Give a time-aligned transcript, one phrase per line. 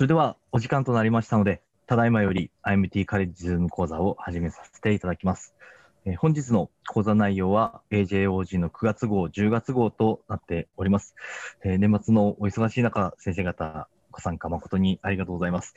[0.00, 5.54] それではお時間となりましたので、ただいまより IMT カレッジズーム講座を始めさせていただきます。
[6.06, 11.14] えー、本日の講座内容は AJOG の9月号、10月号となっております。
[11.62, 15.74] えー、年末のお忙しい中、先生方ご参加誠にありがとうございます。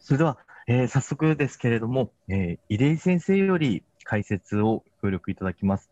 [0.00, 5.90] それでは、えー、早速ですけれども、えー、出先生より解説を協力いただきます。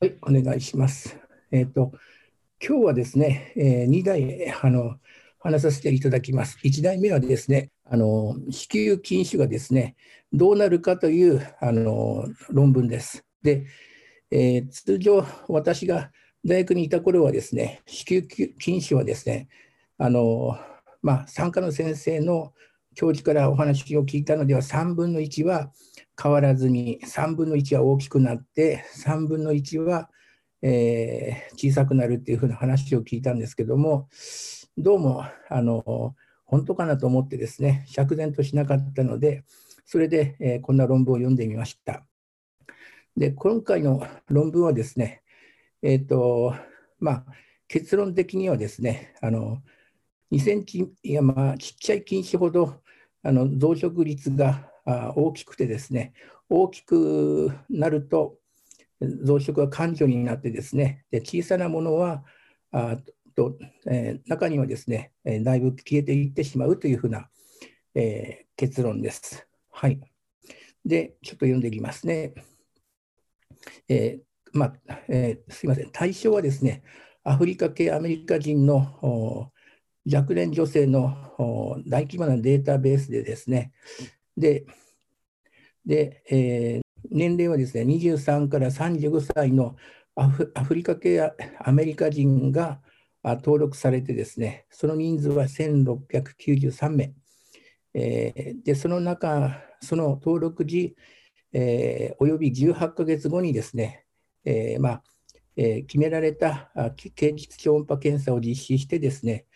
[0.00, 1.16] はい、お願いします。
[1.52, 1.92] えっ、ー、と、
[2.60, 4.96] 今日はですね、えー、2題あの
[5.46, 6.58] 話させていただきます。
[6.64, 9.94] 1題目はですね、あの子宮筋腫がですね、
[10.32, 13.24] どうなるかというあの論文です。
[13.44, 13.64] で、
[14.32, 16.10] えー、通常、私が
[16.44, 18.22] 大学にいた頃はですね、子宮
[18.60, 19.48] 筋腫はですね、
[19.98, 20.58] あの
[21.00, 22.52] まあ、参加の先生の
[22.96, 25.70] 教授からお話を聞いたのでは、3分の1は
[26.20, 30.10] 変わらずに、3分の1は大きくなって、3分の1は、
[30.62, 34.08] えー、小さくなるっていうふうな話を聞いたんですけども、
[34.78, 39.44] どうもあの本当かなと思ってですね、釈然としなかったので、
[39.86, 42.04] それで、えー、こんな論文を読んでみました。
[43.16, 45.22] で、今回の論文はですね、
[45.80, 46.54] えっ、ー、と、
[47.00, 47.24] まあ、
[47.68, 49.62] 結論的にはですね、あの
[50.30, 52.82] 2センチ、いやまあ、ちっちゃい菌糸ほど
[53.22, 54.70] あの増殖率が
[55.16, 56.12] 大きくてですね、
[56.50, 58.36] 大きくなると
[59.00, 62.24] 増殖が感情になってですね、で小さなものは
[62.72, 62.98] あ
[63.36, 67.28] と、えー、中にはですね、えだいぶ消えていってしまうというふうな、
[67.94, 69.46] えー、結論です。
[69.70, 70.00] はい。
[70.84, 72.34] で、ちょっと読んでいきますね。
[73.88, 76.82] えー、まあえー、すみません、対象はですね、
[77.24, 79.52] アフリカ系アメリカ人の
[80.10, 81.34] 若年女性の
[81.86, 83.72] 大規模なデータベースでですね、
[84.36, 84.64] で、
[85.84, 89.76] でえー、年齢はですね、23から35歳の
[90.14, 92.80] アフリカ系アメリカ人が
[93.34, 97.14] 登録されてですね、その人数は1693名。
[97.94, 100.96] えー、で、その中、その登録時、
[101.52, 104.04] えー、および18ヶ月後にですね、
[104.44, 105.02] えー、まあ
[105.58, 109.46] えー、決められた経実超音波検査を実施してですね、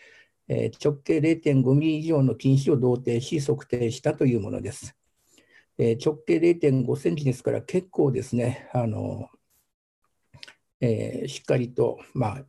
[0.48, 4.96] え直径0.5ミリ以上の近視を同定し測定したというものです。
[5.78, 9.28] え直径0.5センチですから結構ですね、あの
[10.80, 12.44] え、しっかりと、まあ、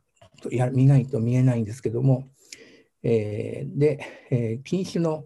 [0.50, 2.28] や見ないと見えないんですけども、
[3.02, 5.24] えー、で、えー、近視の、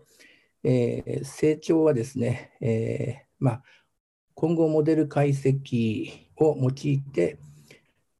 [0.65, 3.63] えー、成長はですね、えーまあ、
[4.35, 7.39] 混合モデル解析を用いて、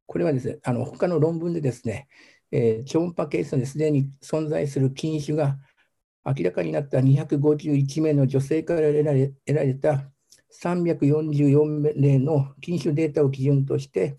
[0.05, 2.07] これはですね、あの他の論文でですね、
[2.51, 5.57] えー、超音波ケースですでに存在する菌種が
[6.25, 10.09] 明らかになった251名の女性から得られ得られた
[10.61, 14.17] 344例の菌種データを基準として、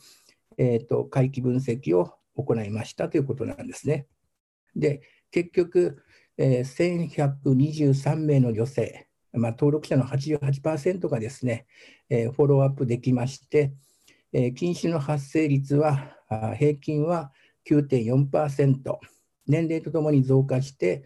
[0.57, 4.07] えーと、回帰分析を行いましたということなんですね。
[4.75, 6.03] で、結局、
[6.37, 11.67] えー、1123名の女性、まあ、登録者の88%がですね、
[12.09, 13.73] えー、フォローアップできまして、
[14.33, 16.17] えー、近視の発生率は
[16.59, 17.33] 平均は
[17.69, 18.99] 9.4%、
[19.47, 21.05] 年齢とともに増加して、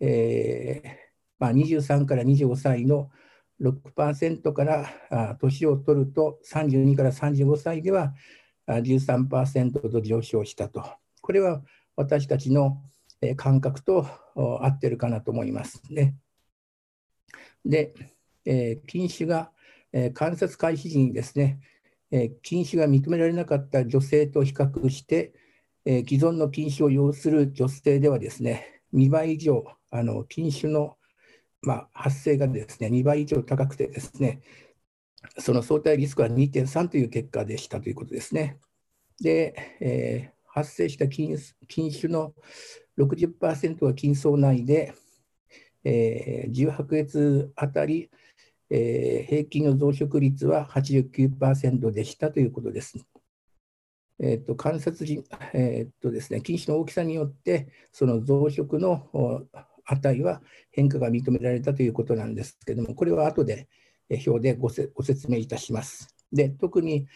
[0.00, 3.10] えーまあ、23から25歳の
[3.60, 8.14] 6%から年を取ると32から35歳では
[8.66, 10.84] 13%と上昇したと。
[11.20, 11.62] これは
[11.96, 12.82] 私たちの
[13.36, 16.14] 感覚と合ってるかなと思いますね。
[17.64, 17.94] で、
[18.44, 19.52] えー、禁止が、
[20.14, 21.60] 観察開始時にですね、
[22.12, 25.32] えー、禁止が認められなかった女性と比較して、
[25.84, 30.96] 既存の禁止を要する女性ではですね、2倍以上、あの禁止の、
[31.62, 34.40] まあ、発生がですね、2倍以上高くてですね、
[35.38, 38.58] その相対リスクは2.3という結果でしたということですね。
[39.20, 41.36] で、えー、発生した菌
[41.68, 42.34] 菌種の
[42.98, 44.94] 60%は菌層内で、
[45.84, 48.10] えー、18月あたり、
[48.70, 52.98] えー、平均の増殖率は89%でしたということです。
[54.22, 55.24] えーと、観察時、
[55.54, 59.08] えーとですね、菌種の大きさによって、その増殖の
[59.86, 63.68] 値は変化が認められたということなんですけれども、これは後で
[64.26, 66.14] 表でごご説明いたします。
[66.32, 67.06] で特に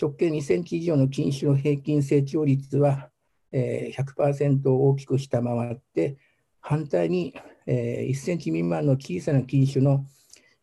[0.00, 3.10] 直径2センチ以上の菌種の平均成長率は、
[3.52, 6.16] えー、100%を大きく下回って、
[6.60, 7.34] 反対に、
[7.66, 10.06] えー、1センチ未満の小さな菌種の、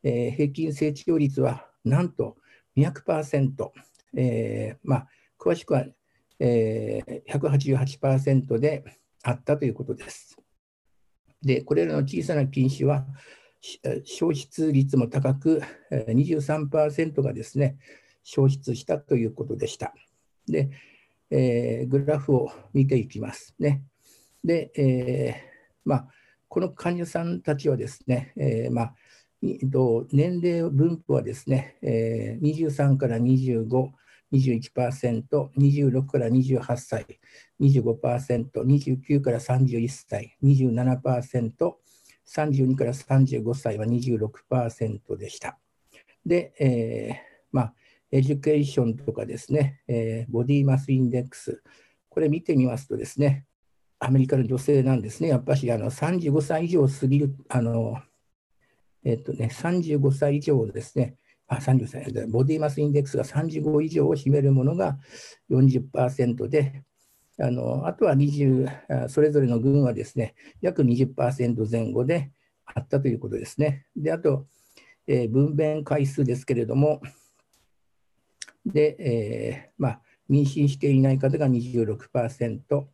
[0.04, 2.38] えー、平均成長率はなんと
[2.78, 3.72] 200%、
[4.16, 5.08] えーまあ、
[5.40, 5.86] 詳しくは、
[6.40, 8.84] えー、188%で
[9.24, 10.38] あったということです。
[11.42, 13.06] で、これらの小さな菌種は、
[14.04, 15.62] 消失率も高く、
[15.92, 17.78] 23%がですね、
[18.24, 19.94] 消失したということでした。
[20.48, 20.70] で、
[21.30, 23.84] えー、グラフを見ていきますね。
[24.44, 26.08] で、えー、まあ、
[26.48, 28.96] この患者さんたちはですね、えー、まあ、
[29.42, 33.92] 年齢分布はですね、えー、23から25、
[34.34, 37.06] 21%、26から28歳、
[37.62, 41.76] 25%、29から31歳、27%、
[42.28, 45.58] 32から35歳は26%でした。
[46.26, 47.16] で、えー、
[47.52, 47.74] まあ、
[48.12, 51.64] education とかですね、えー、 body mass index、
[52.10, 53.46] これ見てみますとですね、
[54.00, 57.98] アメリカの女性なんですね、やっぱりあの35歳以上過ぎる、あの
[59.04, 61.78] えっとね、35歳以上ですね、あ歳、
[62.28, 64.98] body mass index が35以上を占めるものが
[65.50, 66.84] 40%で、
[67.40, 72.32] あのあとは20、それぞれの群はですね、約20%前後で
[72.66, 73.86] あったということですね。
[73.96, 74.48] で、あと、
[75.08, 77.02] えー、分娩回数ですけれども、
[78.66, 82.86] で、えーまあ、妊娠していない方が26%、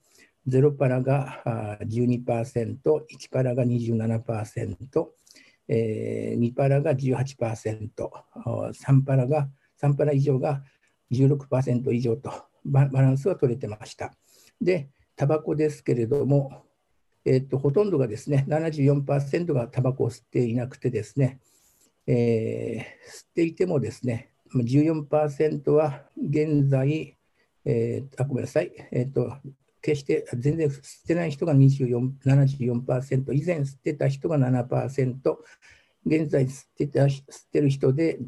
[0.48, 1.42] 0パラが
[1.81, 5.07] 12%、1パラが27%、
[5.69, 7.89] えー、2パラが18%、
[8.36, 9.50] 3パラが
[9.81, 10.62] 3パラ以上が
[11.12, 12.31] 16%以上と
[12.66, 14.13] バランスは取れてました。
[14.61, 16.63] で、タバコですけれども、
[17.25, 21.39] えーと、ほとんどがですね、74%がタバコを吸っていなくてですね、
[22.05, 27.15] えー、吸っていてもですね、14%は現在、
[27.65, 29.38] えー、あごめんなさい、えーと、
[29.81, 35.15] 決して全然吸ってない人が24 74%、以前吸ってた人が7%、
[36.05, 38.19] 現在吸ってた吸ってる人で、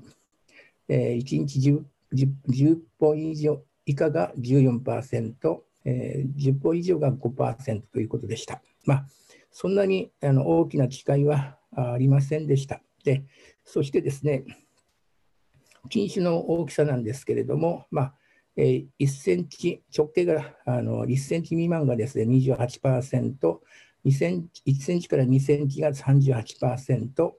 [0.87, 1.81] えー、1日 10,
[2.13, 8.61] 10, 10本以上以下が14%、えー、10本以上が5%ということでした。
[8.85, 9.07] まあ、
[9.51, 12.81] そんなにあの大きな違いはありませんでした。
[13.03, 13.23] で、
[13.63, 14.43] そしてですね、
[15.89, 18.15] 菌種の大きさなんですけれども、まあ
[18.57, 23.59] えー、1センチ、直径があの1センチ未満がですね28%、
[24.05, 27.31] 2センチ1センチから2センチが38%、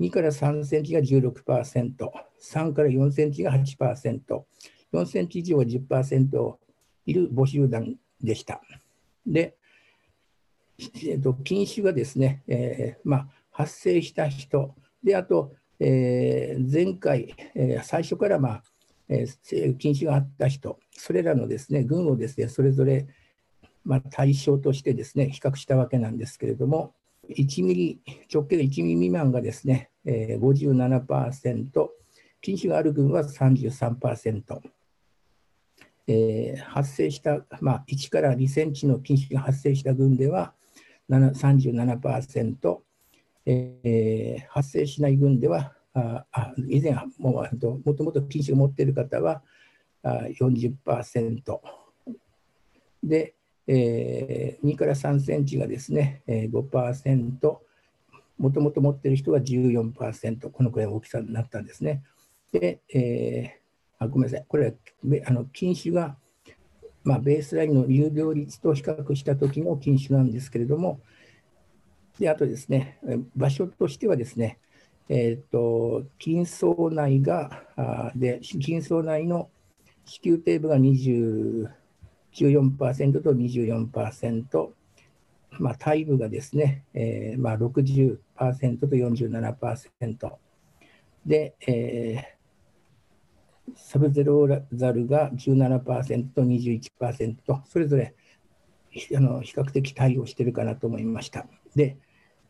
[0.00, 1.94] 2から3センチが16%、
[2.40, 4.20] 3から4センチが8%、
[4.92, 6.56] 4センチ以上は10%
[7.08, 8.60] いる母集団でした。
[9.26, 9.56] で、
[10.78, 18.62] えーと、禁止がですね、えーまあ、発生した人、であと、えー、前回、えー、最初から、まあ
[19.08, 23.06] えー、禁止があった人、それらのですね群をですねそれぞれ、
[23.84, 26.92] まあ、対象としてですね比較したわけなんですけれども、
[27.30, 28.00] 1ミリ
[28.32, 31.88] 直径が1ミリ未満がですね、えー、57%、
[32.42, 34.60] 禁止がある群は33%。
[36.08, 40.54] えー、発生した、まあ、1から2センチの禁止が発生した群では
[41.10, 42.78] 37%、
[43.44, 47.44] えー、発生しない群ではああ以前も
[47.84, 49.42] もともと禁止を持っている方は
[50.02, 51.42] あ40%
[53.02, 53.34] で、
[53.66, 57.58] えー、2から3センチがですね、えー、5%
[58.38, 62.02] もともと持っている人が14%このくらい大きさになったんですね。
[62.52, 63.57] で、えー、
[63.98, 64.44] あごめんなさい。
[64.48, 64.72] これは
[65.26, 66.16] あの禁止が、
[67.04, 71.00] まあ、ベースラインの有料率と比較した時の禁止なんですけれども
[72.18, 72.98] であとですね
[73.36, 74.58] 場所としてはですね
[75.10, 79.48] えーと、筋層内があで筋層内の
[80.04, 81.70] 子宮底部が20
[82.34, 84.68] 14%と24%、
[85.58, 88.18] まあ、体部がですね、えーまあ60%、
[88.78, 90.32] と47%
[91.26, 92.37] で、えー、
[93.76, 98.14] サブゼロザルが17% 21%それぞれ
[99.16, 101.46] あの比較的対応しているかなと思いました。
[101.74, 101.96] で、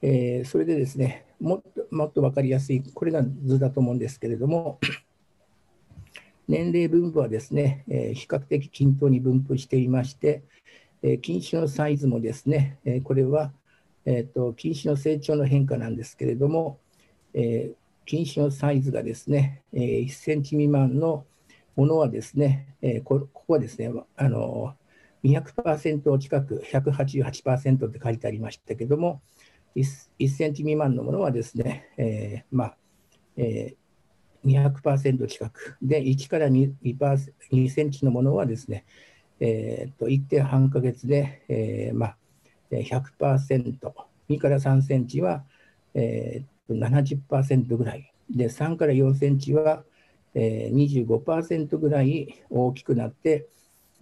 [0.02, 4.78] えー、それでですね、もっともっと分かりやすい、これが図だと思うんですけれども、
[6.48, 10.42] 年齢分布はですね、えー、比較的均等に分布していまして、
[11.02, 13.52] えー、菌種のサイズもですね、えー、これは、
[14.04, 16.78] えーと、菌種の成長の変化なんですけれども、
[17.34, 17.74] えー、
[18.08, 21.26] 菌種のサイズがですね、えー、1センチ未満の
[21.76, 24.74] ものはですね、えー、ここはですね、あの
[25.24, 29.20] 200%近く、188%って書いてありましたけども、
[29.76, 32.76] 1, 1センチ未満のものはですね、えー、まあ、
[33.36, 35.76] えー、200%近く。
[35.82, 38.86] で、1から 2, 2, センチのものはですね、
[39.38, 42.16] えー、1.5半ヶ月で、えー、まあ、
[42.70, 43.76] 100%、
[44.30, 45.44] 2から3センチは、
[45.92, 49.84] えー、70%ぐらい、で3から4センチは、
[50.34, 53.46] えー、25%ぐらい大きくなって、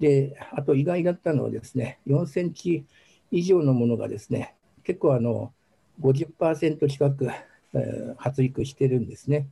[0.00, 2.84] であと意外だったのはですね、4センチ
[3.30, 4.54] 以上のものがですね、
[4.84, 5.52] 結構あの
[6.00, 7.30] 50%近く、
[7.74, 9.48] えー、発育してるんですね。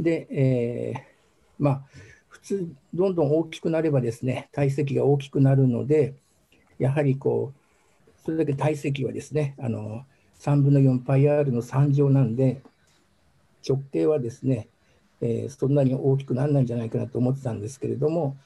[0.00, 1.00] で、えー、
[1.58, 1.82] まあ、
[2.28, 6.14] 普通、どんどん大きくなればですね、体積が大きくなるので、
[6.78, 10.04] やはりこう、それだけ体積はですね、あの
[10.44, 12.60] 3分の 4πr の3乗なんで、
[13.66, 14.68] 直径はですね、
[15.22, 18.36] えー、そんなに大きくならないんじゃないかなと思ってたんですけれども、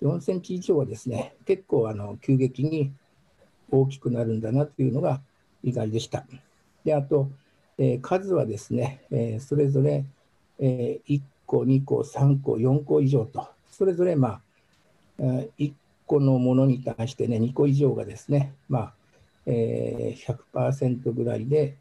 [0.00, 2.92] 4センチ以上はですね、結構あの急激に
[3.72, 5.20] 大きくなるんだなというのが
[5.64, 6.24] 意外でした。
[6.84, 7.28] で、あと、
[7.76, 10.04] えー、数はですね、えー、それぞれ、
[10.60, 15.22] えー、1個、2個、3個、4個以上と、それぞれ、まあ、
[15.58, 15.72] 1
[16.06, 18.92] 個のものに対してね、2個以上がですね、まあ、
[19.50, 21.76] えー、100%ぐらいで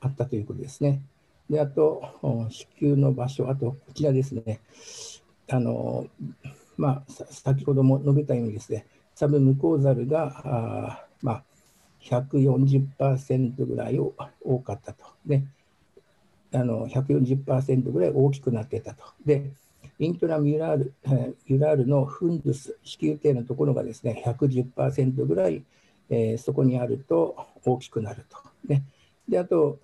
[0.00, 1.02] あったということですね。
[1.48, 2.02] で、あと、
[2.50, 4.60] 子宮の場所、あと、こちらですね、
[5.48, 6.06] あの、
[6.76, 11.44] まあ、先ほども述べたようにですね、サブムコーザルが、あまあ、
[12.02, 14.14] 140%ぐらいを
[14.44, 15.04] 多かったと。
[15.24, 15.44] で、
[16.52, 19.04] あの140%ぐらい大きくなってたと。
[19.24, 19.52] で、
[19.98, 20.94] イントラミュラール、
[21.46, 25.62] ユラールのフンドゥス、子宮底のところがですね、110%ぐらい、
[26.10, 28.38] えー、そこにあると大きくなると。
[28.66, 28.84] ね、
[29.28, 29.78] で、あと、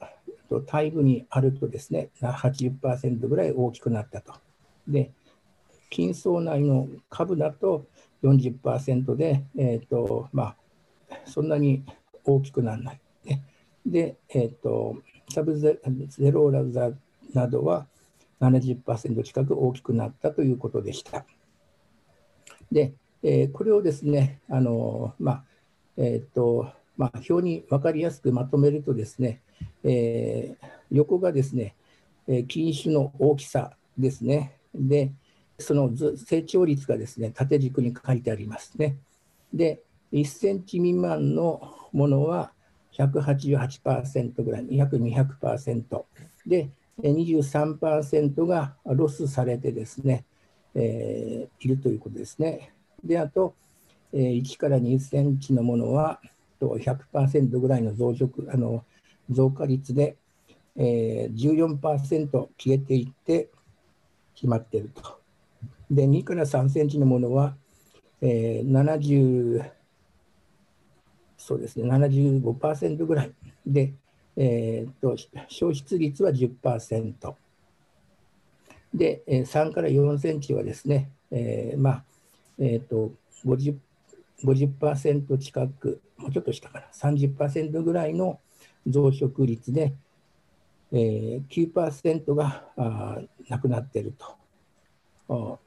[0.66, 4.34] 体部にあるとですね、80%ぐらい大きくなったと。
[4.88, 5.12] で、
[5.92, 7.86] 筋層内の株だと
[8.22, 10.56] 40%で、えーとまあ、
[11.24, 11.84] そんなに
[12.24, 13.00] 大きくならない。
[13.24, 13.42] ね、
[13.86, 14.96] で、えーと、
[15.32, 15.78] サブゼ
[16.30, 16.90] ローラザ
[17.32, 17.86] などは
[18.40, 21.24] 70%近く大きくなったということでした。
[22.72, 25.44] で、えー、これをですね、あのまあ
[26.02, 29.40] えーとまあ、表に分かりやすくまとめるとですね、
[29.84, 31.74] えー、横がですね、
[32.26, 34.56] え菌種の大きさですね。
[34.74, 35.12] で、
[35.58, 38.96] その成長率がですね、縦軸に書いてありますね。
[39.52, 42.52] で、1センチ未満のものは
[42.92, 46.04] 188%ぐらい、約200%。
[46.46, 46.70] で、
[47.02, 50.24] 23%がロスされてですね、
[50.74, 52.72] えー、いるということですね。
[53.04, 53.54] で、あと、
[54.12, 56.20] えー、1から2センチのものは
[56.60, 58.84] 100%ぐらいの増殖あの
[59.30, 60.16] 増加率で、
[60.76, 63.48] えー、14%消えていって
[64.34, 65.18] 決まっていると。
[65.90, 67.54] で、2から3センチのものは、
[68.22, 69.70] えー、70、
[71.36, 73.32] そうですね、75%ぐらい
[73.66, 73.92] で、
[74.36, 75.16] えーと、
[75.48, 77.34] 消失率は10%。
[78.94, 82.04] で、3から4センチはですね、えー、まあ、
[82.58, 83.12] えっ、ー、と、
[83.44, 83.76] 50%,
[84.44, 88.40] 50%近く、もうちょっと下かな、30%ぐらいの
[88.86, 89.94] 増殖率で、
[90.92, 93.18] えー、9%があ
[93.48, 94.14] なくなっている
[95.28, 95.58] と。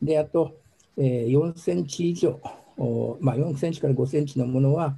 [0.00, 0.56] で、あと、
[0.96, 2.40] えー、4センチ以上、
[3.20, 4.96] まあ、4センチから5センチのものは、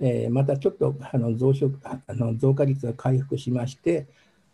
[0.00, 4.06] えー、またちょっとあの増殖あの増加率が回復しまして、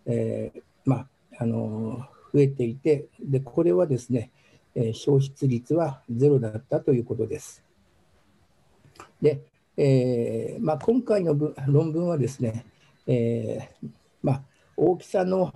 [0.07, 1.07] えー、まあ、
[1.39, 4.31] あの増えていてで、これはですね、
[4.75, 7.63] えー、消失率はゼロだったということです。
[9.21, 9.41] で、
[9.77, 11.35] えーまあ、今回の
[11.67, 12.65] 論文はですね、
[13.07, 13.89] えー
[14.23, 14.43] まあ、
[14.77, 15.53] 大きさの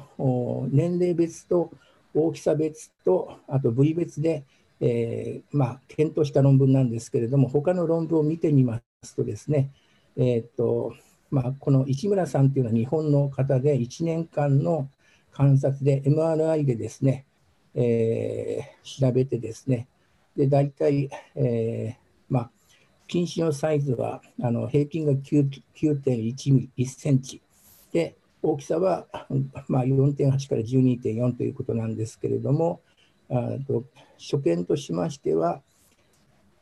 [0.71, 1.71] 年齢別と
[2.15, 4.45] 大きさ別と、あと部位別で、
[4.81, 9.71] えーまあ、検討した論文なんですけれども、他の論文を見てみますとですね、
[10.17, 10.95] えーと
[11.31, 14.89] まあ、この市村さんというのは日本の方で、1年間の
[15.33, 17.27] 観察で MRI でですね、
[17.75, 19.89] えー、調べてですね、
[20.37, 22.51] で大体、えーまあ、
[23.07, 27.41] 近視のサイズはあの平均が9.1センチ。
[27.93, 29.07] で、大きさは、
[29.69, 32.81] まあ、4.8から12.4ということなんですけれども、
[33.31, 33.85] あと
[34.19, 35.63] 所見としましては、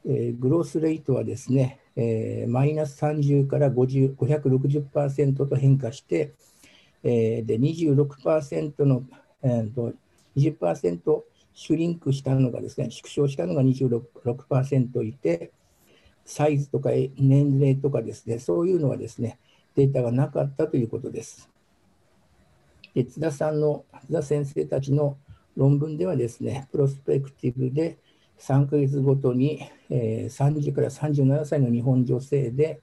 [0.07, 6.33] えー、グロースレートはですね、え、マイナス30から50 560%と変化して、
[7.03, 9.03] えー、で26%の、
[9.43, 9.93] えーと、
[10.37, 11.23] 20%
[11.55, 15.51] シュリンクしたのがですね、縮小したのが26%いて、
[16.33, 19.39] サイズとか年齢とかですね、そういうのはですね、
[19.77, 21.51] データがなかったということです。
[22.95, 25.19] で津田さんの、津田先生たちの
[25.57, 27.99] 論文ではですね、プロスペクティブで
[28.39, 32.81] 3ヶ月ごとに、えー、30から37歳の日本女性で、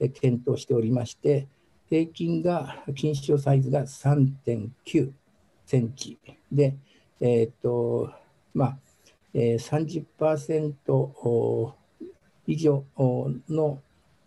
[0.00, 1.48] え検討しておりまして、
[1.88, 5.10] 平均が、筋腫サイズが3.9
[5.66, 6.18] センチ
[6.52, 6.76] で、
[7.20, 8.12] えっ、と、
[8.54, 8.78] まあ、
[9.34, 11.77] えー、30%
[12.48, 13.78] 以上の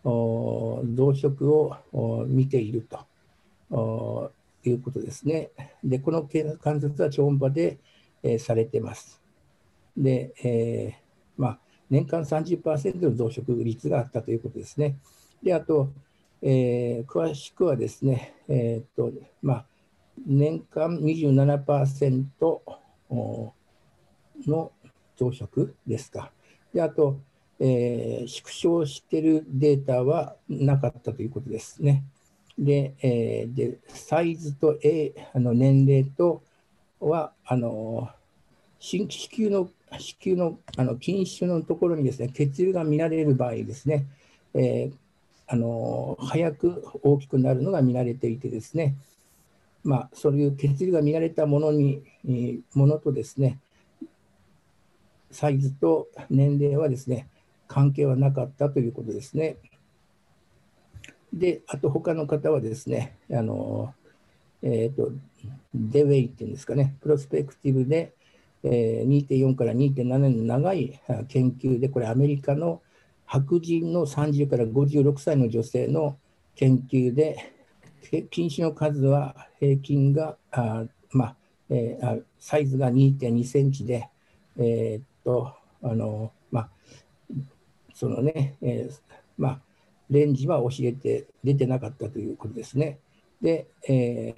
[0.04, 2.88] 増殖を見ている
[3.72, 4.32] と
[4.64, 5.50] いうことですね。
[5.84, 7.80] で、この観察は超音波で、
[8.22, 9.20] えー、されてます。
[9.98, 11.60] で、えー、まあ、
[11.90, 14.98] 年間30%の増殖率があったということですね。
[15.42, 15.90] で、あと、
[16.44, 19.12] えー、詳しくはですね、え、っと、
[19.42, 19.66] まあ、
[20.28, 22.24] 年間27%
[24.46, 24.72] の
[25.18, 26.32] 増殖ですか。
[26.72, 27.20] で、あと、
[27.64, 32.04] えー、縮小しているデータはなかったということですね。
[32.58, 36.42] で、えー、でサイズと、A、あの年齢と
[37.00, 38.10] は、あの
[38.80, 44.08] 子宮の子宮のあの筋腫のところにですね血流が見られる場合ですね、
[44.56, 44.94] えー、
[45.48, 48.96] あの早く大きくなるのが見られていてですね、
[49.84, 52.04] まあ、そういう血流が見られたものに、
[52.74, 53.60] ものとですね、
[55.30, 57.28] サイズと年齢はですね、
[57.72, 59.56] 関係はなかったということですね。
[61.32, 63.94] で、あと他の方はですね、あの、
[64.62, 65.14] えっ、ー、と、
[65.74, 68.14] デウェイっていうんですかね、プロスペクティブで、
[68.64, 71.00] えー、2.4から2.7年の長い
[71.30, 72.82] 研究で、これアメリカの
[73.26, 76.18] 白人の30から56歳の女性の
[76.56, 77.54] 研究で、
[78.32, 81.36] 禁止の数は平均が、あまあ
[81.70, 84.10] えー、サイズが2.2センチで、
[84.58, 86.34] えー、っと、あの、
[88.02, 89.00] そのね、えー、
[89.38, 89.60] まあ、
[90.10, 92.98] レンジは教えて出てなかったということですね。
[93.40, 94.34] で、え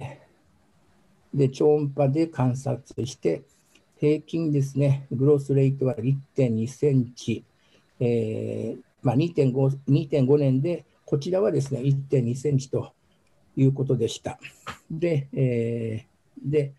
[1.34, 3.40] ー、で超音波で観察して、
[3.98, 7.42] 平均ですね、グロスレートは1.2センチ、
[8.00, 12.92] えーまあ、2.5, 2.5年で、こちらはですね、1.2センチと
[13.56, 14.38] いうことでした。
[14.90, 16.74] で、えー、で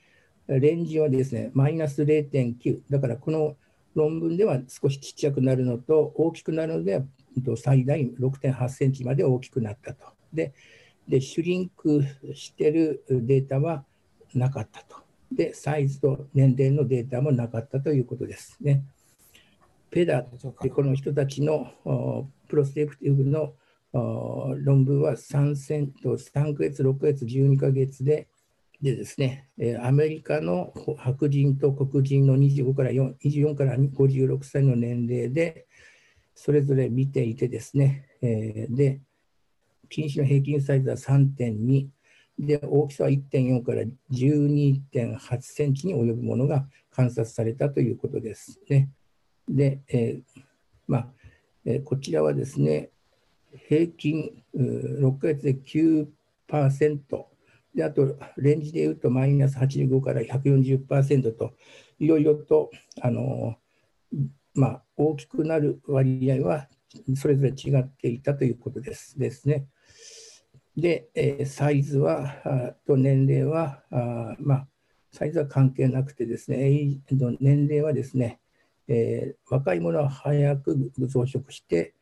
[0.48, 2.84] レンジはですね、マイナス0.9。
[2.92, 3.56] だからこの
[3.96, 7.04] 論文では少しちっちゃくなるのと、大きくなるのでは
[7.58, 10.06] 最大6.8センチまで大きくなったと。
[10.34, 10.54] で、
[11.08, 13.86] でシュリンクしてるデータは
[14.34, 14.98] なかったと。
[15.32, 18.84] で、サイズと年齢のデータもなかったということですね。
[19.90, 20.30] ペダっ
[20.62, 21.72] てこの人たちの
[22.48, 23.54] プロステクティブの
[23.94, 28.28] 論文は3セと3ヶ月、6ヶ月、12ヶ月で、
[28.86, 29.50] でですね、
[29.82, 35.66] アメリカの白人と黒人の25から4 24から56歳の年齢で、
[36.36, 39.02] それぞれ見ていてですね、で、
[39.90, 41.88] 近視の平均サイズは3.2、
[42.38, 48.92] で、大きさは1.4から12.8センチに及ぶものが観察されたということですね。
[49.50, 50.42] で、えー、
[50.88, 51.08] まあ、
[51.66, 52.92] えー、こちらはですね、
[53.68, 57.26] 平均6ヶ月で9%
[57.76, 61.54] で、あとレンジでいうとマイナス85から140%と、
[62.00, 63.56] いろいろとあの、
[64.54, 66.68] まあ、大きくなる割合は
[67.16, 69.68] それぞれ違っていたということですですね。
[70.78, 74.68] で、えー、サイズはと年齢はあ、まあ、
[75.12, 77.00] サイズは関係なくてですね、
[77.40, 78.40] 年齢はですね、
[78.88, 81.94] えー、若い者は早く増殖して、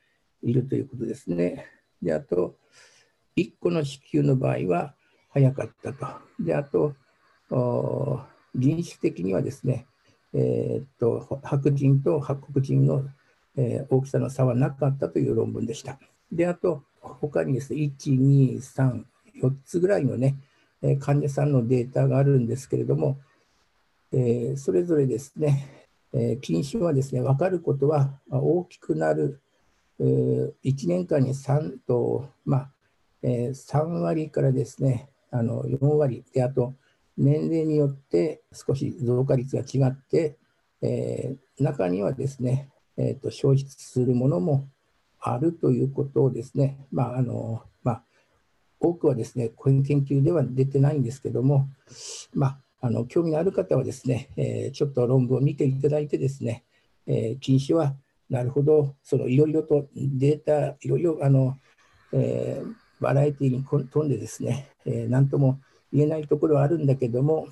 [0.43, 1.65] いるということですね。
[2.01, 2.57] で、あと、
[3.37, 4.95] 1個の子宮の場合は
[5.33, 6.07] 早かったと。
[6.39, 6.93] で、あと、
[8.55, 9.87] 人種的にはですね、
[10.33, 13.03] えー、っと白人と白黒人の、
[13.55, 15.99] えー、大きさの差はなかったという論文でした。
[16.31, 19.03] で、あと、他にですね、1、2、3、
[19.41, 20.37] 4つぐらいのね、
[20.99, 23.19] 患者さんのデータがあるんですけれども、
[24.11, 29.41] えー、それぞれですね、えー、近視はですね、分かることは大きくなる
[29.99, 30.53] 1
[30.87, 32.71] 年間に3と、まあ
[33.21, 36.75] えー、3割からですね、あの4割で、あと
[37.17, 40.37] 年齢によって少し増加率が違って、
[40.81, 44.67] えー、中にはですね、えーと、消失するものも
[45.19, 48.03] あるということをですね、まああのまあ、
[48.79, 51.67] 多くはですね、こういう研究では出てないんですけども、
[52.33, 56.63] まあ、あの興味のある方はですね、えー、ちょっと論文を見ていただいてですね、
[57.07, 57.95] えー、禁止は
[58.29, 61.57] なるほど、そのいろいろとデータ、いろいろあの、
[62.11, 65.59] えー、バラエティに富んでですね、 えー、何とも
[65.91, 67.47] 言えないところはあるんだけども、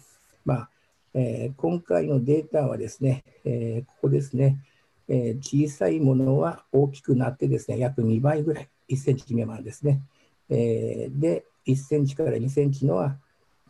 [0.45, 0.69] まあ
[1.13, 4.63] えー、今回のデータはですね、えー、ここですね、
[5.09, 10.01] え、小さいものは大きくなってですね、約2倍ぐらい、1センチ未満ですね。
[10.49, 13.19] え、で、1センチから2センチのは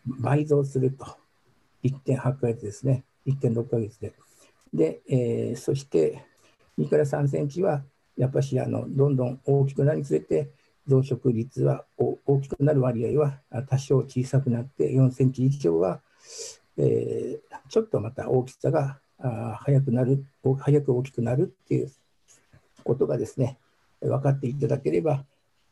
[0.06, 1.06] 倍増すると。
[1.84, 3.06] 1.8ヶ月ですね。
[3.26, 4.14] 1.6ヶ月で。
[4.72, 6.24] で、え、そして、
[6.78, 7.84] 2から3センチは、
[8.18, 10.52] やっぱしあのどんどん大きくなるにつれて、
[10.88, 16.02] 増殖率は大きくなる割合は多少小さくなって、4センチ以上は、
[16.78, 19.00] えー、ちょっとまた大きさが
[19.60, 20.26] 早くなる、
[20.60, 21.92] 早く大きくなるっていう
[22.84, 23.58] ことがですね、
[24.02, 25.24] 分かっていただければ、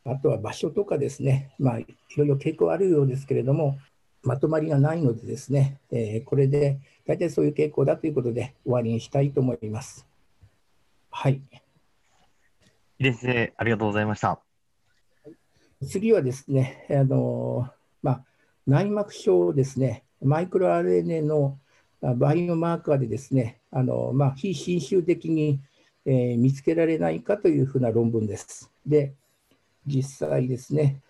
[0.06, 1.86] あとは場所とかですね、まあ、い
[2.18, 3.78] ろいろ傾向あるようですけれども、
[4.24, 10.06] まとまりがないのでですね、えー、これで大体そういう傾向だということで終わりにしたいと思います。
[11.10, 11.42] はい。
[13.02, 14.49] 先生、ありがとうございました。
[15.86, 17.70] 次はですね、あの
[18.02, 18.26] まあ、
[18.68, 21.58] 内膜症ですね、マイクロ RNA の
[22.02, 25.62] バイオマーカーでですね、あのまあ、非侵襲的に、
[26.06, 28.72] えー、見つけられないかというふうな論文です。
[28.86, 29.14] で、
[29.86, 31.02] 実際ですね、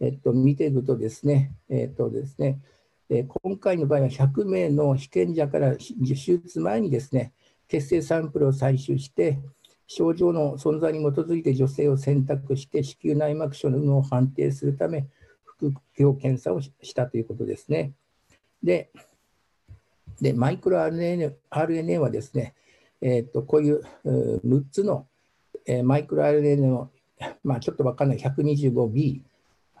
[0.00, 2.58] えっと、見ていくとですね、えっとですね、
[3.10, 7.32] え今回の場合は100名の被験者から手術前にですね、
[7.66, 9.38] 血清サンプルを採取して、
[9.88, 15.06] 症状の存在に基づいて女性を選択して、子宮内膜症の有無を判定するため、
[15.44, 17.92] 副病検査をしたということですね。
[18.62, 18.90] で、
[20.20, 22.54] でマイクロ RNA, RNA はですね、
[23.00, 25.06] えーと、こういう6つの、
[25.64, 26.90] えー、マイクロ RNA の、
[27.42, 29.22] まあ、ちょっと分かんない 125B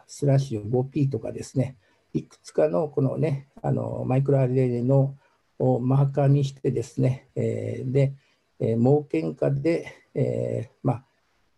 [0.06, 1.76] スラッシュ 5P とかですね、
[2.14, 5.14] いくつかのこのね、あのマイクロ RNA の
[5.58, 8.14] マーカーにしてですね、えー、で、
[8.60, 11.04] えー、盲検化で、えー、まあ、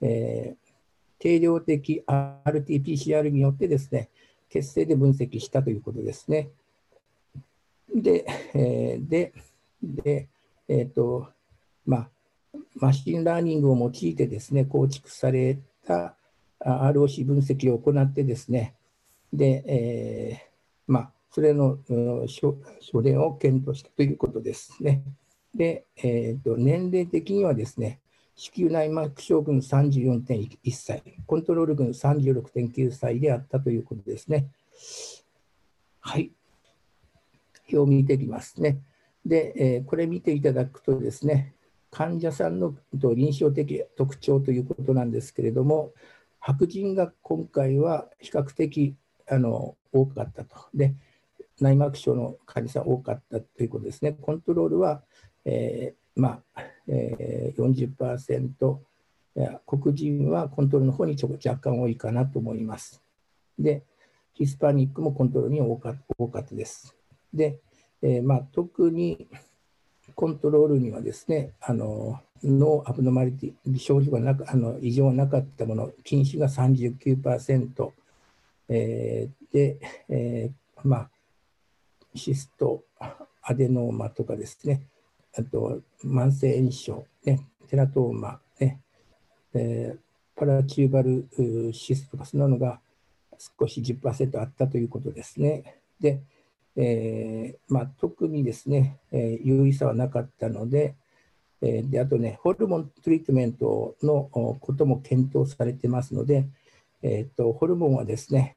[0.03, 0.73] えー、
[1.19, 4.11] 定量的 RT-PCR によってですね、
[4.49, 6.51] 血清で分析したということですね。
[7.95, 9.33] で、えー、で、
[9.83, 10.29] で、
[10.69, 11.29] えっ、ー、と、
[11.87, 12.11] まあ、
[12.77, 16.17] machine learning を用いてですね、構築された
[16.61, 18.75] ROC 分析を行ってですね、
[19.33, 22.57] で、えー、まあ、それのうん書
[23.03, 25.03] 伝を検討したということですね。
[25.55, 28.01] で、えーと、年齢的にはですね、
[28.37, 34.49] 子宮内膜症群34.1歳、コントロール群36.9歳であったということですね。
[36.01, 36.33] はい。
[37.69, 38.81] 表を見てみますね。
[39.25, 41.55] で、えー、これ見ていただくとですね、
[41.91, 45.93] 患者さんの臨床的特徴ということなんですけれども、
[46.39, 48.97] 白人が今回は比較的
[49.29, 50.57] あの多かったと。
[50.73, 50.95] で、
[51.61, 54.13] 内膜症の患者さん多かったということですね。
[54.13, 55.03] コントロールは、
[55.45, 58.79] えー、まあ、えー、40%、
[59.67, 63.03] 黒人はコントロールの方にちょ若干多いかなと思います。
[63.59, 63.83] で、
[64.35, 66.97] ヒスパニックもコントロールに多かったです。
[67.33, 67.59] で、
[68.03, 69.29] えー、まあ、特に
[70.15, 77.91] コントロールにはですね、あの no abnormality、症状がなくあの異常がなかったもの、筋腫が39%、
[78.69, 81.11] えー、で、えー、まあ、
[82.15, 84.83] cyst、adenoma とかですね、
[85.37, 88.81] あと慢性炎症、ね、 teratoma、ね
[89.55, 89.99] えー、
[90.39, 92.81] パラチューバルシスとかそんなのが
[93.59, 95.77] 少し10%あったということですね。
[96.01, 96.21] で、
[96.77, 100.95] えーまあ、特にですね、えー、有意差はなかったので、
[101.63, 104.25] えー、であとね、ホルモントリートメントの
[104.61, 106.47] ことも検討されてますので、
[107.03, 108.57] えーと、ホルモンはですね、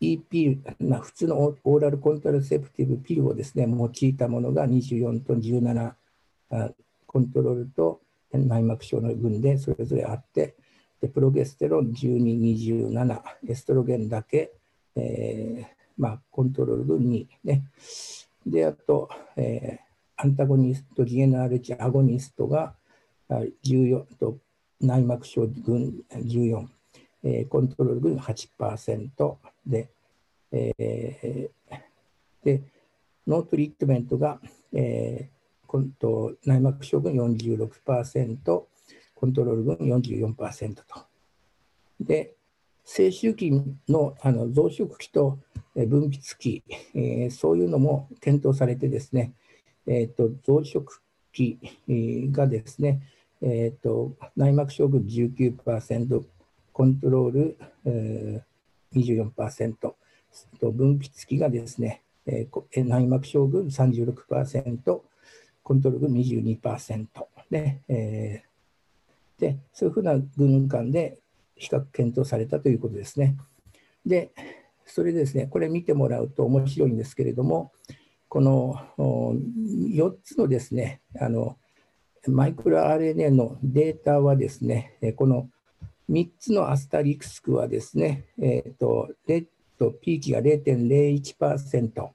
[0.00, 5.92] EP、まあ、普通のオーラルコントラセプティブピルをですね、用いたものが24と17、
[7.06, 8.00] コントロールと
[8.32, 10.56] 内膜症の群でそれぞれあって、
[11.00, 14.52] でプロゲステロン12、27、エストロゲンだけ、
[14.96, 17.62] えーまあ、コントロール群にね。
[18.46, 22.74] で、あと、えー、アンタゴニスト、GNRH アゴニストが
[23.28, 24.38] 14と
[24.80, 26.66] 内膜症群14、
[27.24, 29.36] えー、コントロール群8%
[29.66, 29.90] で、
[30.52, 31.50] えー、
[32.44, 32.62] で、
[33.26, 34.40] no treatment が、
[34.72, 35.39] えー、
[35.70, 38.64] コント内膜症群46%、
[39.14, 40.82] コントロール群44%と。
[42.00, 42.34] で、
[42.84, 43.52] 性周期
[43.88, 45.38] のあの増殖期と
[45.76, 49.32] 分泌期、えー、そういうのも検討されてですね、
[49.86, 50.86] えーと、増殖
[51.32, 51.60] 期
[52.32, 53.02] がですね、
[53.40, 56.24] えーと、内膜症群19%、
[56.72, 59.96] コントロール、えー、24%と
[60.60, 65.02] 分泌期がですね、えー、内膜症群36%、
[65.70, 66.16] コントロール群
[66.58, 67.06] 22%
[67.48, 71.18] で、えー、でそういうふうな群間で
[71.54, 73.36] 比較検討されたということですね。
[74.04, 74.32] で、
[74.84, 77.70] それですね、これ見てもらうと面白いんですけれども、
[78.28, 81.56] この4つのですね、あの
[82.26, 85.48] マイクロ RNA のデータはですね、この
[86.10, 89.08] 3つのアスタリクスクはですね、えーと、
[89.78, 92.08] とピーキが0.01%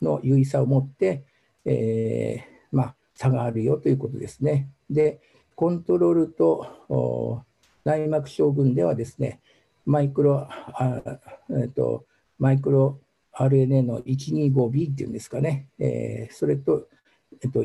[0.00, 1.24] の有意差を持って、
[1.64, 2.59] えー、
[3.20, 4.70] 差があるよということですね。
[4.88, 5.20] で、
[5.54, 7.44] コントロールと
[7.84, 9.40] 内膜症群ではですね、
[9.84, 10.48] マイクロ、
[11.50, 12.06] えーと、
[12.38, 12.98] マイクロ
[13.34, 16.88] RNA の 125B っていうんですかね、えー、それと、
[17.42, 17.62] えーと、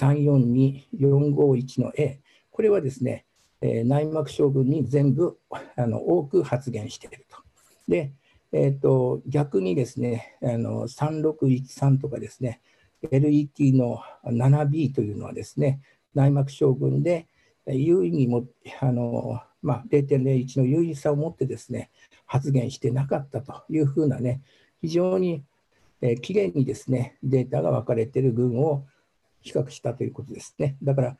[0.00, 2.18] 150-342-451の A、
[2.50, 3.26] これはですね、
[3.60, 5.38] えー、内膜症群に全部
[5.76, 7.38] あの多く発現していると。
[7.86, 8.12] で、
[8.50, 12.60] えーと、逆にですね、あの3613とかですね、
[13.02, 15.80] LET の 7B というのはですね、
[16.14, 17.28] 内膜症群で
[17.66, 18.46] 優位にも
[18.80, 21.90] あの、まあ、0.01の優位さを持ってですね
[22.24, 24.40] 発言してなかったというふうなね
[24.80, 25.44] 非常に、
[26.00, 28.84] えー、きれいにですねデータが分かれている群を
[29.42, 30.76] 比較したということですね。
[30.82, 31.16] だから、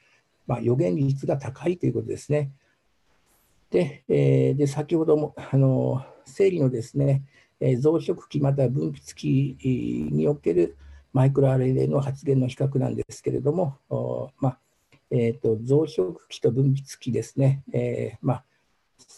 [0.46, 2.50] まあ、予言率が高いということですね。
[3.70, 7.22] で、えー、で先ほどもあの生理のですね、
[7.60, 9.56] えー、増殖期または分泌期
[10.10, 10.76] における
[11.16, 13.78] マイクロ RNA の発現の比較なんですけれども、
[14.38, 14.58] まあ
[15.10, 18.44] えーと、増殖期と分泌期ですね、えーまあ、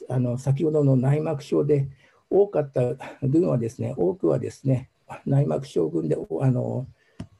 [0.09, 1.89] あの先ほどの内膜症で
[2.31, 2.95] 多かった
[3.27, 4.91] 群はですね、多くはですね、
[5.27, 6.87] 内膜症群であの、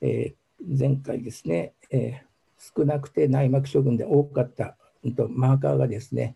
[0.01, 6.35] えー、前回ですね、えー、少なくて内膜症群で多かったうん、とマーカーがですね、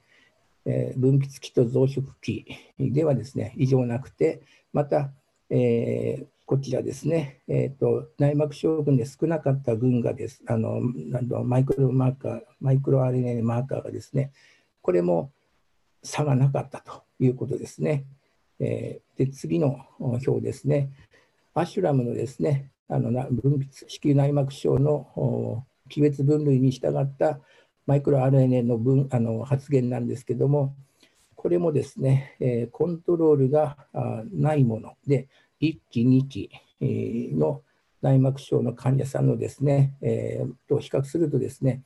[0.64, 2.46] え、分泌期と増殖期
[2.78, 5.10] ではですね、異常なくて、また、
[5.50, 10.42] えー、こちらですね、えーと、内膜症群で少なかった群がです。
[10.46, 10.82] あの
[11.44, 14.32] マイクロマーカー、マイクロ RNA マーカーがですね、
[14.82, 15.32] これも
[16.02, 18.04] 差がなかったということですね。
[18.60, 20.90] えー、で次の表ですね、
[21.54, 27.40] アシュラムのですね、あの分泌子宮内膜症の区別分類に従った
[27.86, 30.76] マイクロ RNA の分あの発現なんですけども、
[31.34, 33.78] これもですね、えー、コントロールが
[34.30, 35.28] ないもので、
[35.62, 36.50] 1期、2期
[37.34, 37.62] の
[38.02, 41.82] 内膜症の患者さんのですね、えー、と比較するとですね、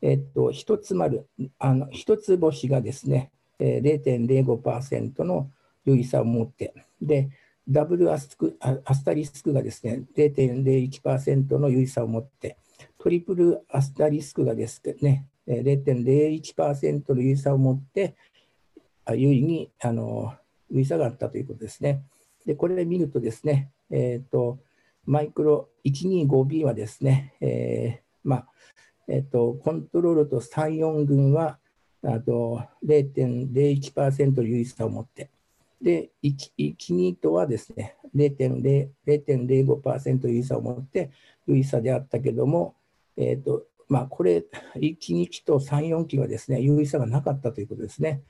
[0.00, 1.28] えっと、1つ丸、
[1.58, 5.50] あの1つ星がですね、0.05%の
[5.84, 7.28] 有意差を持って、で、
[7.68, 12.56] ダブルアスクアスタリスクがですね、0.01%の有意差を持って、
[12.98, 18.14] トリプルアスタリスクがですね、0.01%の有意差を持って、
[19.10, 20.34] 有意にあの
[20.70, 22.04] 有意差があったということですね。
[22.48, 24.58] で、これで見るとですね、えっ、ー、と、
[25.04, 28.46] マイクロ 125B はですね、えー、まあ、
[29.06, 31.58] えっ、ー、と、コントロールと3、4群は、
[32.02, 35.28] あと0.01%有意差を持って、
[35.82, 41.10] で、12とはですね、0.05%有意差を持って
[41.46, 42.76] 有意差であったけども、
[43.18, 44.42] えっ、ー、と、まあ、これ、
[44.76, 48.22] 1日と3、4期はですね、有意差がなかったということですね。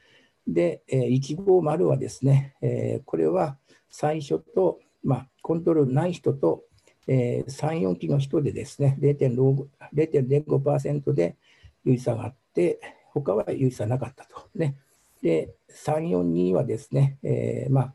[0.49, 3.57] で、150はですね、えー、これは
[3.91, 6.63] 最初と、まあ、コントロールない人と、
[7.07, 11.37] えー、3、4期の人でですね、0.05%で
[11.85, 12.81] 有意差があって、
[13.13, 14.49] 他は有意差なかったと。
[14.55, 14.77] ね、
[15.23, 17.95] で、342はですね、えー、まあ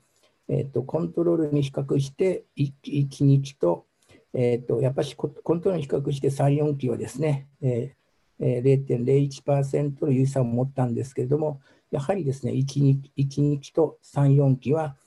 [0.49, 3.85] えーと、コントロールに比較して 1, 1日と,、
[4.33, 14.97] えーと、やっぱりコントロールに比較して3、4期はですね、えー、0.01%の有差を持ったんですけれども、やはりですね、1日 ,1 日と3、4期は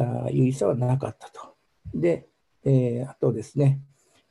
[0.00, 1.54] あ有差はなかったと。
[1.94, 2.28] で、
[2.64, 3.80] えー、あとですね、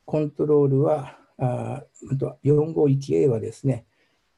[0.06, 1.84] コントロールは、あ
[2.20, 3.86] と 451A はですね、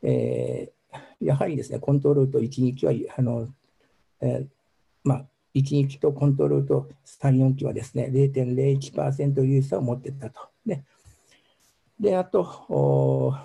[0.04, 0.82] えー
[1.22, 3.48] やはりですね、コントロールと1日は、あの
[4.22, 4.48] えー、
[5.04, 10.42] まあ、1日とコントロールと3、4期はですね、0.01%有意差を持っていたと。
[10.66, 10.86] ね、
[12.00, 13.38] で、あと、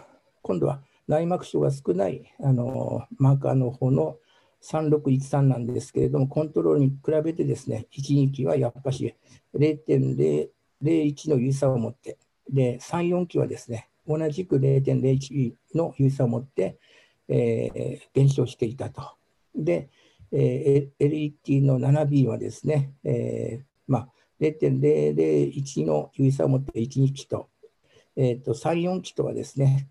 [0.43, 4.17] 今度は内膜症が少ないあのマーカーの方の
[4.63, 9.15] 3613なんですけれども、コントロールに比べてですね、1、2期はやっぱし
[9.55, 12.19] 0.001の有差を持って、
[12.51, 16.79] で、3、4期はですね、同じく0.01の有差を持って、
[17.29, 19.03] えー、減少していたと。
[19.55, 19.89] で、
[20.33, 24.09] えー、LET の 7B はですね、えーまあ、
[24.41, 27.49] 0.001の有意差を持って1日と、
[28.17, 29.89] えーと、3、4期とはですね、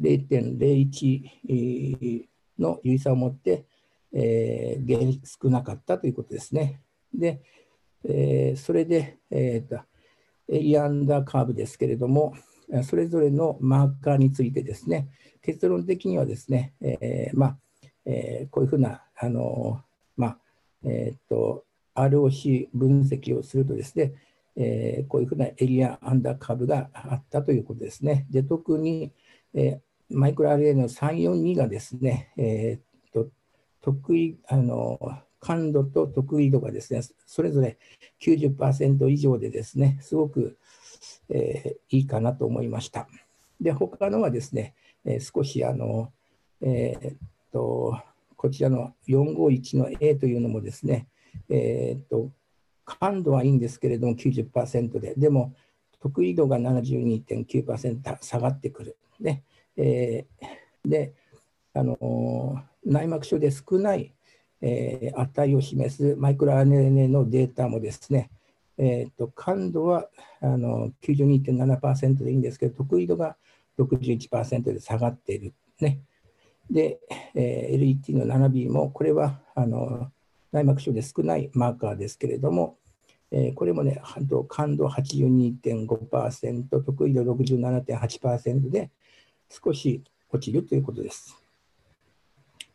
[0.00, 2.24] 0.01
[2.58, 3.64] の有意差を持って、
[4.12, 6.80] えー、少なかったということですね。
[7.14, 7.42] で、
[8.04, 9.82] えー、それで、えーと、
[10.48, 12.34] エリアンダーカーブですけれども、
[12.84, 15.08] それぞれのマーカーについてですね、
[15.42, 17.58] 結論的にはですね、えー、まあ
[18.06, 19.80] えー、こういうふうな、あの
[20.16, 20.38] まあ
[20.84, 24.14] えー、と ROC 分析をするとですね、
[24.56, 28.26] えー、こういうふうなエリアアンダーカーブがあったということですね。
[28.30, 29.12] で特に、
[29.54, 32.91] えー、マイクロ RNA の342がですね、えー、
[33.82, 34.98] 得意あの
[35.40, 37.76] 感度と得意度がですね、それぞれ
[38.20, 40.56] 90%以上でですね、すごく、
[41.28, 43.08] えー、いいかなと思いました。
[43.60, 46.12] で、他のはですね、えー、少しあの、
[46.60, 47.16] えー、っ
[47.52, 48.00] と
[48.36, 51.08] こちらの451の A というのもですね、
[51.48, 52.30] えー、っと
[52.84, 55.54] 感度はいいんですけれども90%で、でも
[56.00, 58.96] 得意度が72.9%下がってくる。
[59.20, 59.42] ね
[59.76, 61.14] えー、で
[61.74, 64.12] あの内膜症で少ない、
[64.60, 68.30] えー、値を示すマイクロ RNA のデータもですね、
[68.78, 70.08] えーと、感度は
[70.40, 73.36] あの92.7%でいいんですけど、得意度が
[73.78, 75.54] 61%で下がっている。
[75.80, 76.00] ね、
[76.70, 77.00] で、
[77.34, 80.10] えー、LET の 7B も、これはあの
[80.52, 82.78] 内膜症で少ないマーカーですけれども、
[83.30, 84.00] えー、これもね、
[84.48, 88.90] 感度82.5%、得意度67.8%で
[89.48, 91.41] 少し落ちるということです。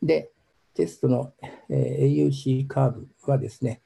[0.02, 0.32] で、
[0.74, 1.34] テストの、
[1.70, 3.82] えー、AUC カーブはですね、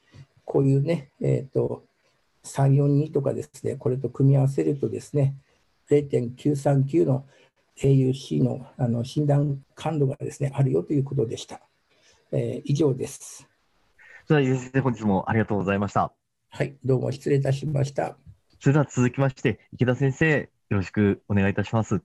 [0.46, 1.86] こういうね、えっ、ー、と、
[2.44, 5.36] 342とかですね、これと組み合わせるとですね、
[5.90, 7.26] 0.939の
[7.78, 11.62] AUC のあの診断感度がですね、あるよということでした。
[12.32, 13.48] えー、以上です。
[14.28, 16.14] それでは、先生、本日もありがとうございました。
[16.50, 18.18] はい、どうも失礼いたしました。
[18.60, 21.96] それでは続きまして、池田先生、よろしくお願いいたします。
[21.96, 22.02] よ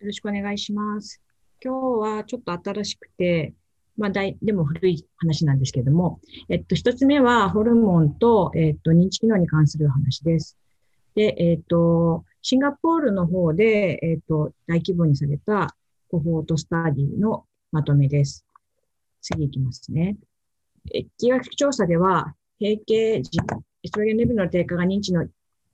[0.00, 1.29] ろしくお願いします。
[1.62, 3.54] 今日はちょっと新しくて、
[3.98, 10.56] まあ、でも古い話なんですけれども、えっと、一つ目はホルモンと、えっと、認知機能に関する話です。
[11.14, 15.76] で、えっと、シンガポールの方で、えっと、大規模にされた
[16.08, 18.46] コホートスタディのまとめです。
[19.20, 20.16] 次いきますね。
[20.94, 23.38] 疫学調査では、閉経時、
[23.82, 25.26] エストロゲンレベルの低下が認知の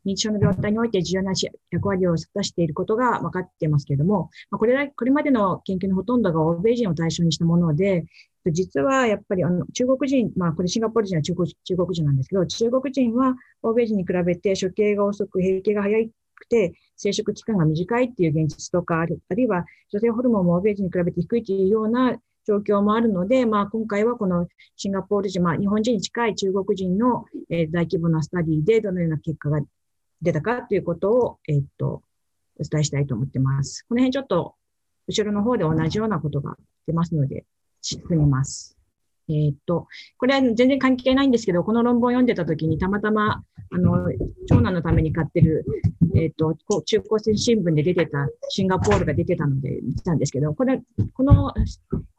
[0.07, 1.33] 認知症の病態において重要な
[1.71, 8.05] 役割を果たしていることが分かっていますけれども、まあ、これらこれまでの研究のほとんどが欧米人を対象にしたもので、
[8.53, 19.21] 実はやっぱりあの中国人、まあ、これシンガポール人は中国中国人なんですけど、中国人は欧米人に比べて処刑が遅く、閉経が早くて、生殖期間が短いっていう現実とか、ある。
[19.37, 22.17] いは女性ホルモンも欧米人に比べて低いというような
[22.47, 29.61] 状況もあるので、まあ、今回はこのシンガポール人、まあ、日本人に近い中国人の、え、大規模なスタディでどのような結果が
[30.23, 32.03] 出たかということを、えっと、
[32.59, 33.85] お伝えしたいと思ってます。
[33.89, 34.55] この辺ちょっと、
[35.09, 37.45] 後ろの方で同じようなことが出ますので、
[37.83, 38.76] 進みます。
[39.29, 44.09] えっと、これは全然関係ないんですけど、この論文を読んでた時にたまたま、あの、
[44.49, 45.65] 長男のために買ってる、
[46.15, 50.81] えっと、中高生新聞で出てた、シンガポールが出てたので見たんですけど、これ、
[51.15, 51.53] この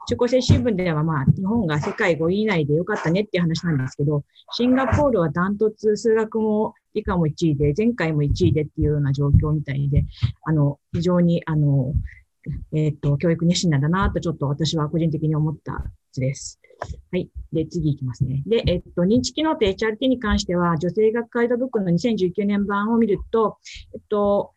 [0.07, 10.03] 中高生新聞ではまあ、日本が世界5位以内でよかったねっていう話なんですけど、シンガポールはダントツ数学も理科も1位で、前回も1位でっていうような状況みたいで、
[10.43, 11.93] あの、非常に、あの、
[12.73, 15.83] えっ、と、教育熱心なんだなとちょっと私は個人的に思った
[16.15, 16.59] です。
[17.11, 17.29] はい。
[17.53, 18.43] で、次いきますね。
[18.45, 23.57] で、えっと、認知機能と HRT に関しては、女性学ガイドブックの2019年版を見ると、
[23.93, 24.51] えっと、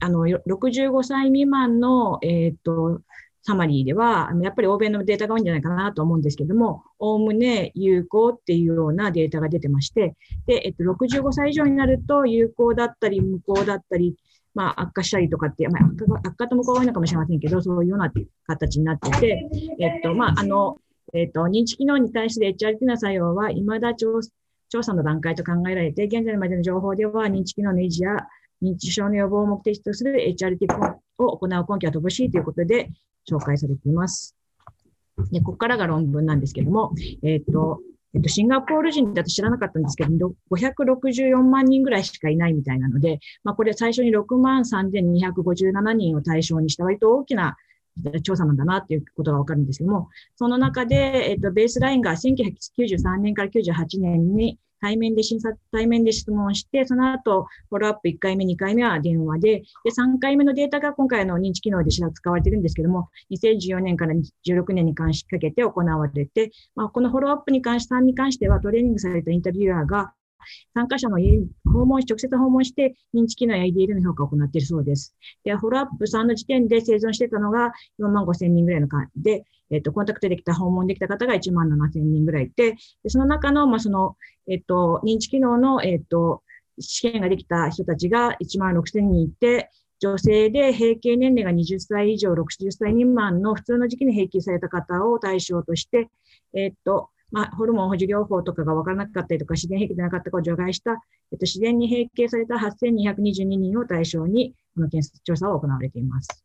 [0.00, 3.00] あの、65歳未満の、えっと、
[3.42, 14.16] サマリーでは、やっぱり欧米のデータが多いんじゃないかなと思うんですけども、おおむね有効っていうようなデータが出てまして、で、えっと、65歳以上になると有効だったり、無効だったり、
[14.54, 18.12] まあ、悪化したりとかって、まあ、悪化と無効が多いのかもしれませんけど、そういうような
[18.46, 20.78] 形になってて、えっと、まあ、あの、
[21.14, 24.20] えっと、認知機能に対する HRT の作用は、未だ調
[24.68, 28.16] 調査の段階と考えられて、現在までの情報では、認知機能の維持や
[28.62, 30.66] 認知症の予防を目的とする HRT
[31.18, 32.90] を行う根拠は乏しいということで、
[33.28, 34.34] 紹介されています。
[35.30, 36.92] で、ここからが論文なんですけども、
[37.22, 37.80] えっ、ー、と、
[38.14, 47.56] えっと、シンガポール人だと知らなかったんですけど、564万人ぐらいしかいないみたいなので、まあ、これ最初に6万3257人を対象にした割と大きな
[48.22, 64.14] 調査なんだなっていうことがわかるんですけども、その中で、えっと、ベースラインが1993年から98年に対面で審査、対面で質問して、その後、フォローアップ1回目、2回目は電話で、で、3回目のデータが今回の認知機能で使われてるんですけども、2014年から
[64.46, 70.12] 16年に関しかけて行われて、まあ、このフォローアップに関し、に関してはトレーニングされたインタビュアーが、
[70.74, 75.14] 参加者の家に訪問し、直接訪問して、認知機能や IDL の評価を行っているそうです。
[75.44, 84.16] で、フォローアップ3の時点で生存してたのが4万5千人ぐらいの感じで、えっ、と、コンタクトできた、訪問できた方が1万7千人ぐらいいて、でその中の、まあ、その、
[84.48, 86.42] えっ、と、認知機能の、えっ、と、
[86.80, 89.70] 試験ができた人たちが1万6千人いて、
[90.00, 96.08] 女性で平均年齢が20歳以上、60歳未満の普通の時期に平均された方を対象として、
[96.54, 100.92] えっと、まあ、ホルモン補充療法とかが分からなかったりとか、自然兵器でなかったかを除外した、
[101.30, 106.44] えっと、自然に閉経された8222人を対象に、この検査調査を行われています。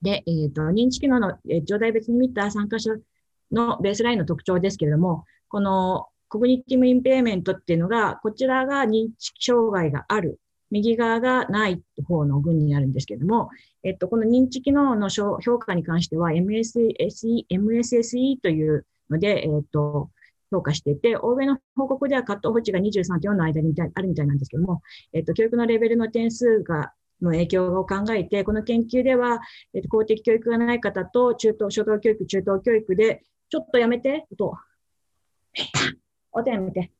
[0.00, 2.90] で、えっ、と、認知機能の、えー、状態別に見た参加者
[3.50, 10.40] のベースラインの特徴ですけれども、この cognitive impairment っていうのが、こちらが認知障害がある、
[10.70, 13.50] 右側がない方の群になるんですけれども、
[13.82, 20.10] えっと、この認知機能の評価に関しては MMSE, MMSE というので、えっ、と、
[20.50, 24.82] 評価していて、欧米の報告ではカットオフ値が23と4の間にあるみたいなんですけども、
[25.12, 29.40] えっ、と、教育のレベルの点数が、の影響を考えて、この研究では、
[29.74, 34.52] えっ、と、公的教育がない方と中等、初等教育、中等教育で、ちょっとやめて、音。
[36.32, 36.90] 音やめて。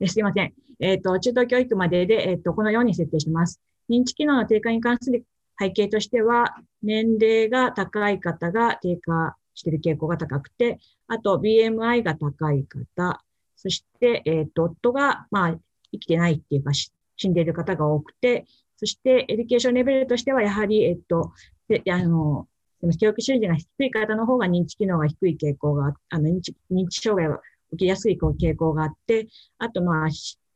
[0.00, 0.52] えすいません。
[0.80, 3.60] えっ、と、中等教育までで、えっ、と、このように設定してます。
[3.88, 5.24] 認知機能の低下に関する
[5.58, 10.78] 背景としては、年齢が高い方が低下している傾向が高くて、
[11.08, 13.22] あと BMI が高い方、
[13.56, 15.54] そして、えっ、と、夫が、まあ、
[15.92, 16.92] 生きてないっていうか、死
[17.28, 18.46] んでいる方が多くて、
[18.76, 21.32] そして、 education level としては、やはり、えっ、と、
[21.68, 22.46] であの、
[22.80, 27.40] すでも教育水準が低い方の方が認知機能が低い傾向が、あの認知認知障害を
[27.72, 29.28] 受けやすい傾向があって、
[29.58, 30.08] あとまあ、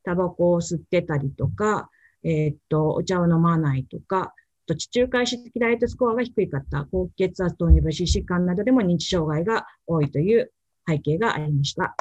[0.05, 1.91] タバコを吸ってたりとか、
[2.23, 4.35] えー、っと、お茶を飲まないとか、
[4.71, 10.53] と地中海式ダイエットスコアが低かった、高血圧、糖尿病、心疾患などでも認知障害が多いという
[10.89, 11.97] 背景がありました。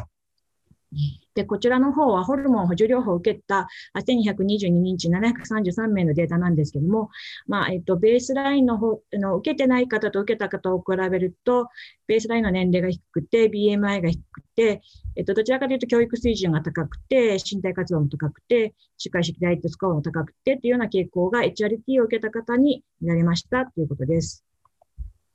[1.36, 7.10] で、こちらの方はホルモン補助療法を受けた8222人中733名のデータなんですけども、
[7.48, 11.68] まあ、えっと、ベースラインの方、の受けてない方と受けた方を比べると、
[12.08, 14.82] ベースラインの年齢が低くて、BMI が低くて、
[15.16, 24.49] えっと、どちらかというと教育水準が高くて、身体活動も高くて、社会式ダイエットスコアも高くてというような傾向が HRT を受けた方に見られましたということです。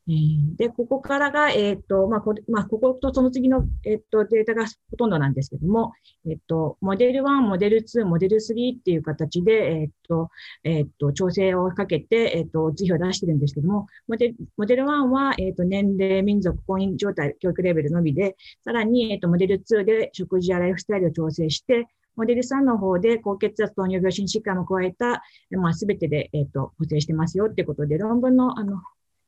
[0.06, 5.92] で、ここからが、えっ、ー、と、まあこ、まあ、こことその次の、えっ、ー、と、データがほとんどなんですけども、
[6.28, 10.28] えっ、ー、と、モデル1、モデル2、モデル3っていう形で、えっ、と、
[10.62, 28.82] えっ、と、調整をかけて、えっ、と、図表を出してるんですけども、モデル、モデル1は、えっ、と、年齢、民族、婚姻状態、教育レベルのみで、さらに、えっ、と、モデル2で食事やライフスタイルを調整して、モデル3の方で高血圧、糖尿病、心疾患を加えた、まあ、すべてで、えっ、と、補正してますよってことで、論文の、あの、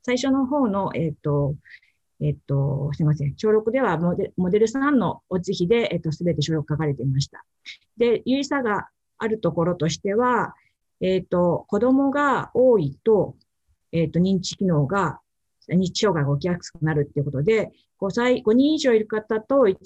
[0.06, 1.56] 最初の方の、えっ、ー、と、
[2.20, 3.34] えっ、と、すみません。
[3.36, 7.44] 小6ではモデモデル3のオツ比で、えっ、と、すべて小6書かれていました。
[7.96, 8.86] で、有意差が
[9.18, 10.54] あるところとしては、
[11.00, 13.34] えっ、と、子供が多いと、
[13.90, 15.18] えっ、と、認知機能が、
[15.68, 19.76] 認知障害が起きやすくなるっていうことで、5歳、5人以上いる方と1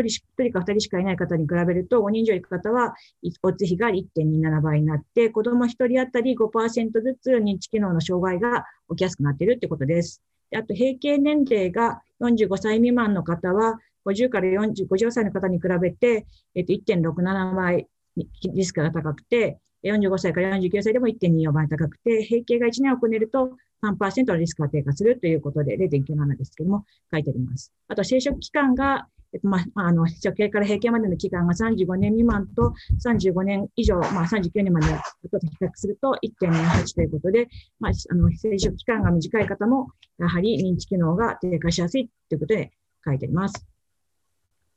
[0.00, 2.94] 人、一人か二人しかいない方に比べると、5人以上いる方は、
[3.42, 10.22] オッズ比が1.27倍になって、子供1人当たり5%ずつ認知機能の障害が起きやすくなっているということです。
[10.54, 27.72] あと、平均年齢が45歳未満の方は、50から40、50歳の方に比べて、えっと、1.67倍リスクが高くて、45歳から49歳でも1.24倍高くて、平均が1年を超えると3%のリスクが低下するということで、0.97ですけども、書いてあります。
[27.88, 29.08] あと、生殖期間が
[29.42, 32.72] まあ、あの、初経から閉経までの期間が35年未満と
[33.04, 42.72] 35年以上、まあ、39年までのことと比較すると1.28ということで、まあ、あの、生殖期間が短い方も、やはり認知機能が低下しやすいということで
[43.04, 43.66] 書いてあります。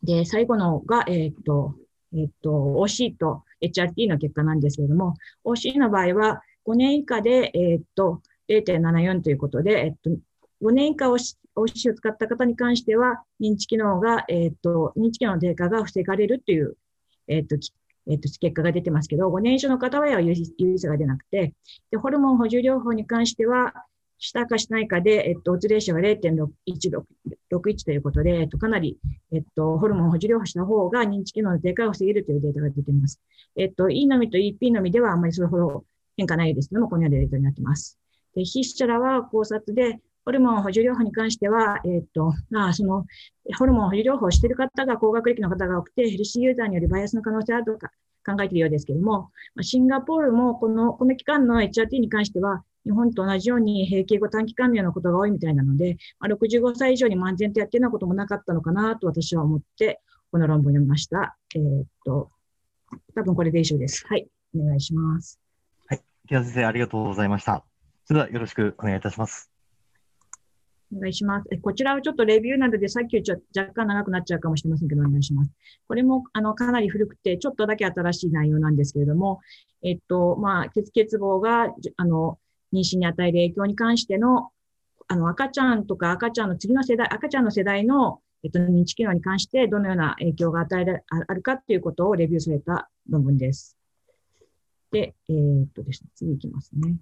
[0.03, 1.75] で、最後のが、えー、っと、
[2.13, 10.09] えっと、OC と HRT の結果なんですけれども、OC の場合は5年以下で、えー、っと、0.74ということで、えっと、
[10.61, 16.77] 5年以下 OC を使った方に関しては、認知機能が、えっ、ー、と、認知機能の低下が防がれるという、
[17.27, 17.55] えっ、ー、と、
[18.07, 21.53] えっ、と、結果が出てますけど、5年以上の方は有意差が出なくて、
[21.91, 23.73] で、ホルモン補充療法に関しては、
[24.19, 28.99] したかしないかで、えっと、オツレーションが0.61ということで、えっと、かなり、
[29.31, 33.21] えっと、ホルモン補充療法した方が認知機能の低下を防げるというデータが出ています。
[33.55, 35.85] えっと、E のみと EP のみではあまりそれほど
[36.17, 37.97] 変化ないですけども、このようなデータになっています。
[38.35, 43.05] で、筆者らは考察で、ホルモン補充療法に関しては、えっ、と、まあ、その、
[43.57, 47.91] ホルモン補充療法をしている方が高学歴の方が多くて、ヘルシーユーザーによるバイアスの可能性あるとか
[48.25, 60.01] 考えているようですけれども、まあ、シンガポールもこの、この期間の HRT に関しては、日本と同じように閉経後短期間のようなことが多いみたいなので、まあ、65歳以上に漫然とやっているようなこともなかったのかなと私は思って、
[60.31, 61.37] この論文を読みました。
[61.55, 62.31] えー、っと、
[63.15, 64.05] 多分これで以上です。
[64.07, 65.39] はい、お願いします。
[65.87, 67.63] はい、木田先生、ありがとうございました。
[68.05, 69.48] それではよろしくお願いいたします。
[70.95, 71.49] お願いします。
[71.61, 75.51] こちらはちょっとレビューなどでさっき言っ若干長くなっちゃうかもしれませんけど、お願いします。
[75.87, 79.39] これもあのかなり古くて、ちょっとだけ新しい内容なんですけれども、
[79.83, 82.39] えっと、まあ、血欠乏が、あの、
[82.73, 84.49] 妊娠に与える影響に関しての、
[85.07, 93.77] あの、赤ちゃんとか赤ちゃんの次の世代、赤ちゃんの世代の、えっと、認知機能に関してどのような影響が与えられあるかということをレビューされた論文です。
[94.91, 96.95] で、えー、っとですね、次いきますね。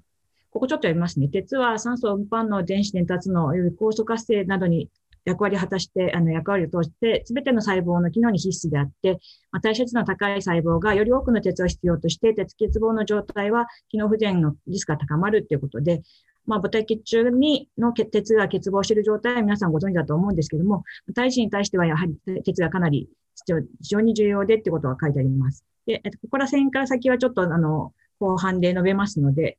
[0.51, 1.27] ここちょっと読みますね。
[1.27, 4.89] 鉄は酸素運搬の電子伝達のより酵素活性などに
[5.25, 9.19] 役割を果たして、あの役割を通して、すべての細胞の機能に必須であって、
[9.51, 16.01] まあ、代謝率の高い細胞がより多くの鉄を必要として、鉄欠乏の状態は機能不全のリスクが高まるということで、
[16.45, 20.83] まあ、母体血中にの鉄が欠乏している状態は皆さんご存知だと思うんですけども、
[21.13, 23.09] 体児に対してはやはり鉄がかなり、
[23.45, 25.65] 非常に重要でってことが書いてあります。
[25.85, 29.57] で、ここら辺から先はちょっとあの、後半で述べますので、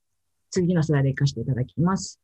[0.51, 2.21] 次のスライド行かせていただきます。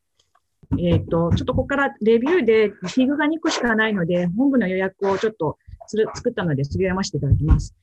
[0.78, 7.74] えっ、ー、と、ちょっとここからレビューで、フィグが2個しかないので、本部の予約をちょっとする作ったので、すり読ませていただきます。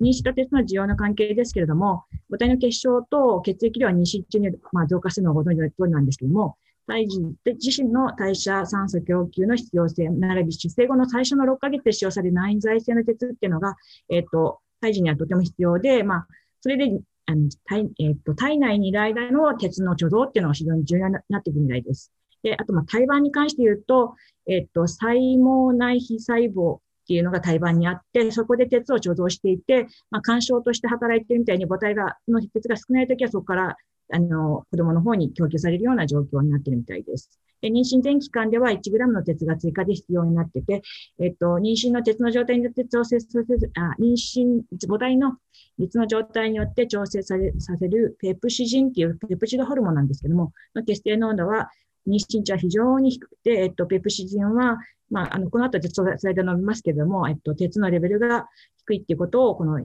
[0.00, 6.56] 妊娠と鉄の需要の関係ですけれども、母体の結晶と血液量は妊娠中に、まあ、増加するのをご存知の通りなんですけれども、
[6.86, 13.76] 胎児自身の代謝酸素供給の必要性、並び出生後の最初の6ヶ月で使用される内在性の鉄っていうのが、
[14.10, 16.26] えっ、ー、と、胎児にはとても必要で、まあ、
[16.60, 22.12] それであの体,、えーと、体内にいる間の鉄の貯蔵っていうのが非常に重要になってくるみたいです。
[22.42, 24.14] で、あと、胎盤に関して言うと、
[24.46, 33.76] えっと、細胞内皮細胞っていうのが胎盤にあって、そこで鉄を貯蔵していて、まあ、干渉として働いているみたいに母体が、の鉄が少ないときはそこから
[34.12, 37.30] あの、子供の方に供給されるような状況になっているみたいです。
[37.60, 40.82] で妊娠前期間では 1g の鉄が追加で必要になってて、
[41.18, 45.38] えっと、妊娠の鉄の状態によって調整させる、あ妊娠、母体の
[45.78, 51.70] 率の状態によって調整されさせるペプシジンっていうペプチドホルモンなんですけども、の血清濃度は
[52.06, 54.78] 妊娠値は非常に低くて、えっと、ペプシジンは、
[55.10, 58.48] まあ、あの、この後でスライド伸びますけども、えっと、鉄のレベルが
[58.86, 59.78] 低いっていうことを、この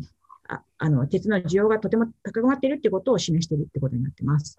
[0.50, 4.58] ああの鉄の需要がとても高まっているということを示しているということになっています。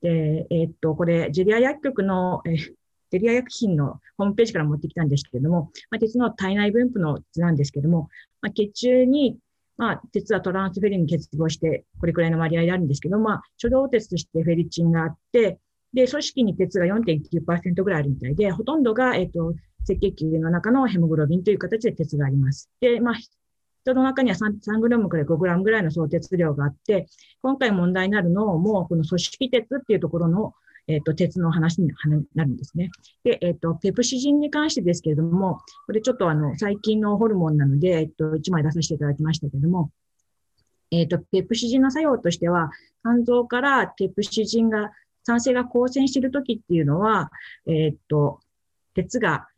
[0.00, 8.08] で、え、っと、これ、ジェリア薬局の、え、ジェリア薬品のホームページから持ってきたんですけれども、まあ、鉄の体内分布の図なんですけれども、
[8.40, 9.38] まあ、血中に、
[9.76, 15.58] まあ、鉄はトランスフェリンに結合して、これくらいの割合であるんですけど、まあ、初動鉄としてフェリチンがあって、
[15.92, 19.54] で、組織に鉄が4.9%ぐらいあるみたいで、ほとんどが、えっ、と、
[19.88, 22.70] 赤血球の中のヘモグロビンという形で鉄があります。
[22.80, 27.06] で、まあ、人の中には 3, 3グラムから5グラムぐらいの総鉄量があって、
[27.40, 30.54] 今回問題になるのも、この組織鉄っていうところの、
[30.88, 31.90] えっ、ー、と、鉄の話に
[32.34, 32.90] なるんですね。
[33.24, 39.90] で、えっ、ー、と、ペプシジンに関してですけれども、これちょっとあの、最近のホルモンなので、えっ、ー、と、1枚出させていただきましたけれども、
[40.90, 42.70] えっ、と、ペプシジンの作用としては、
[43.02, 44.92] 肝臓からペプシジンが、
[45.24, 47.32] 酸性が光線しているときっていうのは、
[47.66, 48.40] えっ、と、
[48.94, 49.48] 鉄が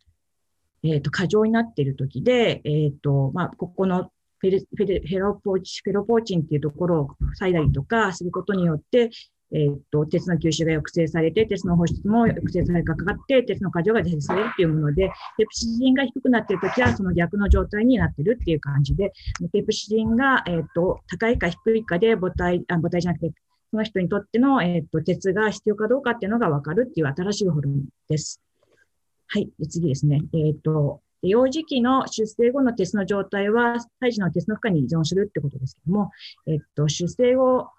[0.83, 9.09] えっ、と、過剰になっているときで、えっ、と、まあ、ここのフェロポーチ、フェロポーチンっていうところを塞いだりとかすることによって、
[9.51, 19.11] えっ、と、鉄の吸収が抑制されて、鉄の放出も抑制されかかって、鉄の過剰が実施されるっていうもので、ペプシジンが低くなっているときは、その逆の状態になっているっていう感じで、
[19.51, 23.33] ペプシジンが、えっ、と、高いか低いかで母体、あ母体じゃなくて、
[23.71, 28.41] その人にとっての、えっ、と、鉄が必要かどうかっていうのがわかるっていう新しいホルモンです。
[29.27, 29.49] はい。
[29.67, 30.21] 次ですね。
[30.33, 36.11] えっ、と、幼児期の出生後の鉄の状態は、胎児の鉄の負荷に依存するってことですけども、
[36.47, 37.69] えっと、出生後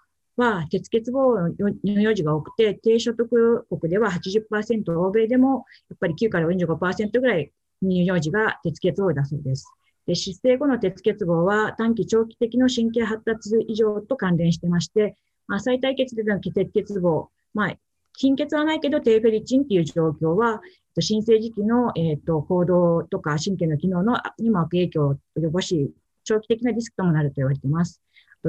[0.41, 9.67] は鉄欠乏の幼児が多くて、低所得国では80%、欧米でもやっぱり9から45%ぐらい乳幼児が鉄欠乏だそうです。
[10.07, 15.15] で出生後の鉄欠乏は短期長期的の神経発達異常と関連してまして、
[15.47, 17.77] まあ、再体血での鉄欠乏、まあ、
[18.17, 20.61] 貧血はないけど低フェリチンっていう状況は、
[20.99, 25.93] 新生児期の、えーと、行動とか神経の機能のにも悪影響を及ぼし、
[26.25, 28.01] 長期的なリスクともなると言われています。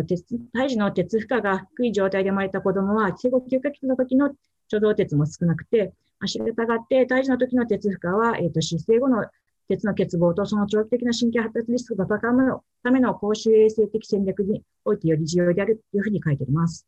[0.08, 0.24] 鉄
[0.54, 4.30] 胎児の鉄負荷が低い状態で生まれた子供は、生後9ヶ月の時の
[4.72, 9.26] 貯蔵鉄も少なくて、足がたがって胎児の時の鉄負荷は、えーと、出生後の
[9.68, 16.86] 鉄の欠乏とその長期的な神経発達リスクが高めるための公衆衛生的戦略においてより重要であるというふうに書いてあります。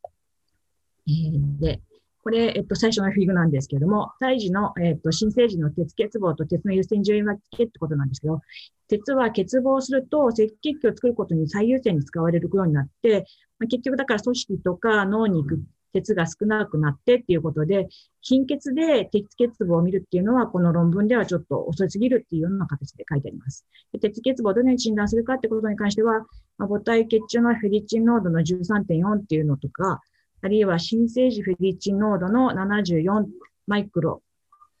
[1.06, 1.80] えー、で、
[2.24, 8.40] これ、えっと、最初のフィグなんですけれども、胎児の、えっと、新生児の鉄欠乏と鉄の優先順位分けってことなんですけど、
[8.88, 13.26] 鉄は欠乏すると赤血球を作ることに最優先に使われるようになって、
[13.58, 15.62] まあ、結局だから組織とか脳に行く
[15.92, 17.88] 鉄が少なくなってっていうことで、
[18.22, 23.66] 貧血で鉄欠乏を見るっていうのは、この論文ではちょっと遅すぎるっていうような形で書いてあります。
[24.00, 26.20] 鉄欠乏をどのように診断するかってことに関しては、
[26.56, 30.00] まあ、母体血中のフェリチン濃度の13.4っていうのとか、
[30.44, 33.24] あるいは新生児フェリチン濃度の74
[33.66, 34.22] マイクロ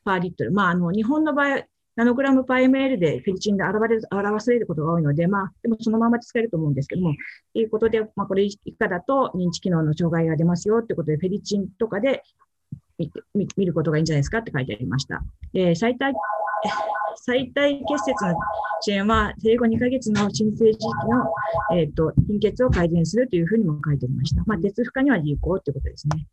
[0.04, 0.52] パーリットル。
[0.52, 1.64] まあ、あの、日本の場合、
[1.96, 7.14] ナノグラムパイメー ml でフェリチンで表れる、表されることが多いので、まあ、でもそのまま使えると思うんですけども、
[7.54, 12.22] ということで、まあ、これ以下だと認知機能の障害が出ますよということで、フェリチンとかで
[13.34, 15.22] 見ることがいいんじゃないですかって書いてありました。
[15.54, 16.12] で最大
[17.16, 18.34] 最大結節の
[18.80, 24.42] 遅延は、生後2ヶ月の新生児期の、えーと、貧血を改善するというふうにも書いておりました。
[24.46, 26.26] まあ、鉄負荷には有効ということですね。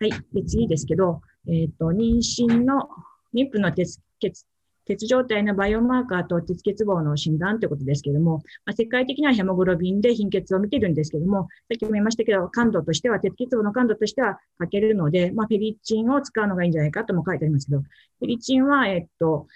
[0.00, 0.10] はい。
[0.32, 2.88] で、次ですけど、えっ、ー、と、妊娠の、
[3.34, 4.46] 妊婦の鉄血、
[4.86, 19.46] 鉄状態のバイオマーカーと鉄欠乏の診断ということですけれども、まあ、世界的にはヘモグロビンで貧血を見ているんですけれども、さっきも言いましたけど、感度としては、鉄欠乏の感度としては書けるので、まあ、フェリチンを使うのがいいんじゃないかとも書いてありますけど、フェリチンは、えっ、と、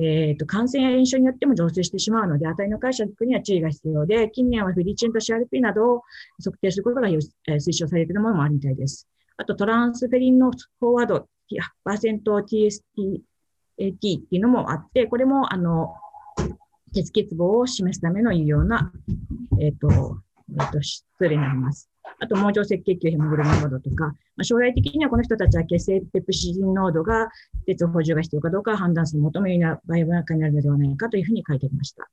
[0.00, 6.02] えっ、ー、と、感染や炎症によっても増生してしまうので、値の解釈には注意が必要で、近年はフェリチンと CRP などを
[6.42, 9.08] 測定することが推奨されているものもあるみたいです。
[9.36, 11.28] あと、トランスフェリンのフォワード、
[13.78, 15.94] AT っていうのもあって、これも、あの、
[16.94, 18.92] 鉄欠乏を示すための有用な、
[19.60, 20.18] えっ、ー、と、
[20.50, 21.90] えっ、ー、と、質例になります。
[22.20, 27.28] あと、網状赤血球ヘモグロビン濃度とか、まあ、将来的にはこの人たちは血清ペプシジン濃度が
[27.66, 32.08] 鉄補充が必要かどうか判断する求めるようなバイオマーカーになるのではないかというふうに書いてありました。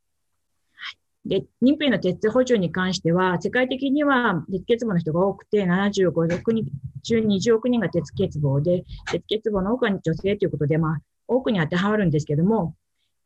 [1.25, 6.65] で、妊婦への鉄補充に関しては、世界的には鉄欠乏の人が多くて、75億人
[7.01, 10.97] 中20億人が鉄欠乏で、鉄欠乏の多くは女性ということで、まあ、
[11.27, 12.75] 多くに当てはまるんですけども、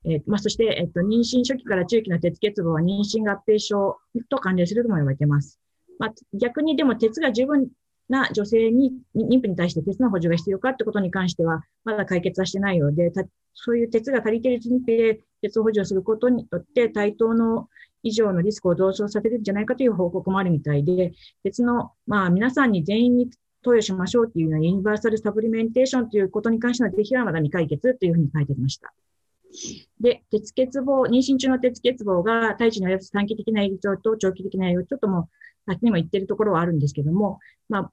[0.06, 3.98] えー、まあ、そして、えっと、妊娠初期から中期の鉄欠乏は妊娠合併症
[4.30, 5.60] と関連するとも言われています。
[5.98, 7.68] まあ、逆にでも鉄が十分
[8.08, 13.12] な女性に、妊婦に対して鉄の補充が必要かってことに関しては、まだ解決はしてないようで、
[13.54, 17.68] そういう鉄が足りている妊婦で鉄を補充をすることによって、対等の
[18.02, 21.12] 以上のリスクを同調させるんじゃないかという報告もあるみたいで、
[21.44, 23.30] 鉄の、まあ、皆さんに全員に
[23.64, 28.94] 投与しましょうっていうのはユニバーサルサプリメンテーションということに関しての是非はまだ未解決というふうに書いてありました。
[30.00, 35.30] で、鉄欠乏、妊娠中の鉄欠乏が胎児に及ぶ短期的な影響と長期的な影響、ちょっともう
[35.68, 37.40] 先にも言ってるところはあるんですけども、
[37.70, 37.92] まあ、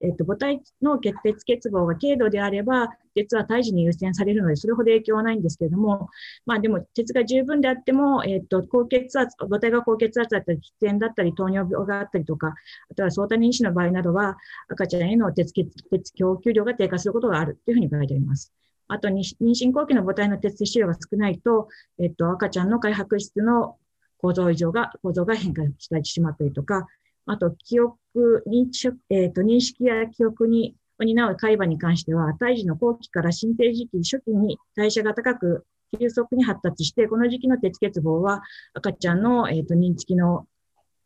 [0.00, 6.08] えっ、と、母体の血鉄欠乏が軽度であれば、鉄は胎児に優先されるので、それほど影響はないんですけれども、
[6.46, 12.54] まあでも、鉄が十分であっても、えっ、と、高血圧、母体が高血圧だったり、喫煙だったり、糖尿病があったりとか、
[12.90, 14.38] あとは相対妊娠の場合などは、
[14.68, 18.52] 赤ちゃんへの鉄鉄供給量が低下することがあるというふうに書いてあります。
[18.88, 23.76] あと、妊娠後期の母体の鉄摂取量が少ないと、えっと、赤ちゃんの開白質の
[24.16, 26.86] 構造異常が、構造が変化してしまったりとか、
[27.28, 27.98] あと、記憶、
[28.46, 35.66] 認知、え、ー、と、認識や記憶に担う海馬に関しては、胎児の後期から新生児期初期に代謝が高く、
[35.98, 40.46] 急速に発達して、この時期の鉄欠乏は赤ちゃんの、えーと、認知機能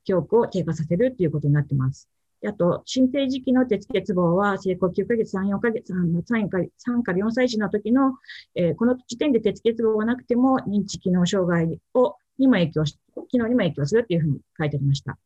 [0.04, 2.08] 記憶を低下させるということになっています。
[2.46, 8.14] あと、新生児期の鉄欠乏は、成功9ヶ月、3、4ヶ月、3, か3から4歳児の時の、
[8.54, 12.96] えー、この時点で鉄欠乏がなくても、認知機能障害をにも影響し、
[13.28, 15.18] 機能にも影響するというふうに書いてありました。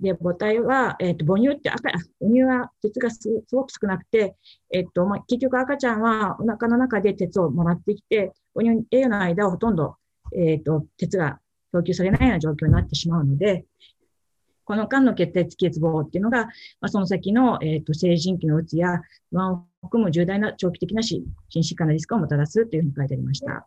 [0.00, 4.36] で、母体は、えっ、ー、と、母乳って赤、母乳は鉄がすごく少なくて、
[4.72, 9.96] えっ、ー、と、まあ、結局赤ちゃんはお腹の中で鉄をもらってきて、母乳、栄養の間はほとんど、
[10.36, 11.40] えっ、ー、と、鉄が
[11.72, 13.64] 供給されないような状況になってしまうので、
[14.64, 16.50] この間の血鉄欠乏っていうのが、ま
[16.82, 23.66] あ、その先の、えっ、と、成人期のうつや不安を含む重大な長期的な心疾患のリスクをもたらすというふうに書いてありました。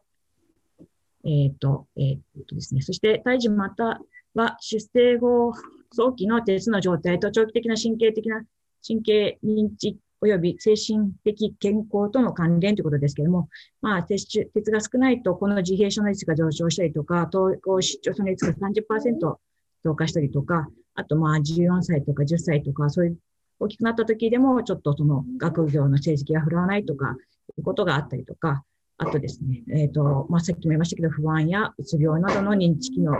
[1.26, 4.00] えっ、と、えっ、とですね、そして、胎児また
[4.36, 5.54] は出生後
[5.94, 8.42] 早期の鉄の状態と長期的な神経的な
[8.86, 13.50] 神経認知及び精神的健康との関連ということですけれども、
[13.82, 19.36] まあ、鉄鉄が少ないと、この自閉症の率が上昇したりとか、統合失調症の率が30%
[19.84, 23.18] 増加したりとか、あとまあ14歳とか10歳とか、そういう
[23.60, 27.16] 大きくなった時でも、ちょっとその学業の成績が振るわないとか、
[27.58, 28.64] いうことがあったりとか、
[28.98, 33.14] あとですね、えっ、ー、と、まあ、さっきも言いましたけど、不安やうつ病などの認知機能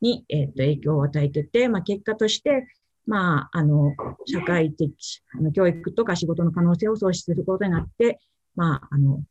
[0.00, 2.66] に、えー、と影響を与えてて、まあ、結果として、
[3.06, 3.94] まあ、あの、
[4.26, 4.92] 社会的、
[5.34, 8.20] あの教育とか仕事の可能性を喪失することになって、
[8.54, 9.22] まあ、あの、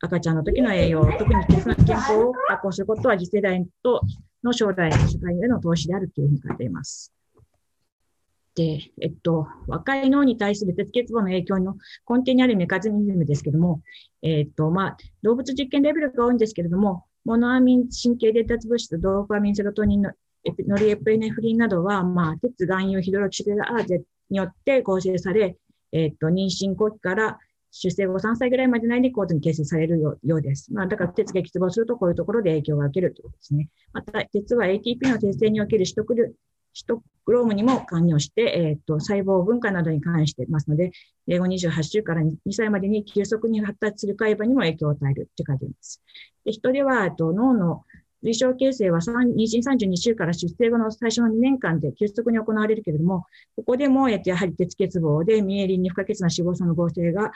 [0.00, 4.02] 赤ちゃんの時の栄養、特に健康を確保することは次世代と
[4.42, 7.12] の将来社会への投資であるというふうに書いています。
[8.54, 11.74] で、えっと、若い脳に対する鉄欠乏の影響の
[12.08, 13.80] 根底にあるメカニズムですけども、
[14.22, 20.10] えっと、まあ、動物実験レベルが多いんですけれども、モノアミン神経伝達物質、ドーパミン、セロトニンの
[20.44, 25.56] ノリエプネフリンなどは、まあ、鉄、含有、ヒドロキシルアーゼによって構成され、
[25.92, 27.38] えっ、と、妊娠後期から
[27.70, 30.72] 出生後3歳ぐらいまで内に高度に形成されるようです。
[30.72, 33.68] まあ、だから鉄が欠乏するとこういうところで影響が受けるということですね。
[33.92, 36.36] また、鉄は ATP の生成における取得
[36.72, 40.90] シトクロームにも関与して、えっ、と、細胞分化などに関していますので、
[41.28, 46.02] 英語28週から2歳までに急速に発達する海馬にも影響を与えるって書いてあります。
[46.44, 47.84] で、人では、と脳の
[48.22, 57.32] 類症形成は妊娠32週から出生後の最初の2年間で急速に行われるけれども、ここでも、やはり鉄欠乏で、ミエリンに不可欠な脂肪酸の合成が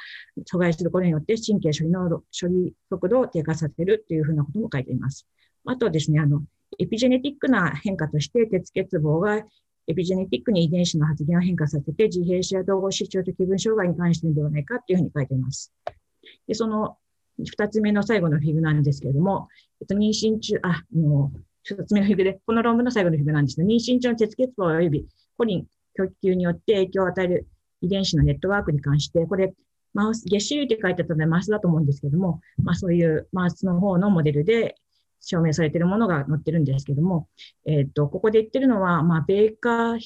[0.50, 5.26] 阻害することによって神経処理の処理速度を低下させるというふうなことも書いています。
[5.64, 6.42] あとですね、あの、
[6.78, 9.42] エピジェネティックな変化として、鉄欠乏が
[9.88, 15.72] エピジェネティックに遺伝子の発現を変化させて、自閉症や統合失調と気分障害に関してではないかというふうに書いています。
[16.46, 16.96] で、その
[17.38, 19.48] 二つ目の最後のフィグなんですけれども、
[19.80, 25.06] えっと、妊娠中、あ、の、二つ目のフィグで、この論文の最後のフィグなんですが、妊娠中の鉄欠乏及び
[25.36, 27.46] コリン供給によって影響を与える
[27.80, 29.54] 遺伝子のネットワークに関して、これ、
[29.92, 34.76] マウス、月種類って書いてあったのでマウスだと思うんですけども、まあそういうマウスの方のモデルで
[35.20, 37.28] 証明されているものが載ってるんですけども、
[37.66, 40.00] えっ、ー、と、ここで言ってるのは、まあ、ベーカー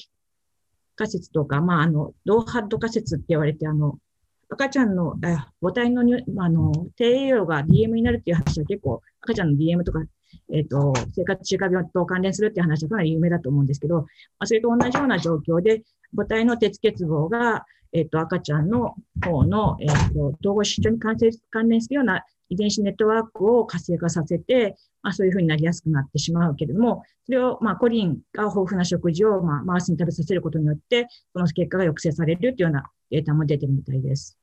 [0.95, 3.97] 仮説とか、まあ、あの、ドーハッド仮説って言われて、あの、
[4.49, 5.15] 赤ちゃんの、
[5.61, 10.01] 母体のあの低栄養が DM になるっていう話は結構、赤ちゃんの DM とか
[10.51, 14.05] えっ、ー、と、生活習慣病と関連するっていう話はかなり有名だと思うんですけど、ま
[14.39, 15.83] あ、それと同じような状況で、
[16.15, 21.17] 母体の鉄欠乏が、えっ、と、赤ちゃんの方の、えっ、と、統合失調に関
[21.69, 34.37] 連するような遺伝子ネットワークを活性化させて、まあ、そういうふうになりやすくなってしまうけれども、それを、まあ、コリンが豊富な食事を、まあ、マウスに食べさせることによって、その結果が抑制されるというようなデータも出てるみたいです。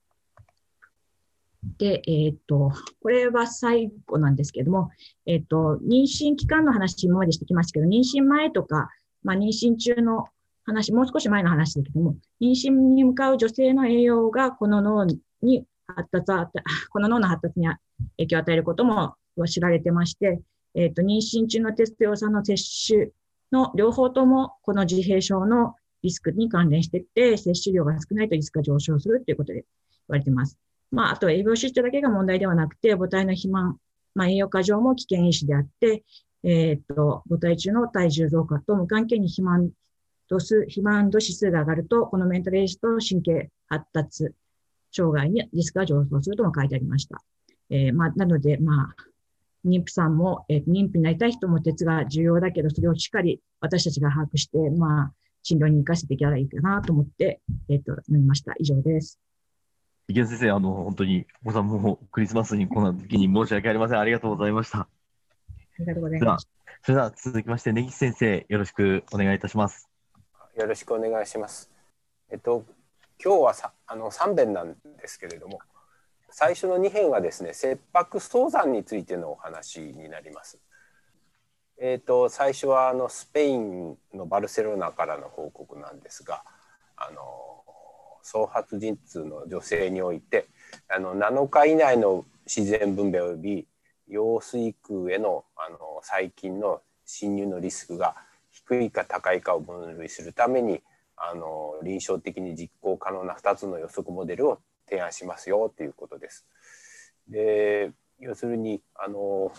[1.77, 2.73] で、えっ、ー、と、
[3.03, 4.91] これは最後なんですけれども、
[5.27, 8.89] えっ、ー、と、妊娠期間の話、今までしてきましたけど、妊娠前とか、
[9.23, 10.29] まあ、妊娠中の
[10.69, 15.05] 話、もう少し前の話ですけども、妊娠に向かう女性の栄養がこの脳
[15.43, 16.33] に発達、
[16.91, 17.67] この脳の発達に
[18.17, 19.15] 影響を与えることも
[19.47, 20.41] 知られてまして、
[20.75, 23.11] えっ、ー、と、妊娠中のテスト用酸の摂取
[23.51, 29.65] の両方とも、この自閉症のリスクに関連していって、摂取量が少ないとリスクが上昇するということで言
[30.09, 30.59] われています。
[30.91, 33.79] まあ、あとは栄養失調だけが問題ではなくて、母体の肥満、
[34.15, 36.05] まあ、栄養過剰も危険因子であって、
[36.45, 39.71] えっ、と、母体中の体重増加と無関係に肥満
[40.29, 44.29] 度数、肥満度指数が上がると、このメンタルエイジと神経発達
[44.93, 47.23] 障害にリスクが上昇するとも書いてありました。
[47.71, 48.97] えー、まあ、なので、まあ、
[49.67, 55.13] 妊婦さんも、えー、妊婦になりたい人も鉄が重要だけど、それをしっかり私たちが把握して、まあ、
[55.43, 58.55] 診療に生かしていけたらいいかなと思って、えっ、ー、と、飲みました。
[58.59, 59.19] 以上です。
[60.09, 63.99] 池先生、あの、本当に、お子さんもクリスマスにこんな時に申し訳ありません。
[63.99, 64.81] ありがとうございました。
[64.81, 64.89] あ
[65.81, 66.49] りがとうございます。
[66.83, 69.88] それでは続きまして、根岸先生、よろしくお願いいたします。
[70.59, 71.71] よろしくお願いします。
[72.29, 72.65] えっと、
[73.25, 75.61] 今日はさあの3編なんですけれども、
[76.31, 80.59] 最初の2編はですね、切迫早産についてのお話になります。
[81.81, 86.43] えっと、最初はあのスペインのバルセロナからの報告なんですが、
[86.97, 87.23] あの
[88.23, 90.49] 創発陣痛の女性において
[90.89, 93.69] あの7日以内の自然分娩及び
[94.09, 98.17] 羊水空へのあの細菌の侵入のリスクが
[98.69, 100.83] 低いか高いかを分類するために
[101.17, 104.59] あの臨床的に実行可能な2つの予測モデルを
[104.89, 106.47] 提案しますよということです。
[107.29, 109.53] で要するにあの、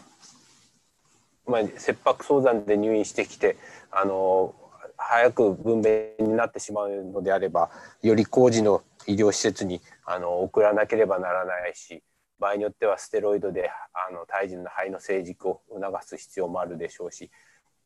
[1.45, 3.57] まあ、切迫早産で入院してきて
[3.91, 4.55] あの
[4.97, 7.69] 早く分娩になってしまうのであれば
[8.01, 12.03] より工事の医療施設にあの送らなければならないし
[12.39, 17.29] 場合によってはステロイドであの胎児の肺の成熟を促す必要もあるでしょうし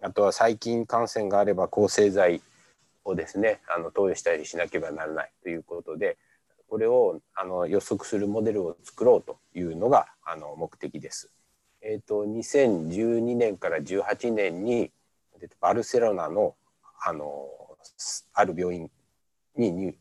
[0.03, 2.41] あとは細菌感染があれば抗生剤
[3.05, 6.17] をですねあの投与したりしなければならないということで
[6.67, 11.29] これをあの予測するモデルを作ろうというのがあの目的です。
[11.81, 14.89] えーと、2012年から18年に
[15.59, 16.55] バルセロナの
[17.05, 17.47] あの
[18.33, 18.89] ある病院
[19.57, 19.93] に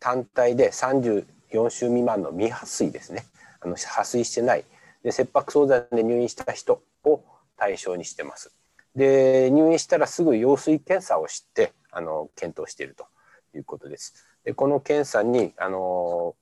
[0.00, 1.24] 単体で34
[1.70, 3.24] 週未満の未破水ですね
[3.60, 4.64] あの破水してない
[5.04, 7.22] で切迫早産で入院した人を
[7.56, 8.57] 対象にしてます。
[8.98, 13.06] で入院したらすぐ羊水検査をしてあの検討していると
[13.54, 14.26] いうことです。
[14.44, 16.34] でこの検査にあの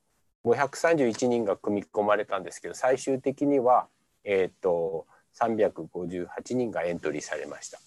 [0.43, 3.87] 531人が組み込まれたんですけど最終的には、
[4.23, 5.05] えーと、
[5.39, 7.79] 358人がエントリーされました。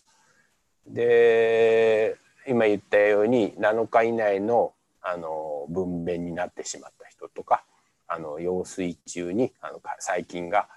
[0.87, 2.17] で
[2.47, 7.65] 今言ったように7日以内のあの分娩になってしまった人とか
[8.07, 10.69] あの羊水中にあの細菌が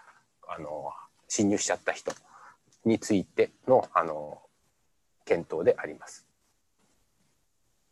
[0.47, 0.89] あの
[1.27, 2.11] 侵入しちゃった人
[2.85, 4.41] についてのあの
[5.25, 6.27] 検討であります。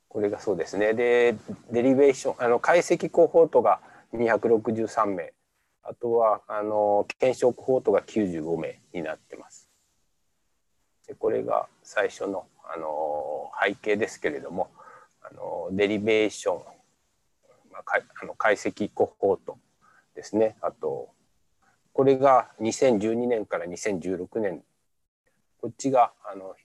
[0.08, 0.94] これがそうですね。
[0.94, 1.36] で、
[1.72, 3.80] デリベーション、あの解析コホートが
[4.14, 5.34] 263名、
[5.84, 9.70] あとはあの検証コホートが95名になってます。
[11.08, 14.70] でこれが最初のあの背景ですけれども、
[15.22, 16.64] あのデリベーション、
[17.72, 19.58] まあ、かあの解析コホート
[20.16, 20.58] ですね。
[20.62, 21.10] あと、
[21.94, 24.64] これが2012年から2016年
[25.62, 26.56] こっちがあの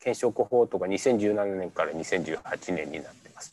[0.00, 3.52] 検証コホートが2017年から2018年になってます。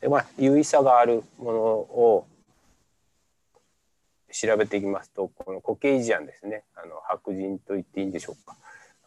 [0.00, 2.26] でまあ有意差があるものを
[4.30, 8.56] 調べていきますとこのコケイジアンですねあの白人と言っていいんでしょうか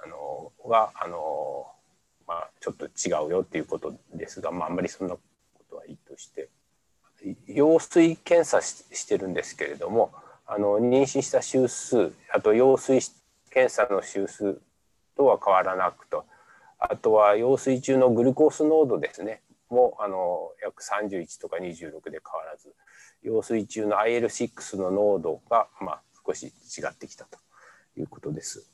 [0.03, 1.67] あのはあの、
[2.27, 5.21] まあ、ちょっと違うよっていうことですが、まあ、あんまりそんなこ
[5.69, 6.49] とはいいとして
[7.45, 10.11] 羊水検査してるんですけれども
[10.47, 13.11] あの妊娠した週数あと羊水
[13.51, 14.59] 検査の週数
[15.15, 16.25] とは変わらなくと
[16.79, 22.73] あとは羊水中のグルコース濃度ですねもあの約31とか26で変わらず
[23.23, 27.37] 羊水中の IL6 の濃度が、まあ、少し違ってきたと
[27.97, 28.69] いうことです。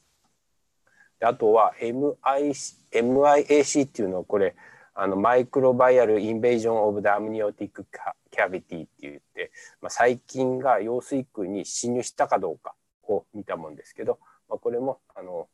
[1.19, 4.55] であとは MIC MIAC っていうのはこれ
[4.93, 7.85] あのマイクロバイアルインベージョン・オブ・ダムニオティック・
[8.31, 12.73] キャビティって言って、まあ、細菌が羊水腔に侵入したかどうか
[13.03, 14.19] を見たもんですけど
[14.49, 15.47] まあ、これもあの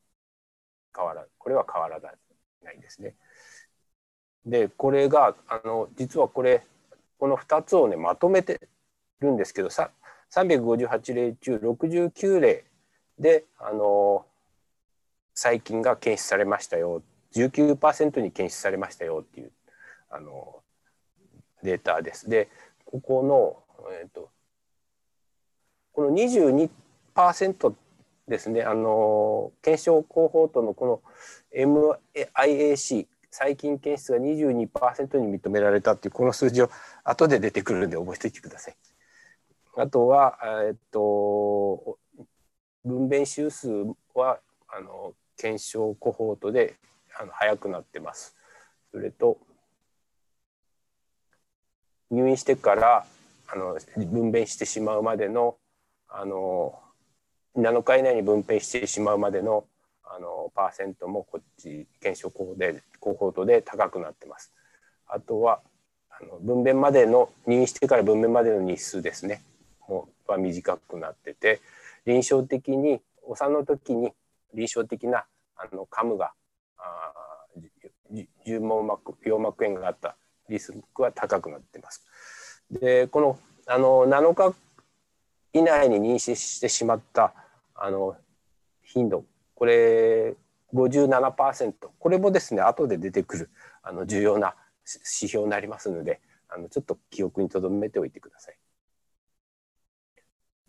[0.96, 3.16] 変わらこれは変わらないですね。
[4.46, 6.66] でこれがあの実はこれ
[7.18, 8.68] この2つをねまとめて
[9.20, 9.92] るんですけどさ
[10.32, 12.66] 358例中69例
[13.20, 14.26] であの
[15.34, 17.02] 細菌が検出されましたよ
[17.34, 19.52] 19%に検出されましたよっていう
[20.10, 20.62] あの
[21.64, 22.30] データです。
[22.30, 22.50] で
[22.86, 24.30] ここの、えーと、
[25.94, 27.74] この22%
[28.34, 31.02] ですねあの検証コホートのこの
[31.56, 36.70] MIAC 細菌検出が22%に認められたっていうこの数字を
[37.04, 38.76] 後で出てくるんで覚えておいてください。
[39.76, 41.98] あとは、えっと、
[42.84, 43.70] 分娩周数
[44.16, 46.76] はあの検証コホートで
[47.20, 48.36] あの早くなってます。
[48.92, 49.38] それと
[52.10, 53.06] 入院してから
[53.48, 55.58] あの分娩してしまうまでの
[56.08, 56.80] あの
[57.56, 59.66] 7日以内に分娩してしまうまでの
[60.06, 64.52] あのパーセントもこっち検証コでコホートで高くなってます。
[65.08, 65.62] あとは
[66.10, 69.42] あの分娩までの入院してから分娩までの日数ですね
[69.88, 71.62] もは短くなってて
[72.06, 74.12] 臨床的にお産の時に
[74.54, 75.26] 臨床的な
[75.56, 76.34] あのカムが
[78.46, 80.16] 重網膜葉膜炎があった
[80.50, 82.04] リスクは高くなってます。
[82.70, 84.56] でこのあの7日
[85.54, 87.34] 以内に妊娠してしまった
[87.76, 88.16] あの
[88.84, 90.36] 頻度これ
[90.74, 93.50] 57%これもですね後で出てくる
[93.82, 94.56] あの重要な
[94.86, 96.20] 指標になりますので
[96.50, 98.58] あのちょっと記憶に留めておいてください。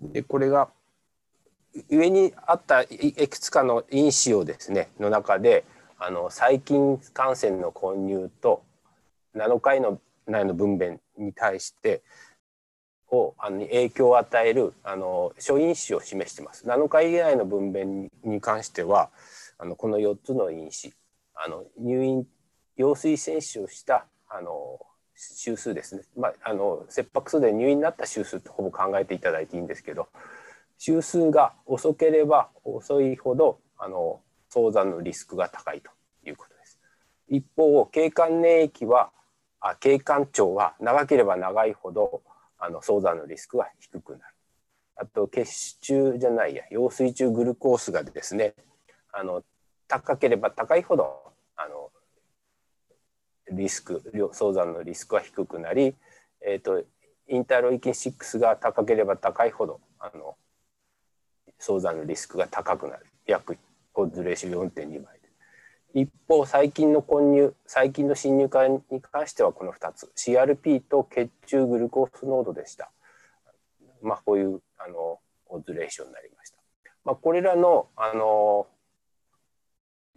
[0.01, 0.69] でこれが
[1.91, 2.89] 上にあったい
[3.29, 5.65] くつかの因子をですねの中で
[5.99, 8.63] あの細菌感染の混入と
[9.35, 12.03] 7回の内の分娩に対して
[13.15, 16.67] をあの影響を与えるあの諸因子を示しています。
[16.67, 19.11] 7日以外の分娩に関しては
[19.59, 20.93] あのこの4つの因子
[21.35, 22.27] あの入院
[22.77, 24.81] 羊水選手をしたあの
[25.17, 30.09] 周数ですね、まあ、あの切迫数で入院になった周数とほぼ考えていただいていいんですけど
[30.79, 35.91] 周数が遅ければ遅いほどあの早産のリスクが高いと
[36.29, 36.81] いうことです。
[37.29, 39.11] 一方経管粘液は
[39.61, 42.23] あ経管腸は長ければ長いほど
[42.65, 44.25] あの早産のリスクは低くなる。
[44.97, 48.55] あと血中じゃないや羊水中グルコースがですね
[49.13, 49.43] あの
[49.87, 51.91] 高ければ高いほどあの
[53.51, 54.03] リスク
[54.33, 55.95] 早産のリスクは低くなり、
[56.41, 56.83] えーと、
[57.29, 60.37] インターロイキン6が高ければ高いほどあの
[61.59, 63.59] 早産のリスクが高くなる約
[63.95, 65.14] オッズレーション4.2倍
[65.95, 70.11] 一方細菌の混入細菌の侵入化に関してはこの2つ。
[70.17, 72.91] CRP と血中グルコース濃度でした。
[74.03, 76.59] まあこういうあのオズレーションになりました、
[77.05, 78.67] まあ、これらのあの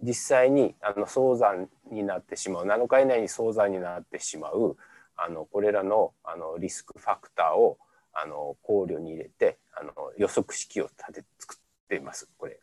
[0.01, 4.77] 実際にあの早産になってしまう7日以内に早産になってしまう
[5.15, 7.77] あのこれらのあのリスクファクターを
[8.13, 11.57] あの考慮に入れてあの予測式を立て作っ
[11.89, 12.29] ています。
[12.37, 12.59] これ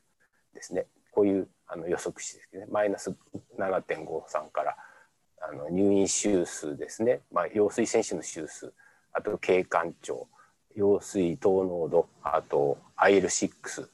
[0.52, 0.86] ですね。
[1.14, 2.66] こういうあの予測式ですね。
[2.70, 3.14] マイナス
[3.58, 4.76] 7.53から
[5.40, 8.72] あの入院周数ですね、まあ、羊水選手の周数
[9.12, 10.26] あと経管長。
[10.74, 12.08] 羊水糖濃度。
[12.22, 13.88] あと IL6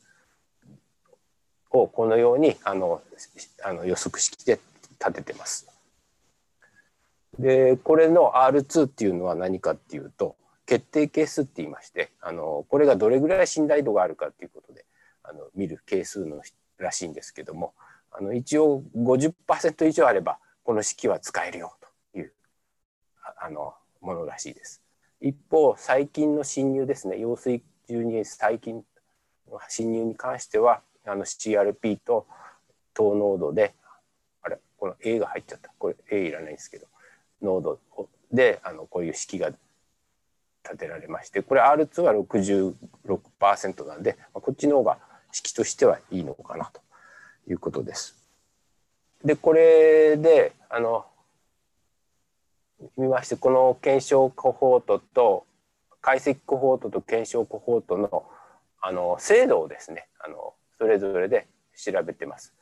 [1.72, 3.02] をこのようにあの
[3.62, 4.58] あの予測式で
[4.98, 5.66] 立ててます。
[7.38, 14.84] でこれの R2 っていうのは何かっていうと決定係数って言いましてあのこれがどれぐらい信頼度があるかっていうことで
[15.22, 16.42] あの見る係数の
[16.80, 17.74] らしいんですけども
[18.10, 21.74] あの一応50%以上あればこの式は使えるよ
[22.12, 22.32] という
[23.40, 24.82] あのものらしいです。
[25.20, 28.82] 一方細菌の侵入ですね羊水中に細菌
[29.50, 32.26] の侵入に関してはあの CRP と
[32.94, 33.74] 糖濃度で
[34.42, 36.86] あれこの A が入っちゃったこれ A いらないんですけど
[37.42, 37.78] 濃度
[38.32, 39.50] であのこういう式が
[40.64, 44.98] 立てられましてこれ R2 は66%なんでこっちの方が
[45.32, 46.80] 式としてはいいのかなと
[47.48, 48.16] いうことです。
[49.24, 51.04] でこれであの
[52.96, 55.46] 見ましてこの検証コホートと
[56.00, 58.24] 解析コホートと検証コホートの
[58.82, 62.54] あの精度をですねあのそれぞれで調べてます。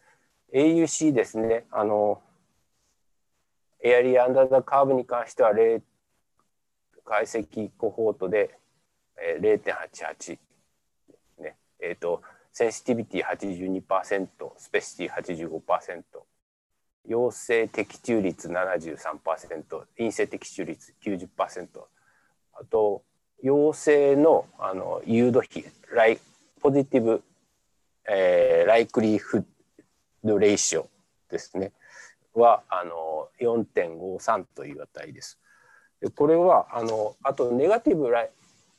[0.53, 2.21] AUC ですねあの
[3.85, 5.81] エアリーアンダーザカーブに関しては0
[7.05, 8.59] 解析コホートで
[9.41, 10.39] 0.88
[11.41, 12.23] ねえっ、ー、と
[12.59, 16.03] センシティビティ82%スペシティ85%
[17.07, 21.69] 陽性的中率73%陰性的中率90%
[22.55, 23.05] あと
[23.45, 26.19] 陽性のあの誘導比ライ
[26.61, 27.23] ポジティブ
[28.11, 29.45] えー、ライクリーフッ
[30.25, 30.89] ドレーシオ
[31.31, 31.73] ですね。
[32.35, 35.39] はあの4.53という値です。
[36.01, 38.31] でこれはあのあとネガティブライ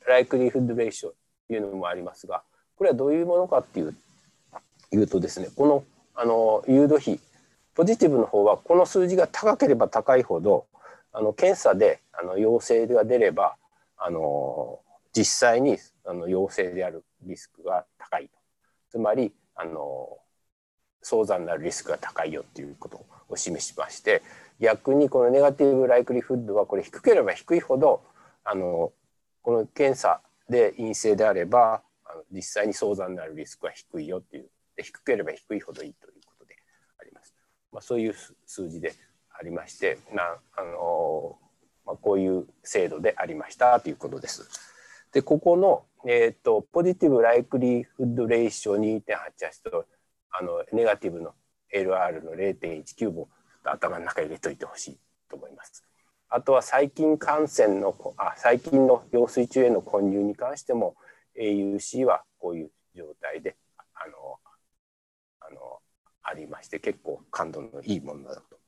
[0.06, 1.12] ライクリーフッドレーション
[1.46, 2.42] というのもありますが
[2.80, 3.94] これはどういうものかっていう
[4.90, 7.20] いうとですねこのあの誘導比
[7.74, 10.64] ポジティブの方はこの数字が高ければ高いほど
[11.12, 13.56] あの検査であの陽性が出れば
[13.98, 14.80] あの
[15.12, 15.76] 実際に
[16.06, 18.30] あの陽性であるリスクが高い
[18.88, 20.16] つまりあの
[21.02, 24.22] 早産になるリスクが高いよっていうことを示しまして
[24.58, 28.00] 逆にこのネガティブライクリフッドはこれ低ければ低いほど
[28.42, 28.90] あの
[29.42, 36.56] この検査で陰性であればあの実際に早産になるリスクは低いよっていうで低ければ低いほどいいということで
[37.00, 37.34] あります。
[37.72, 38.14] まあ、そういう
[38.46, 38.94] 数字で
[39.38, 41.38] ありましてなあの、
[41.86, 44.48] まあ、こういう制度でありましたということです。
[45.12, 49.86] でここの、えーと、ポジティブライクリーフッドレーション2.88と
[50.30, 51.34] あのネガティブの
[51.74, 53.28] LR の0.19も
[53.64, 54.98] 頭の中に入れといてほしい
[55.28, 55.84] と思います。
[56.32, 60.94] あとは細菌感染のあ細菌の羊水中への混入に関しても
[61.38, 63.56] AUC はこういう状態で
[63.94, 64.38] あの
[65.40, 65.78] あの
[66.22, 68.58] ありまして結構感度のいいものだと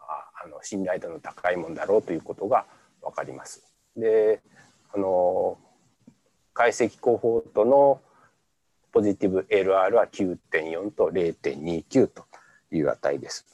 [0.00, 2.66] ああの信頼度の高いものだろうということが
[3.00, 3.62] 分かります。
[3.96, 4.40] で
[4.94, 5.58] あの
[6.54, 8.00] 解析コホートの
[8.92, 12.26] ポジティブ LR は9.4と0.29と
[12.70, 13.46] いう値です。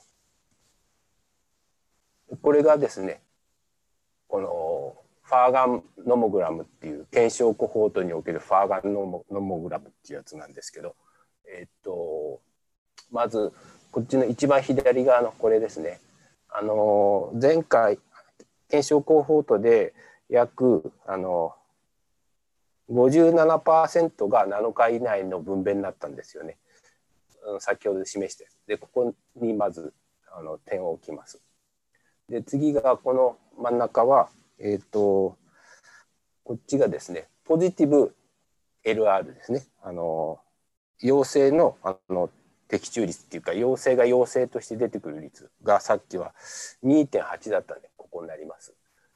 [2.43, 3.23] これがですね
[4.27, 10.97] このファーガンノモグラムっていう検証コホートにおけるファーガンノモノモグラムっていうやつなんですけど、
[11.47, 12.41] えっと、
[13.13, 13.53] まず
[13.91, 16.01] こっちの一番左側のこれですね
[16.49, 17.99] あの前回
[18.71, 19.93] 検証コホートで
[20.31, 21.55] 約あの
[22.91, 26.57] 57%が7日以内の分娩になったんですよね。
[27.61, 29.93] 先ほど示してでここにまず
[30.33, 31.39] あの点を置きます。
[32.31, 35.37] で次がこの真ん中は、えっ、ー、と
[36.45, 38.15] こっちがですねポジティブ
[38.85, 39.67] LR ですね。
[39.83, 40.41] あの
[41.01, 42.31] 陽性のあの
[42.69, 46.35] 的中率っていうか陽性が陽性として出てくる率がさっきは
[46.85, 48.75] 2.8だったんでここになります。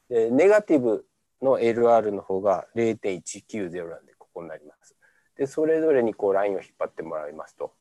[0.08, 1.06] でネガティブ
[1.42, 4.96] の LR の方が0.190なんでここになります。
[5.36, 7.72] でそれぞれにこうラインを引っ張ってもらいますと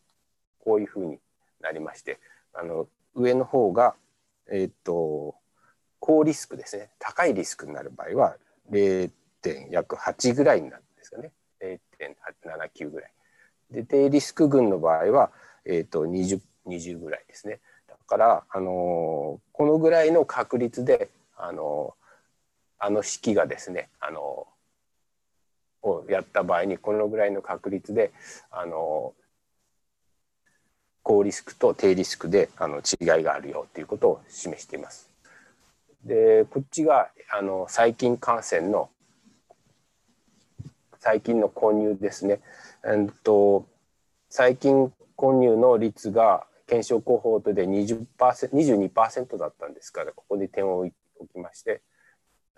[0.59, 1.20] こういうふうに
[1.59, 2.20] なりまして
[2.53, 3.95] あの上の方が
[4.49, 5.36] えっ、ー、と
[6.02, 8.36] 高リスクですね高いリスクになる場合は
[8.70, 9.10] 0.
[9.72, 11.32] 約8ぐらいになるんですよね
[11.62, 13.12] 0.79ぐらい。
[13.72, 15.32] で低リスク群の場合は、
[15.66, 17.60] えーと、20, 20ぐらいですね。
[17.88, 21.95] だから、あの、このぐらいの確率で、あの
[22.78, 24.47] あの式がですねあの
[25.84, 28.12] をやった場合にこのぐらいの確率で
[28.52, 29.14] あの
[31.04, 35.11] 高リスクと低リスクであの違いがあるよということを示しています。
[36.06, 38.89] でこっちがあの細菌感染の
[40.99, 42.41] 細菌の混入ですね。
[42.86, 43.68] えっと
[44.30, 50.93] 細菌混入の率が検証コホートで20% 22%だったんですからここで点を置
[51.34, 51.82] きまして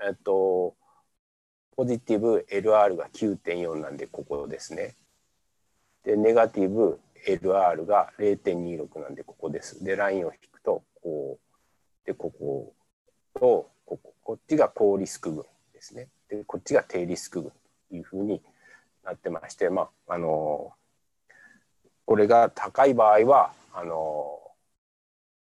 [0.05, 0.75] えっと、
[1.75, 4.95] ポジティブ LR が9.4なんでここですね。
[6.03, 9.83] で、ネガティブ LR が0.26なんでここです。
[9.83, 12.73] で、ラインを引くと、こう、で、ここ
[13.43, 16.07] と、ここ、こっちが高リスク群ですね。
[16.29, 18.41] で、こっちが低リスク群というふうに
[19.03, 20.71] なってまして、まあ、あの、
[22.05, 24.39] これが高い場合は、あの、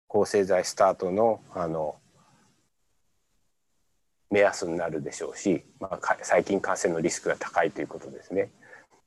[0.07, 1.97] 抗生剤スタートの、あの、
[4.29, 8.51] 目安になるでしょうし、まあ、細菌感染のリスクが高いということですね。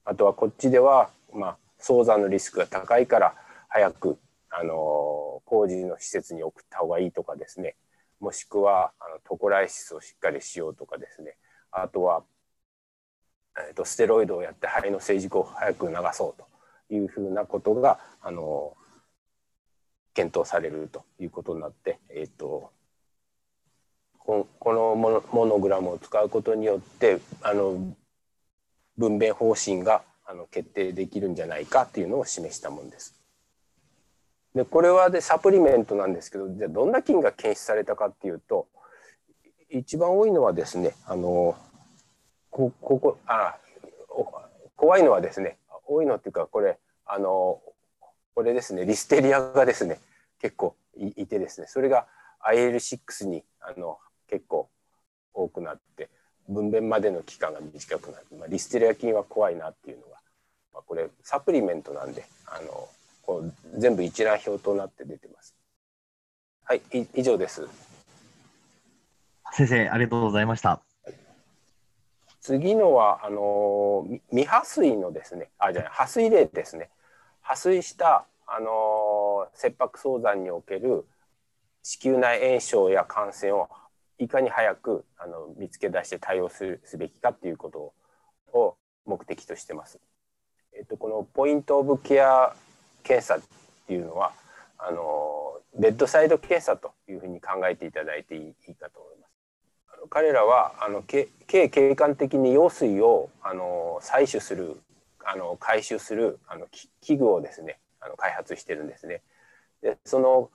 [0.04, 3.34] あとはこっちでは、まあ、早産のリスクが高いから
[3.68, 4.18] 早く
[4.50, 7.76] あの工事の施設に送った方がいいとかですね
[8.24, 11.36] もしくはあのトコライシスをしっかりしようとかですね
[11.70, 12.22] あとは、
[13.68, 16.42] えーと、ステロイドをやって肺の成熟を早く流そう
[16.88, 18.72] というふうなことがあの
[20.14, 22.72] 検討されるということになって、えーと
[24.24, 27.94] このモノグラムを使うことによってあの
[28.96, 33.23] 分娩方針があの決定できるんじゃないかっていうのを示したものです。
[34.54, 38.68] でこれはでサプリメントなんですけどじゃあどんな菌が検出されたかっていうと
[39.68, 41.56] 一番多いのはですねあの
[42.50, 43.56] こここあ
[44.76, 47.60] 怖いのはですね多いのっていうかこれあの
[48.34, 49.98] これですねリステリアがですね
[50.40, 52.06] 結構いてですねそれが
[52.48, 53.98] IL6 にあの
[54.28, 54.68] 結構
[55.32, 56.08] 多くなって
[56.48, 60.14] 分娩までの期間が短くなる、まあ、リステリア菌は怖いなっていうのが
[60.74, 62.88] まあ、これサプリメントなんであの
[63.78, 65.54] 全部一覧表となって出てます。
[66.64, 67.68] はい、い以上です。
[69.52, 70.80] 先生、ありがとうございました。
[72.44, 76.90] 次のはあのみ未破水のですねあじゃない破水例ですね
[77.40, 81.06] 破水したあの切迫早産における
[81.82, 83.70] 子宮内炎症や感染を
[84.18, 87.94] いかに早くあの見つけ出して対応するすべきかっていうこと
[88.58, 89.98] を目的としてます。
[90.76, 92.54] えっと、このポイント・オブ・ケア
[93.02, 93.38] 検査
[93.84, 94.32] っていうのは
[94.78, 99.30] あのベッドサイド検査というふうに考えていただいていいかと思います。
[99.92, 104.76] あの彼らはあのけ経経管的に羊水をあの採取する
[105.24, 106.66] あの回収するあの
[107.00, 109.22] 器具をですねあの開発してるんですね。
[109.82, 110.50] でその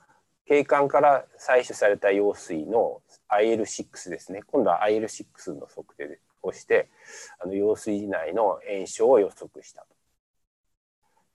[0.46, 6.88] 経管から採取された羊水の IL6 ですね今度は IL6 の測定をして
[7.38, 9.86] あの羊水内の炎症を予測したと。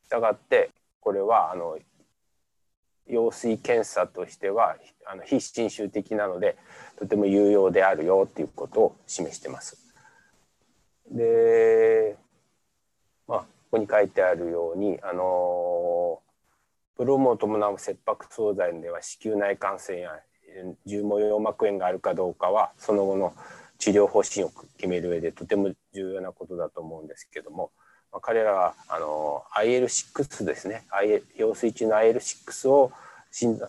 [0.04, 0.72] したがって
[1.06, 1.78] これはあの
[3.08, 4.76] 羊水検査としては
[5.06, 6.58] あの非侵襲的なので
[6.98, 9.78] とても有用であるよっていうことを示してます。
[11.12, 12.18] で、
[13.28, 16.22] まあ、ここに書いてあるようにあの
[16.98, 20.10] プロモを伴う切迫早産では子宮内感染や
[20.88, 23.36] 重毛葉膜炎があるかどうかはその後の
[23.78, 27.70] 治療方針を決める上でとても重要なことだと思うんですけども、
[28.16, 30.86] まあ、彼らはあの IL6 ですね
[31.36, 32.94] 羊水中の IL6 を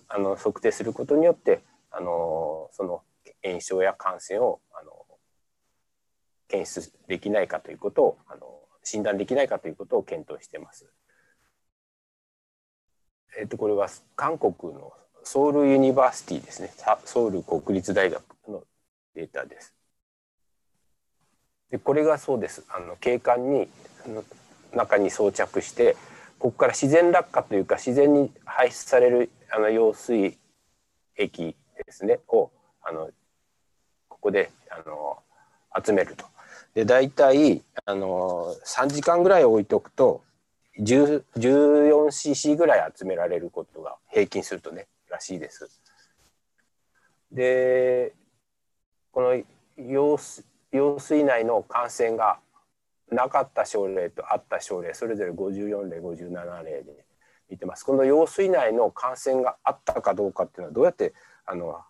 [0.09, 3.03] あの測定することによってあのその
[3.43, 4.93] 炎症や感染をあの
[6.47, 8.47] 検出できないかということをあの
[8.85, 10.87] 診断できないかということを検討しています。
[13.37, 14.93] えっと、これは韓国の
[15.25, 16.73] ソウルユニバーシティですね
[17.05, 18.63] ソウル国立大学の
[19.17, 19.76] データです。
[21.71, 23.69] でこれがそうですあの景観に
[24.73, 25.97] 中に装着して
[26.39, 30.39] ここから自然落下というか自然に排出されるあの用水
[31.17, 31.57] 液
[31.87, 32.51] ですねを
[32.83, 33.11] あの
[34.09, 35.19] ここであの
[35.85, 36.25] 集めると。
[36.75, 40.23] で大体あの3時間ぐらい置いておくと
[40.79, 45.69] 14cc ぐらい集められることが平均するとねらしいです。
[47.33, 48.13] で
[49.11, 49.43] この
[49.79, 52.39] 用水用水内の感染が
[53.11, 57.05] なかった症例とあった症例それぞれ54例57例で
[57.49, 57.85] 見てます。
[57.85, 61.15] この用水内の感染があったかどうかっていうのはどうやって
[61.45, 61.81] あの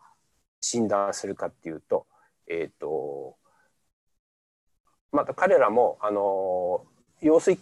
[0.60, 2.06] 診断するかっていうと,、
[2.46, 3.36] えーと、
[5.12, 6.84] また彼らもあの
[7.22, 7.58] 用水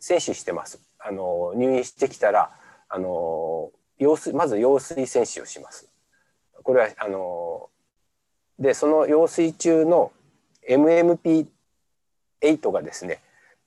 [0.00, 0.80] 選手してます。
[0.98, 2.50] あの入院してきたら
[2.88, 5.88] あの用水まず用水選手をします。
[6.64, 7.70] これはあの
[8.58, 10.10] でその用水中の
[10.68, 11.48] MMP8
[12.72, 13.22] がですね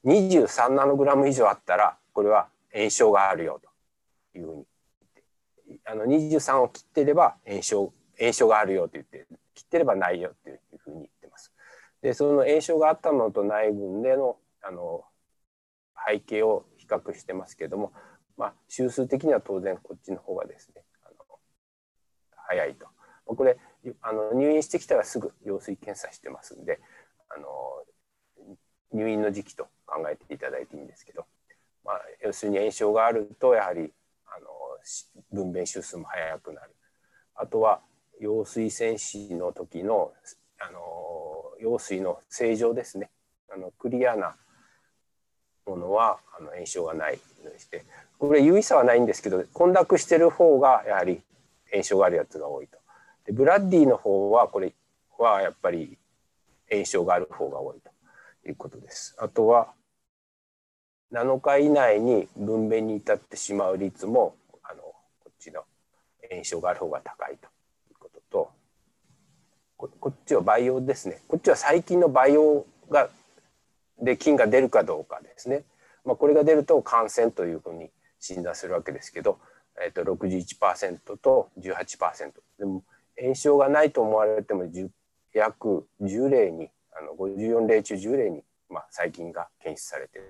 [0.05, 3.61] 23ナノグラム以上あったらこれは炎症があるよ
[4.33, 4.65] というふうに
[5.85, 9.25] あの23を切ってれば炎症炎症があるよと言って
[9.55, 11.53] 切ってればないよっていうふうに言ってます。
[12.01, 15.03] でその炎症があったものとない分でのあの
[16.07, 17.93] 背景を比較してますけども、
[18.37, 21.15] まあ、周数的には当然こっちの方がですねあの
[22.47, 22.87] 早いと。
[23.25, 23.57] これ
[24.01, 26.79] あの入院してきたらすぐ羊水検査してますんで
[27.29, 27.47] あの
[28.91, 31.25] 入院の時期と考えていただいていいんですけど、
[31.85, 33.91] まあ、要するに炎症があるとやはり
[34.27, 36.71] あの分娩周数も早くなる
[37.35, 37.81] あとは
[38.19, 40.11] 羊水洗子の時の
[40.59, 40.79] あの
[41.59, 43.09] 羊水の正常ですね
[43.51, 44.35] あのクリアな
[45.65, 47.85] ものはあの炎症がないのにして
[48.17, 51.21] これ有意差はないんですけど混濁してる方がやはり
[51.71, 52.77] 炎症があるやつが多いと。
[53.29, 54.73] でブラッディの方はこれ
[55.19, 55.99] はやっぱり
[56.71, 57.77] 炎症がある方が多い
[58.43, 59.15] ということです。
[59.19, 59.71] あとは
[61.13, 64.95] 7日以内に分娩に至ってしまう率もあのこ
[65.29, 65.61] っちの
[66.31, 68.51] 炎症がある方が高いということと
[69.77, 71.21] ここっちは培養ですね。
[71.27, 73.09] こっちは細菌の培養が
[74.01, 75.65] で菌が出るかどうかですね、
[76.03, 79.37] まあ、これが出ると感染というふうに診断するわけですけど、
[79.85, 82.83] えー、と61%と18%でも
[83.21, 84.65] 炎症がないと思われても
[85.33, 90.27] 約10例にあの54例中10例に、まあ、細菌が検出されている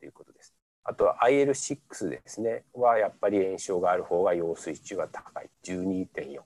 [0.00, 0.54] ということです。
[0.84, 2.64] あとは IL6 ですね。
[2.72, 5.50] はやっぱり炎症がある方が羊水中が高い。
[5.64, 6.40] 12.4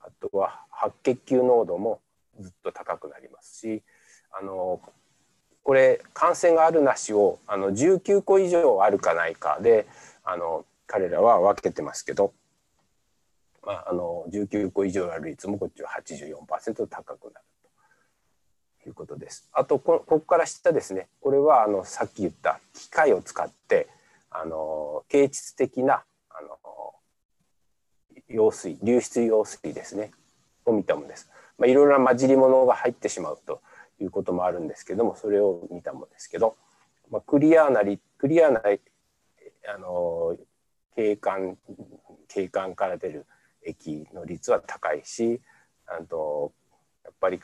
[0.00, 2.00] あとは白血球濃度も
[2.40, 3.82] ずっと高くなりますし
[4.30, 4.80] あの
[5.62, 9.86] これ感染があるなしをあの19個以上あるかないかで
[10.24, 12.32] あの彼らは分けてますけど、
[13.66, 17.44] まあ、あの19個以上ある率もこっちは84%高くなる
[18.84, 19.50] ということです。
[19.52, 23.88] あとここから下ですねこれはあのさっき言った機械を使って
[24.30, 26.94] あの形質的なあの
[28.28, 30.12] 用水流出用水ですね
[30.64, 31.28] を見たものです。
[31.58, 33.62] まあ、いろいろな混じり物が入ってしまうと
[33.98, 36.54] いうこともあるんですけどもそれを見たものですけど、
[37.10, 40.36] まあ、クリアなりクリアなあの
[40.94, 41.58] 景観
[42.28, 43.26] 景観から出る
[43.66, 45.40] 液の率は高いし
[45.86, 46.52] あと
[47.04, 47.40] やっぱり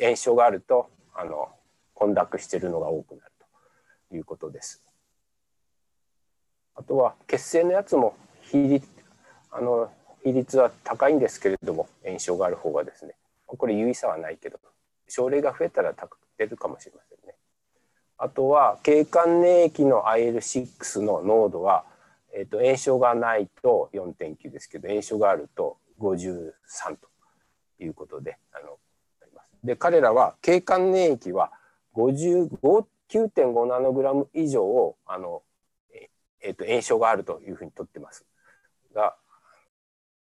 [0.00, 1.48] 炎症があるとあの
[1.94, 3.32] 混濁しているのが多くなる
[4.10, 4.82] ということです。
[6.74, 8.86] あとは血清のやつも比率
[9.50, 9.90] あの
[10.22, 13.14] 比率は高いんですけれども炎症がある方がですね
[13.46, 14.58] これ有意差はないけど
[15.08, 17.34] 症例が増えたら高く出るかもしれませんね。
[18.18, 21.84] あとは経管粘液の IL6 の濃度は、
[22.36, 26.52] えーと、炎症がないと4.9ですけど炎症があると53
[26.96, 27.08] と
[27.82, 28.78] いうことであの
[29.22, 31.50] ありますで彼らは経管粘液は
[31.94, 35.42] 9.5ナノグラム以上をあの
[36.42, 38.24] えーと、炎症があるというふうにとってます
[38.94, 39.16] が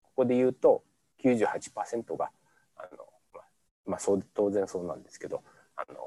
[0.04, 0.84] ここで言うと
[1.24, 2.30] 98%が
[2.78, 2.90] あの、
[3.34, 3.44] まあ、
[3.88, 5.42] まあ、そう当然そうなんですけど
[5.76, 5.98] あの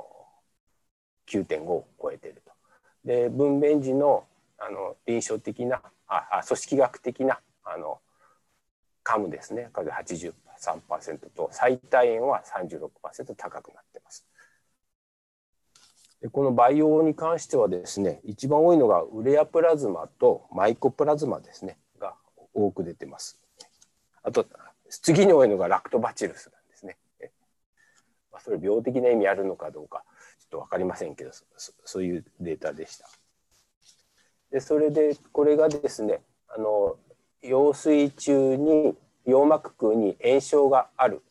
[1.29, 2.53] 9.5を超えていると。
[3.05, 4.25] で分娩時の
[4.59, 8.01] あの臨床的なああ組織学的なあの
[9.03, 10.33] カムですねこれ83%
[11.35, 14.27] と最大炎は36%高くなってます。
[16.21, 22.15] でこの培養に関してはですね一番多いのがウレアプラズマとマイコプラズマですねが
[22.55, 23.39] 多く出てます。
[24.23, 24.47] あと
[24.89, 26.97] 次に多いのがラクトバチルスなんですね。
[28.33, 30.05] まあ、それ病的な意味あるのかどうか
[30.41, 31.31] ちょっと分かりませんけど
[31.85, 33.09] そういうデータでした。
[34.51, 36.97] でそれでこれがですねあの
[37.43, 38.95] 羊水中に
[39.25, 41.23] 羊膜空に炎症がある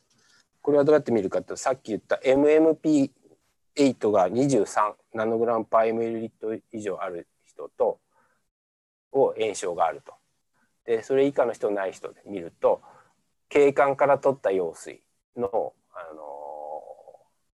[0.62, 3.12] これはどうやって見るかとさっき言った MMP
[3.78, 8.00] 8が23ナノグラムパーミリリットル以上ある人と
[9.12, 10.14] を炎症があると。
[10.86, 12.82] でそれ以下の人ない人で見ると
[13.50, 15.02] 景観から取った羊水
[15.36, 16.22] の、あの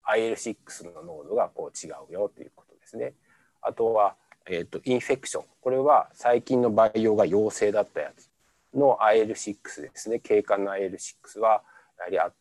[0.07, 3.13] IL6 の濃度がこう違うよということですね。
[3.61, 4.15] あとは、
[4.49, 8.29] えーと、インフェクションこれは最近の培養が陽性だったやつ
[8.77, 10.19] の IL6 ですね。
[10.19, 11.63] 景観の IL6 は
[11.97, 12.31] やはりあ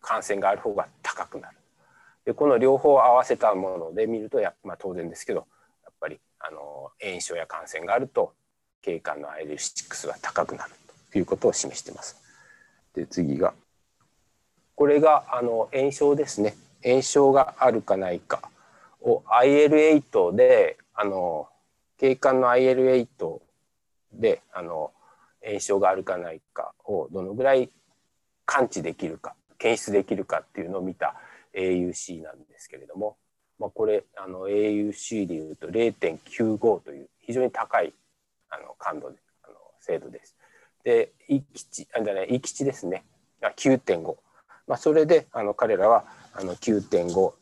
[0.00, 1.56] 感染がある方が高くなる。
[2.24, 5.46] でこの両方合わせたもので見るとや、まあ、当然ですけど
[5.84, 8.32] やっぱりあの炎症や感染があると
[8.80, 10.72] 経管の IL6 が高くなる。
[11.10, 12.16] ということを示しています。
[12.94, 13.52] で次が
[14.74, 16.54] これがあの炎症ですね。
[16.82, 18.40] 炎症があるかないか。
[19.00, 21.48] を IL8 であの
[21.98, 23.38] 経管の IL8
[24.12, 24.92] であの
[25.44, 27.70] 炎症があるかないかをどのぐらい
[28.44, 31.14] 感知できるか検出できるかっていうのを見た
[31.54, 33.16] AUC なんですけれども、
[33.58, 37.92] まあ、これあの AUC でいうと0.95という非常に高い
[38.50, 40.36] あの感度であの精度です。
[40.84, 43.04] で、域値あじゃない域値ですね
[43.42, 44.16] 9.5、
[44.66, 47.32] まあ、それであの彼らはあの9.5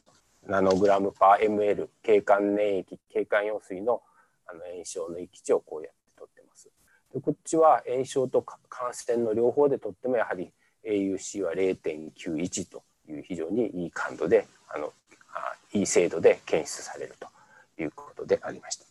[0.47, 4.02] ナノグラムパー ml 経管粘液経管用水の
[4.48, 6.70] あの炎症の域値をこうやって取ってます。
[7.12, 10.52] でこっちは炎症と感染の両方でとってもやはり
[10.85, 14.93] AUC は0.91という非常にいい感度であの
[15.35, 17.28] あいい精度で検出されると
[17.82, 18.86] いうことでありました。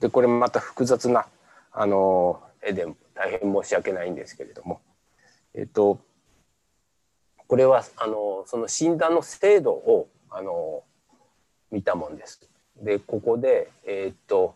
[0.00, 1.26] でこれまた複雑な
[1.72, 4.80] あの絵で大変申し訳ないんですけれども、
[5.54, 6.00] えっと、
[7.50, 10.84] これはあのその診断の精度をあの
[11.72, 12.48] 見たもんです。
[12.80, 14.54] でここで、えっと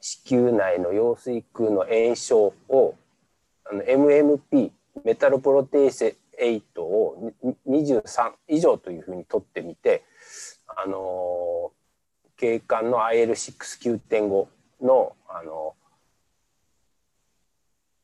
[0.00, 2.96] 子宮内の羊水腔の炎症を
[3.64, 4.72] あの MMP
[5.04, 7.32] メタロプロテーセ8を
[7.68, 10.02] 23以上というふうに取ってみて
[10.66, 11.70] あの
[12.36, 14.48] 経管の IL69.5
[14.82, 15.76] のあの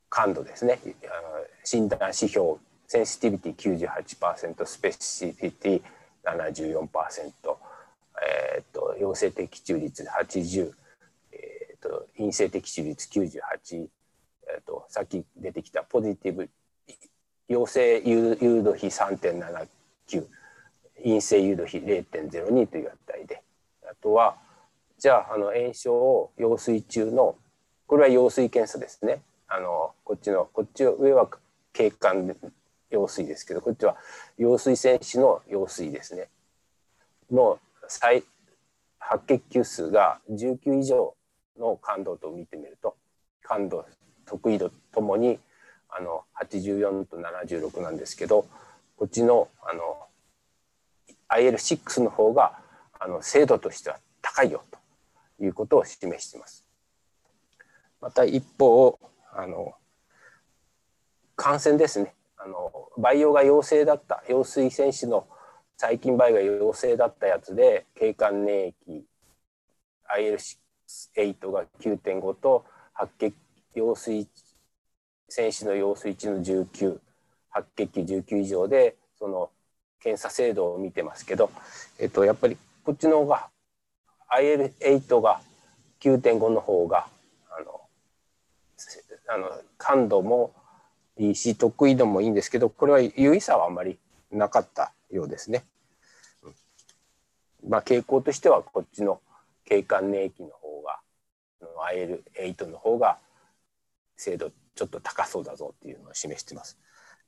[0.08, 2.58] 感度ですねあの診断指標
[2.92, 5.82] センシティビティ98%スペシフィティ
[6.24, 6.88] 74%、
[8.20, 10.72] えーと、陽性的中率80
[11.80, 13.86] と陰性的致率98、
[14.48, 16.50] えーと、さっき出てきたポジティブ
[17.46, 20.26] 陽性誘導比3.79
[20.96, 23.40] 陰性誘導比0.02という値で。
[23.88, 24.36] あとは
[24.98, 27.36] じゃああの炎症を羊水中の
[27.86, 29.22] これは羊水検査ですね。
[29.46, 31.28] あのこっちのこっち上は
[31.72, 32.26] 血管
[32.90, 33.96] 羊水ですけどこっちは
[34.36, 36.28] 羊水戦士の羊水ですね
[37.30, 37.58] の
[37.88, 38.24] 最
[38.98, 41.14] 白血球数が19以上
[41.58, 42.96] の感度と見てみると
[43.42, 43.84] 感度
[44.26, 45.38] 得意度ともに
[45.88, 48.46] あの84と76なんですけど
[48.96, 50.06] こっちのあの
[51.28, 52.58] IL6 の方が
[52.98, 56.64] あの精度としては高いよということを示しています。
[58.00, 58.98] また一方
[59.32, 59.74] あの
[61.36, 65.26] 感染ですねあの培養が陽性だった陽水選手の
[65.76, 69.04] 細菌培養が陽性だったやつで経管粘液
[70.16, 72.64] IL8 が9.5と
[72.94, 73.34] 白血
[73.74, 74.26] 陽水
[75.28, 76.98] 選手の陽水値の19
[77.50, 79.50] 白血球19以上でその
[80.00, 81.50] 検査精度を見てますけど、
[81.98, 83.48] えっと、やっぱりこっちの方が
[84.34, 85.40] IL8 が
[86.00, 87.06] 9.5の方が
[87.50, 87.80] あの
[89.28, 90.52] あの感度も
[91.20, 93.98] いし得意度もいいんですけどこれは優位差はあまり
[94.30, 95.64] なかったようですね。
[97.66, 99.20] まあ、傾向としてはこっちの
[99.64, 101.00] 経管粘液の方が
[101.92, 103.18] IL8 の方が
[104.16, 106.78] 精度ちょっと高そうだぞっていうのを示してます。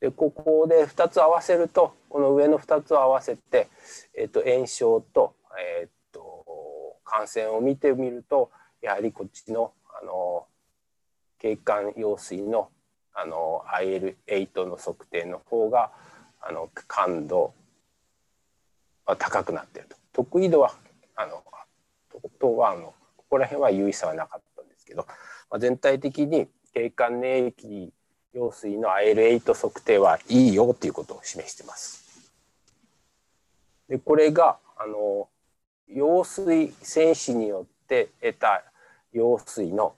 [0.00, 3.68] でここで2つ合わせるとこの上の2つを合わせて、
[4.14, 5.36] えー、と炎症と,、
[5.80, 8.50] えー、と感染を見てみると
[8.80, 10.46] やはりこっちのあの
[11.38, 12.70] 経管用水の
[13.14, 15.92] あの IL8 の測定の方が
[16.40, 17.54] あの感度
[19.06, 19.96] は高くなっていると。
[20.12, 20.74] 得意度は
[21.16, 21.42] あの
[22.42, 25.06] とはあのここら辺は優位差はなかったんですけど、
[25.48, 27.92] まあ、全体的に経管粘液
[28.34, 32.02] 用水の IL8 測定はいいよということを示してます。
[33.88, 35.28] でこれがあの
[35.88, 38.64] 用水選手によって得た
[39.12, 39.94] 用水の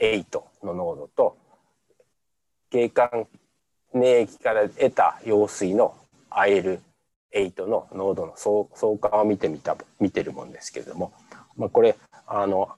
[0.00, 1.36] IL8 の濃度と
[2.70, 3.26] 経管
[3.94, 5.94] 粘液から得た用水の
[6.30, 11.12] IL8 の濃度の相関を見てみた見てるもんですけれども、
[11.56, 12.68] まあ、これあの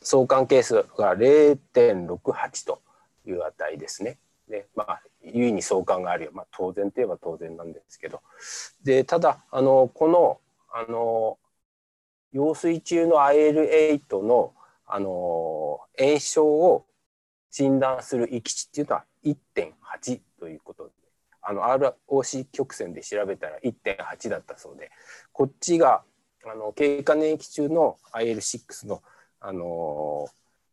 [0.00, 2.80] 相関係数が0.68と
[3.26, 4.18] いう値ですね。
[4.48, 8.20] でまあ優位に相関があるよ、まあ、当然といえば当然なんですけど
[8.82, 10.38] でただあのこの
[10.70, 11.38] あの
[12.32, 14.52] 用水中の IL8 の
[14.86, 16.84] あの炎症を
[17.56, 20.90] 診断する域値っていうのは1.8ということで
[21.40, 24.90] あの ROC 曲線で調べたら1.8だったそうで
[25.30, 26.02] こっちが
[26.44, 29.02] あの経過年液中の IL6 の
[29.38, 30.26] あの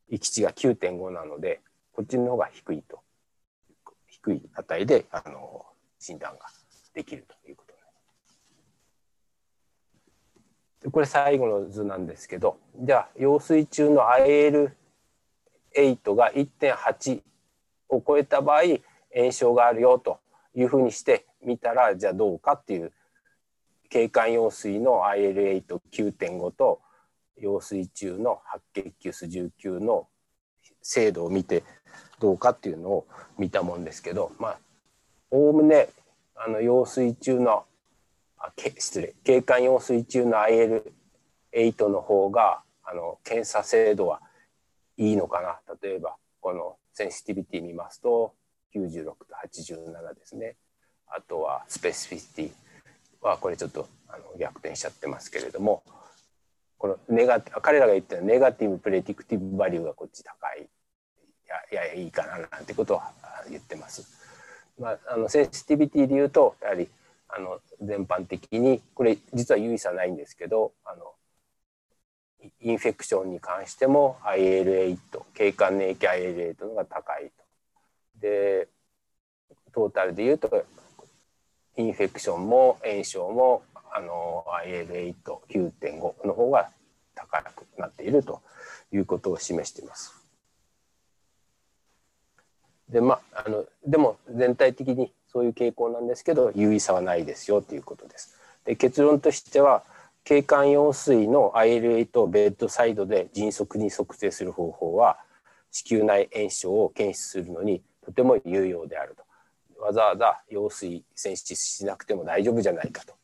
[0.09, 1.61] 域値が9.5なので
[1.93, 3.01] こっちの方が低いと
[4.07, 5.63] 低い値であの
[5.99, 6.47] 診断が
[6.95, 7.73] できるということ
[10.83, 10.89] で。
[10.89, 14.71] これ最後の図なんですけどじゃあ羊水中の IL
[15.75, 17.21] 8が1.8
[17.89, 18.61] を超えた場合
[19.13, 20.19] 炎症があるよと
[20.55, 22.91] いうふうにして見たらじゃあどうかっていう
[23.89, 26.81] 経管用水の IL89.5 と
[27.37, 30.07] 羊水中の白血球数19の
[30.81, 31.63] 精度を見て
[32.19, 33.07] どうかっていうのを
[33.37, 34.59] 見たもんですけどまあ
[35.29, 35.89] おおむね
[36.35, 37.65] あの羊水中の
[38.37, 44.21] あけ失礼経管羊水中の IL8 の方があの検査精度は
[45.01, 45.59] いいのかな？
[45.81, 48.35] 例えばこのセンシティビティ見ますと
[48.75, 49.15] 96と
[49.47, 50.55] 87ですね。
[51.07, 52.51] あとはスペシフィシティ
[53.21, 55.83] はこれちょっとあの逆転しちゃってますけれども
[56.77, 60.61] このネガ彼らが言ってるネガティブプレディクティブバリューがこっち高い。
[60.61, 63.01] いやいやいいかななんてことを
[63.49, 64.05] 言ってます。
[64.79, 66.87] まあ、あのセンシティビティで言うとやはり
[67.27, 71.13] あの全般的にこれ実は有意差ないんですけどあの
[72.61, 74.97] インフェクションに関しても IL8
[75.33, 77.43] 経管粘液 IL8 のが高いと。
[78.19, 78.67] で
[79.73, 80.65] トータルで言うと
[81.77, 83.63] インフェクションも炎症も
[83.93, 86.69] あの IL89.5 の方が
[87.15, 88.41] 高くなっていると
[88.91, 90.13] いうことを示しています。
[92.89, 98.37] でまあ、あのでも全体的にそういう傾向なんですけど有意差はないですよということです。
[98.65, 99.83] で結論としては
[100.23, 105.17] 経管用水の IL8 をベッドサイドで迅速に測定する方法は
[105.71, 109.23] 子宮内炎症を検出するのにとても有用であると。
[109.81, 113.15] わざわざ羊水選出しなくても大丈夫じゃないかと。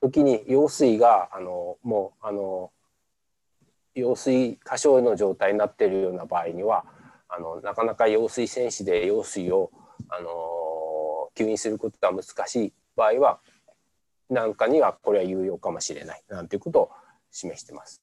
[0.00, 2.70] 時に羊水があのもうあの
[3.94, 6.84] 羊水過小の状態になっているような場合には
[7.28, 9.70] あのなかなか羊水選手で羊水を
[10.08, 13.40] あの吸引することが難しい場合は
[14.30, 16.90] なんかにはこれは有用かもしれないなんていうことを
[17.30, 18.00] 示してます。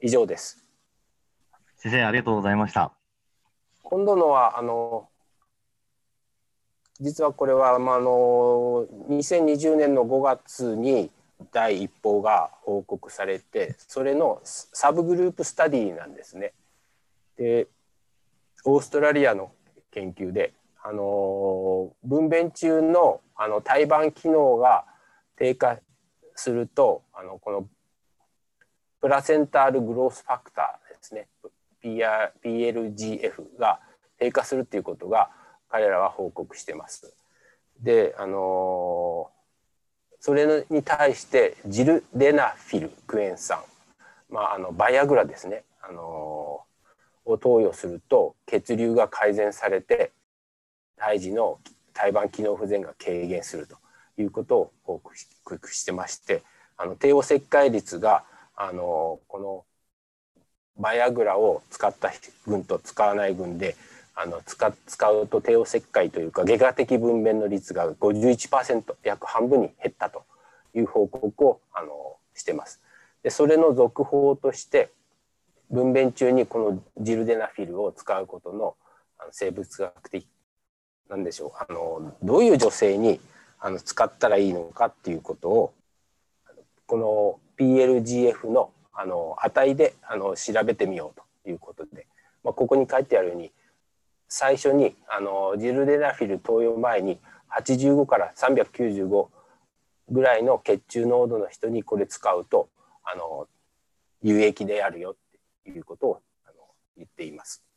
[0.00, 0.64] 以上です。
[1.76, 2.92] 先生ありがとうございました。
[3.82, 5.08] 今度のはあの
[7.00, 11.10] 実はこれは、まあ、あの2020年の5月に
[11.52, 16.52] 第一報が報告されてそれのサブグループスタディなんですね。
[17.36, 17.68] で
[18.64, 19.52] オーストラリアの
[19.92, 20.52] 研究で、
[20.82, 24.84] あの分娩中のあの胎盤機能が
[25.38, 25.78] 低下
[26.34, 27.68] するとあのこの
[29.00, 31.28] プラセンタールグロースファクターですね。
[31.80, 33.80] PR PLGF が
[34.18, 35.30] 低下するっていうことが
[35.68, 37.14] 彼らは報告してます。
[37.80, 39.30] であの
[40.20, 43.60] それに対してジルデナフィルクエン酸、
[44.28, 46.62] まあ、あのバイアグラですね、あの
[47.24, 50.10] を投与すると血流が改善されて
[50.96, 51.60] 胎児の
[51.92, 53.76] 胎盤機能不全が軽減すると。
[54.22, 55.00] いうことを報
[55.44, 56.42] 告してまして
[56.76, 58.24] あの帝王切開率が
[58.56, 59.64] あのこの
[60.76, 62.12] バイアグラを使った
[62.46, 63.76] 群と使わない群で
[64.14, 70.24] あの使使うと帝王切開というか外科的分娩の率が51%約半分に減ったと
[70.74, 72.80] いう報告をあのしてます。
[73.22, 74.90] でそれの続報として
[75.70, 78.76] 分娩中にこのジルデナフィルを使うことの
[79.30, 80.26] 生物学的
[81.08, 83.20] なんでしょうあのどういう女性に
[83.60, 85.74] あの使ったらいいのかっていうことを
[86.86, 92.06] この PLGF のあの値であの調べてみようということで、
[92.42, 93.52] まあ、ここに書いてあるように
[94.28, 97.18] 最初にあのジルデナフィル投与前に
[97.56, 99.28] 85から395
[100.10, 102.68] ぐらいの血中濃度の人にこれ使うと
[103.04, 103.46] あの
[104.22, 105.16] 有益であるよっ
[105.64, 106.54] ていうことをあの
[106.96, 107.67] 言っています。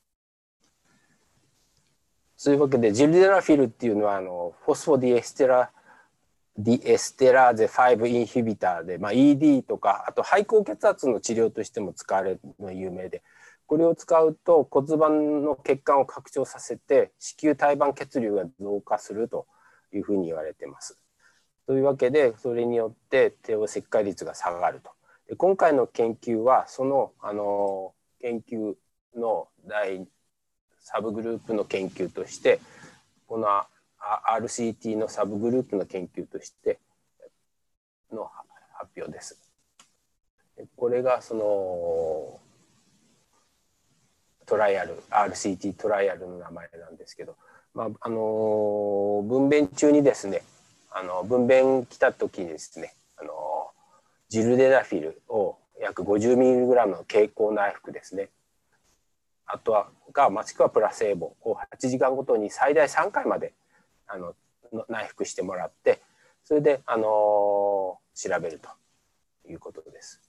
[2.44, 5.70] そういうわけでジルデナフィルっていうのはあのフォスフォディエステラ
[6.58, 13.22] ディエステラーゼ5インヒビターで、まあ、ED とかあと肺高血圧の治療としても使われるのが有名で
[13.68, 19.46] これを使うと骨盤の血管を拡張させて子宮胎盤血流が増加すると
[19.94, 20.98] いうふうに言われてます。
[21.68, 24.90] というわけでそれによって帝王切開率が下がると。
[25.28, 28.74] で今回の研究はそのあの研究
[29.16, 30.08] の第
[30.82, 32.60] サブグループの研究として
[33.28, 33.48] この
[34.40, 36.80] RCT のサブグループの研究として
[38.12, 38.30] の
[38.74, 39.40] 発表です。
[40.76, 42.40] これがその
[44.46, 47.36] トライアル RCT トライアルの名前なんですけど、
[47.74, 50.44] まあ、あの分娩中にですね
[50.92, 53.32] あの分娩来た時にですねあの
[54.30, 58.30] ジルデナフィルを約 50mg の経口内服ですね
[59.54, 63.54] あとはがもしくはプラセーボを8時間ごとに最大3回まで
[64.08, 64.34] あの
[64.88, 66.02] 内服してもらって
[66.44, 68.00] それであの調
[68.42, 68.70] べると
[69.50, 70.22] いうことです。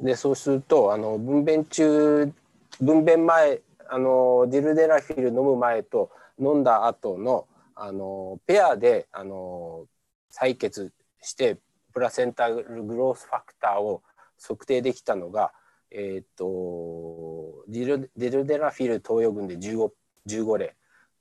[0.00, 2.32] でそうするとあの分娩中
[2.80, 7.46] 分娩前あのディルデラフィル飲む前と飲んだ後の
[7.76, 9.86] あのペアであの
[10.32, 10.92] 採血
[11.22, 11.58] して
[11.94, 14.02] プラセンタルグロースファクターを
[14.40, 15.52] 測定できたのが、
[15.90, 19.90] えーと、ディルデルデラフィル投与群で 15,
[20.26, 20.74] 15例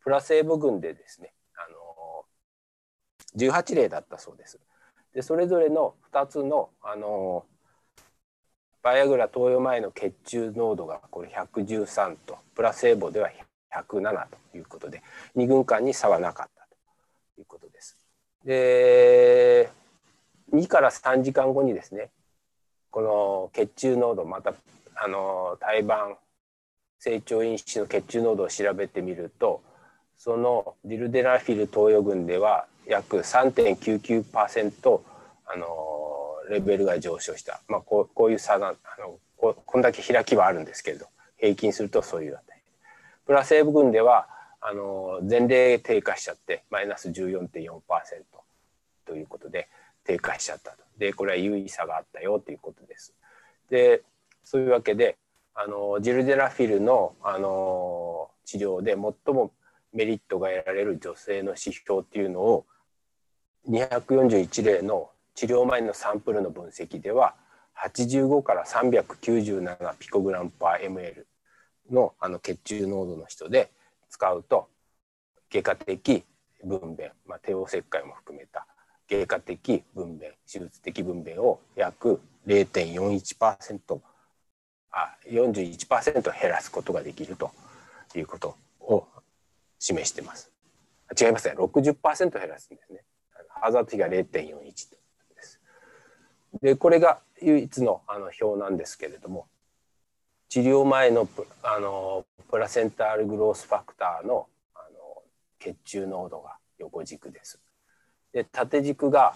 [0.04, 1.34] プラセーボ群でですね
[3.36, 4.60] 18例だったそうです。
[5.14, 7.46] でそれぞれの2つのあの
[8.82, 13.30] バイアグラ投与前の血中濃度がこれ113とプラセーボでは
[13.74, 15.02] 107ということで
[15.36, 17.98] 2軍間に差はなかったということです。
[18.44, 19.70] で
[20.54, 22.12] 2から3時間後にですね
[22.96, 24.54] この血中濃度また
[24.96, 26.16] あの胎盤
[26.98, 29.62] 成長因子の血中濃度を調べてみると
[30.18, 35.02] そのディルデラフィル投与群では約3.99%
[35.46, 35.68] あの
[36.50, 42.62] レベルが上昇した、まあ、こうこういう差なあのここんだけ開きはあるんですけれど平均するとそういう値。
[43.26, 44.30] プラセーブ群では
[44.62, 47.82] あの前例低下しちゃってマイナス14.4%
[49.06, 49.68] ということで
[50.06, 50.85] 低下しちゃったと。
[50.98, 53.14] でこれは有意差があったよということです。
[53.70, 54.04] で
[54.44, 55.18] そういうわけで
[55.54, 59.52] あのジルデラフィルのあの治療で最も
[59.94, 62.66] メリットが得られる女性の指標っていうのを
[63.70, 67.36] 241例の治療前のサンプルの分析では
[67.82, 71.26] 85から397ピコグラムパー ml
[71.92, 73.72] のあの血中濃度の人で
[74.10, 74.70] 使うと
[75.52, 76.24] 外科的
[76.64, 78.68] 分娩、まあ、帝王切開も含めた
[79.10, 84.00] 外科的分娩手術的分娩を約0.41%
[84.92, 87.52] あ41%減らすことができると
[88.16, 89.08] いうことを
[89.80, 90.52] 示してます。
[91.20, 93.04] 違いますね60%減らすんですね。
[93.50, 95.60] ハザード比が0.41です。
[96.62, 99.48] でこれが唯一のあの表なんですけれども
[100.50, 101.28] 治療前の
[101.64, 105.24] あのプラセンタールグロースファクターのあの
[105.60, 107.60] 血中濃度が横軸です。
[108.36, 109.34] で縦軸が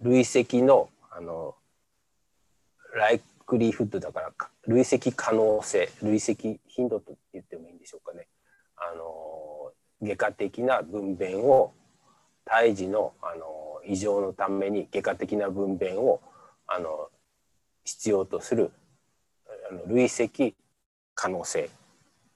[0.00, 1.54] 累積のあの
[2.96, 4.32] ライクリーフッドだから
[4.66, 8.26] 累積可能性累積頻度と言ってもいいんでしょうかね
[8.76, 9.70] あの
[10.02, 11.72] 外科的な分娩を
[12.44, 16.20] 胎児のあの異常のために外科的な分娩を
[16.66, 17.10] あの
[17.84, 18.72] 必要とする
[19.70, 20.56] あの累積
[21.14, 21.70] 可能性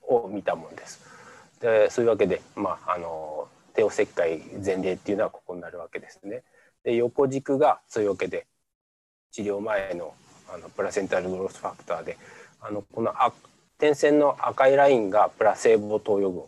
[0.02, 1.00] を見たものです。
[1.60, 6.42] でそういうわけで、まあ、あの帝王切開前例っていうのはここになるわけですね。
[6.84, 8.46] で横軸がそういうわけで
[9.30, 10.14] 治療前の
[10.52, 12.18] あのプラセンタルグロスファクターで
[12.60, 13.32] あのこのあ
[13.78, 16.42] 点線の赤いラインがプラセーボ投与群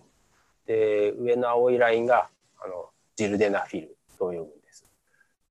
[0.67, 2.29] で上の青いラインが
[2.63, 4.87] あのジルデナフィル投与群です。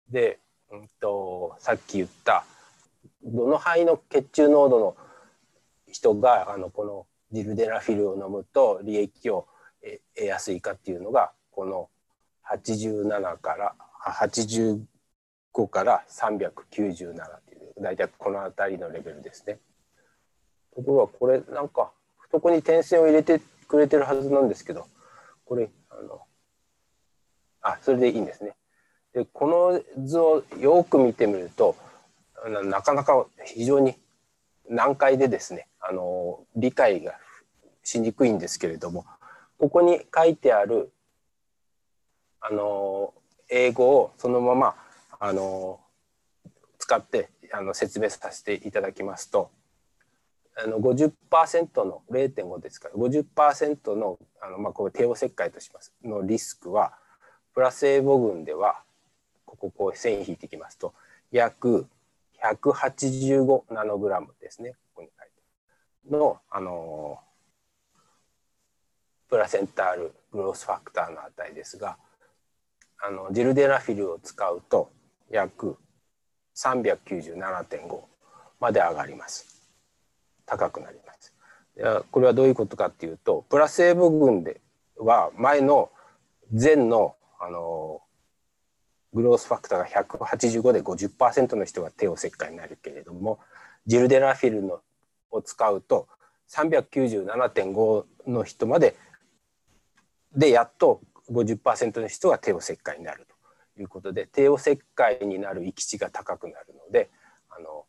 [0.09, 0.39] で、
[0.71, 2.45] うんと、さっき言った
[3.23, 4.95] どの範囲の血中濃度の
[5.91, 9.47] 人があのこのジルデナフィルを飲むと利益を
[10.15, 11.89] 得やすいかっていうのがこの
[12.49, 13.75] 87から
[14.05, 19.59] 85から397っていう大体この辺りのレベルですね。
[20.75, 24.87] ところがこれなんか懐に点線を入れてくれてるはずなんですけど
[25.45, 26.21] これあの
[27.61, 28.55] あそれでいいんですね。
[29.13, 31.75] でこの図をよく見てみると
[32.63, 33.95] なかなか非常に
[34.67, 37.13] 難解でですねあの理解が
[37.83, 39.05] しにくいんですけれども
[39.59, 40.91] ここに書いてある
[42.45, 43.13] あの
[43.49, 44.75] 英語をそのまま
[45.19, 45.79] あの
[46.77, 49.49] 使ってあの説明させていただきますと
[50.57, 55.93] あの50%の0.5ですから50%のあの、まあ、これ帝王切開とします。
[56.03, 56.93] のリスクは
[57.53, 58.81] プラセーボ群では
[59.45, 60.93] こここう線引いていきますと
[61.31, 61.87] 約
[62.43, 66.13] 185ナノグラムですねここに書いて。
[66.15, 67.19] のあの
[69.29, 71.97] プラセンタールグロースファクターの値ですが
[73.05, 74.89] あのジルデナフィルを使うと
[75.29, 75.75] 約
[76.55, 77.99] 397.5
[78.61, 79.61] まで上がります。
[80.45, 81.33] 高くなります。
[82.11, 84.61] これはどういうことかっていうとプラセーブ群で
[84.97, 85.91] は前の
[86.49, 88.01] 前のあの
[89.13, 93.39] グロースファクターが185で50%の人が帝王切開になるけれども
[93.85, 94.79] ジルデナフィルの
[95.29, 96.07] を使うと
[96.49, 98.95] 397.5の人まで
[100.35, 101.01] でやっと
[101.33, 103.27] 50%の人が帝王切開になる
[103.75, 107.09] ということで帝王切開になる閾値が高くなるので
[107.49, 107.85] あの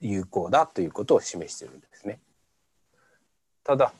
[0.00, 2.20] 有効だということを示しているんですね。
[3.64, 3.92] ただ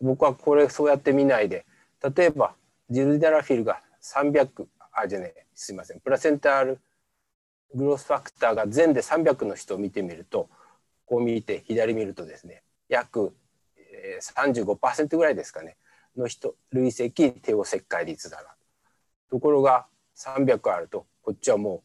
[0.00, 1.66] 僕はこれそうやって見ないで
[2.16, 2.54] 例えば
[2.88, 6.80] ジルデラフィルが300あじゃねすいませんプラセンタール
[7.74, 10.48] グロスファクターが全で300の人を見てみると
[11.04, 13.34] こう見て左見るとですね約
[14.22, 15.76] 35%ぐらいですかね
[16.18, 18.48] の人累積帝王切開率だな。
[19.30, 19.86] ところが
[20.16, 21.82] 300あるとこっちはも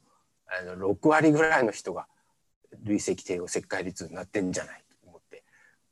[0.48, 2.08] うあの6割ぐらいの人が
[2.84, 5.44] 累積帝王切開率になってんじゃないと思って。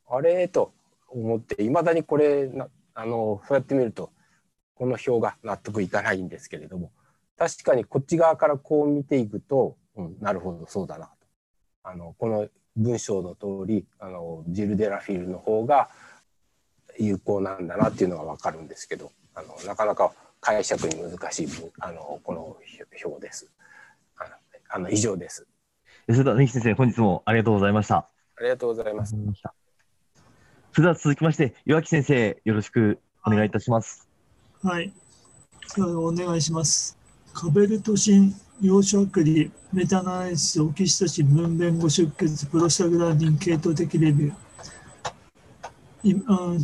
[0.10, 0.48] あれ？
[0.48, 0.74] と
[1.10, 4.12] 思っていまだにこれなあのそうやって見ると
[4.76, 6.92] この表が納得いかないんですけれども
[7.38, 11.12] 確かにこっち側からこう見ていくと、うん、なるほどそうだなと。
[11.84, 15.90] あのこの文章の通りありジル・デラフィールの方が
[17.06, 21.48] 有効なんだなっていうのが分かるんですけどあのなかなか解釈に難しい
[21.80, 22.58] あのこの
[23.06, 23.50] 表です。
[24.74, 25.46] あの以上です。
[26.08, 28.08] それでは、根先生、本日もありがとうございました。
[28.38, 29.16] ありがとうございます。
[30.72, 34.08] それでは続きまして、岩木先生、よろしくお願いいたします。
[34.64, 34.94] はい。
[35.78, 36.98] お願いします。
[37.34, 44.34] カベルトシン、陽子アクリ、メタナイス、オキシトシン、分娩後出血、プロスタグランディン、系統的レビュー。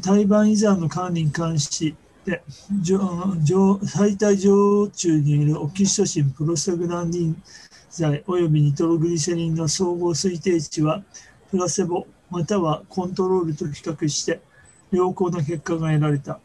[0.02, 1.96] 胎盤依存の管理に関し
[2.26, 2.42] て
[3.86, 7.44] 最大常中にいるオキシトシン、プロスタグランディン
[7.90, 11.04] 剤及びニトログリセリンの総合推定値は
[11.52, 14.42] プラセボまたはコントロールと比較して
[14.92, 16.40] 良好な結果が得られた。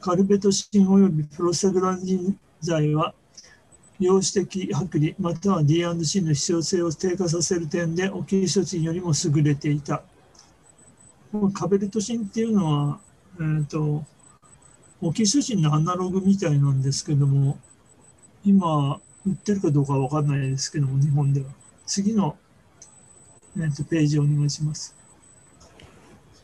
[0.00, 3.14] カルベトシン及びプロスタグランディン剤は
[4.00, 10.02] 量子的剥離または D&C の必要性を低下させる点でオキシトシンよりも優れていた。
[11.52, 13.00] カベルトシンっていうのは、
[13.38, 14.04] えーと、
[15.00, 17.58] オキシシンのアナログみたいなんですけども
[18.44, 21.46] 今売ってるかどうかわかんないですけども、日本では。
[21.86, 22.36] 次の、
[23.56, 24.94] えー、とページをお願いします。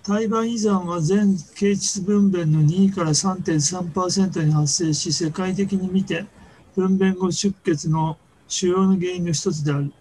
[0.02, 6.26] 胎盤依存は全経腟分娩の2から3.3%に発生し、世界的に見て
[6.76, 9.92] 分娩後出血の主要な原因の一つである。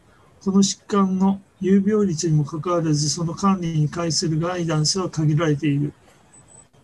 [0.44, 5.94] この疾患の有病率にもかかわらず、その管理に関するガイダンスは限られている。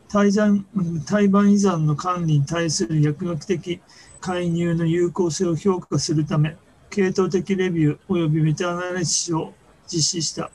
[0.07, 0.65] 胎盤
[1.05, 3.81] 胎盤依存の管理に対する薬学的
[4.21, 6.55] 介入の有効性を評価するため、
[6.89, 9.53] 系統的レビュー及びメタアナリシスを
[9.87, 10.49] 実施した。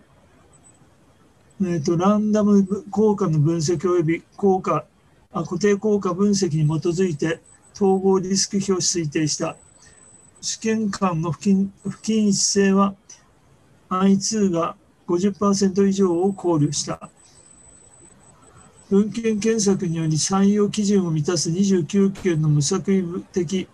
[1.62, 4.86] えーと、ランダム効果の分析及び効果
[5.32, 7.42] あ固定効果分析に基づいて
[7.76, 9.56] 統合リスク表を推定した。
[10.44, 11.72] 試験官の不均
[12.28, 12.96] 一性は
[13.88, 14.76] I2 が
[15.08, 17.10] 50%以上を考慮した。
[18.90, 23.70] 文献検索により採用基準を満たす29件の無作為的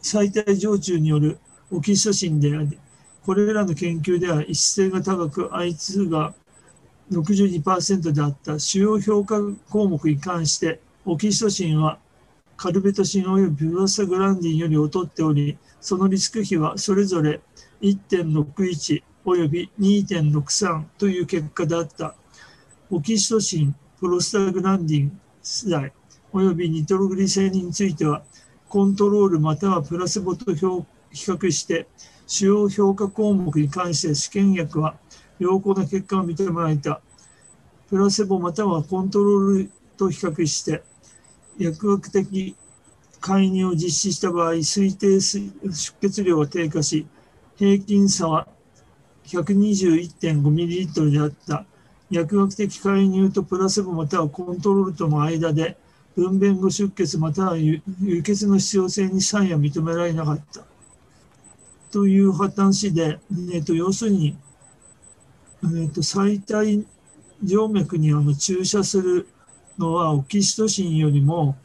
[0.00, 1.40] 最大常駐による
[1.72, 2.78] オキシトシンであり、
[3.26, 6.32] これらの研究では一致性が高く I2 が
[7.10, 8.60] 62%であった。
[8.60, 11.98] 主要評価項目に関してオキシトシンは
[12.56, 17.40] カルベトシン及びプロスタグランディンより劣っておりそのリスク比はそれぞれ
[17.80, 22.14] 1.61及び2.63という結果であった。
[22.92, 25.92] オキシトシンプロスタグランディン次第
[26.32, 28.22] 及びニトログリセリンについては
[28.68, 30.60] コントロールまたはプラセボと比
[31.12, 31.88] 較して
[32.26, 34.96] 主要評価項目に関して試験薬は
[35.38, 37.00] 良好な結果を認められた。
[37.88, 40.82] プラセボまたはコントロールと比較して
[41.58, 42.56] 薬学的
[43.20, 45.50] 介入を実施した場合、推定出
[46.00, 47.06] 血量が低下し、
[47.56, 48.46] 平均差は
[49.24, 51.64] 121.5ml であった。
[52.08, 55.76] 薬学的介入とプラセボまたはコントロールとの間で、
[56.14, 57.82] 分娩後出血または輸
[58.22, 60.75] 血の必要性に差異は認められなかった。
[61.90, 63.18] という話で、
[63.52, 64.36] えーと、要するに、
[65.62, 66.84] えーと、最大
[67.44, 69.28] 静脈にあの注射する
[69.78, 71.56] のはオキシトシンよりも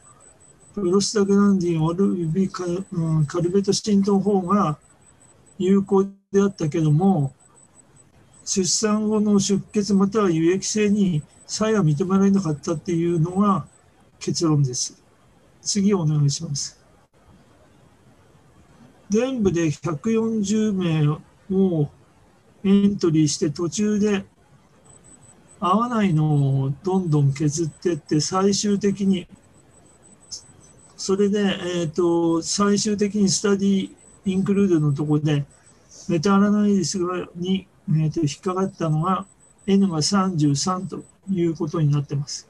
[0.74, 4.78] プロスタグランディンおよびカ,、うん、カルベトシンの方が
[5.58, 7.32] 有効であったけども
[8.44, 13.66] 出産後の出血または輸液性に差異は認められなかったっていうのが
[14.18, 15.02] 結論です。
[15.60, 16.81] 次お願いします。
[19.12, 21.06] 全部で140名
[21.54, 21.90] を
[22.64, 24.24] エントリーして途中で
[25.60, 29.26] 合わないのをどんどん削ってって最終的に
[30.96, 33.90] それで、えーと、最終的にスタディ
[34.24, 35.44] インクルードのところで
[36.08, 36.98] メタアラナリス
[37.34, 39.26] に、えーと、引っかかったのが
[39.66, 42.48] N が33ということになってます。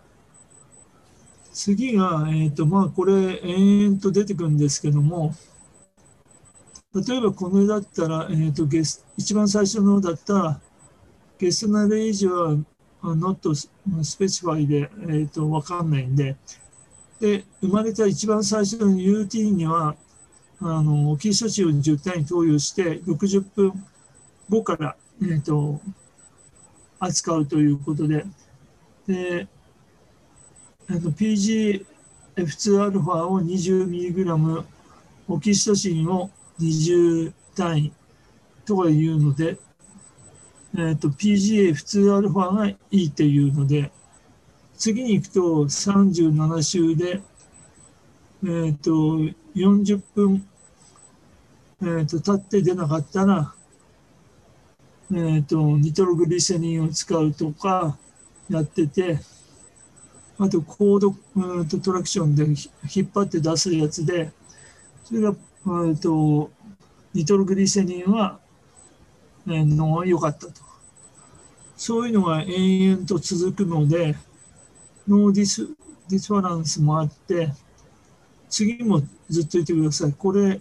[1.53, 5.35] 次が、えーとまあ、これ延々と出てくるんですけども
[6.95, 10.61] 例えばこの絵だったら、えーと、ゲス一番最初のだったら、
[11.39, 12.59] ゲストナレージは
[13.03, 13.39] not
[14.01, 16.37] specify で、えーと、分かんないんで、
[17.19, 19.97] で、生まれた一番最初の UT には、
[20.61, 23.73] あの、キー処置を10単位投与して、60分
[24.51, 25.81] 後から、えーと、
[26.99, 28.27] 扱うということで、
[29.07, 29.49] で、
[30.89, 31.87] あの PGF2α
[33.27, 34.65] を 20mg、
[35.29, 36.31] オキシトシンを
[36.61, 37.93] 20単位
[38.65, 39.59] とかいうので、
[40.75, 43.91] えーと、PGA 普通アルファがいいっていうので、
[44.77, 47.21] 次に行くと37週で、
[48.45, 48.91] えーと、
[49.55, 50.49] 40分、
[51.83, 53.55] えーと、経って出なかったら、
[55.11, 57.99] えーと、ニトログリセニンを使うとか
[58.49, 59.19] やってて、
[60.39, 64.33] あとコード、うん、とトラクションで引っ張って出すやつで、
[65.05, 65.35] それが
[65.67, 66.51] えと
[67.15, 68.41] ニトログリセニンは、
[69.47, 70.63] えー、の良かったと。
[71.77, 74.17] そういうのが延々と続くので、
[75.07, 75.69] ノーディス
[76.09, 77.53] ディスバランスもあって、
[78.49, 80.13] 次もずっと言ってください。
[80.13, 80.61] これ、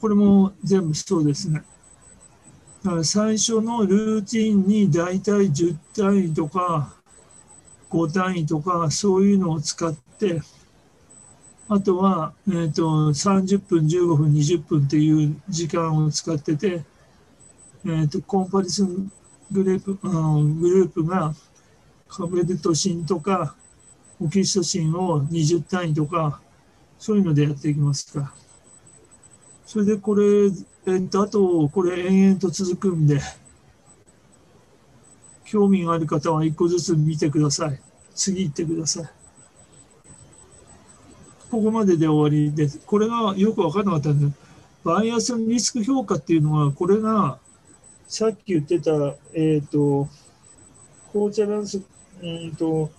[0.00, 1.62] これも全部そうですね。
[2.82, 6.92] だから最初のルーティンに大体10単位とか
[7.90, 10.40] 5単位とかそういうのを使って
[11.68, 16.82] あとは、えーと、30分15分20分っていう時間を使ってて、
[17.84, 19.10] えーと、コンパリスン
[19.50, 21.34] グループ,、うん、グループが
[22.08, 23.54] カベルトシンとか
[24.20, 26.40] オキシトシンを20単位とか
[26.98, 28.34] そういうのでやっていきますか。
[29.66, 33.20] それでこれ、えー、とあとこれ延々と続くんで
[35.44, 37.80] 興味がある方は1個ずつ見てください。
[38.14, 39.21] 次行ってください。
[41.52, 42.78] ここまでで終わりです。
[42.78, 44.38] これがよく分からなかったんです、
[44.84, 47.38] バイアスリスク評価っていうのは、これが
[48.08, 48.90] さっき言ってた、
[49.34, 50.08] えっ、ー、と、
[51.12, 51.82] コーチャランス、
[52.22, 52.90] うんと、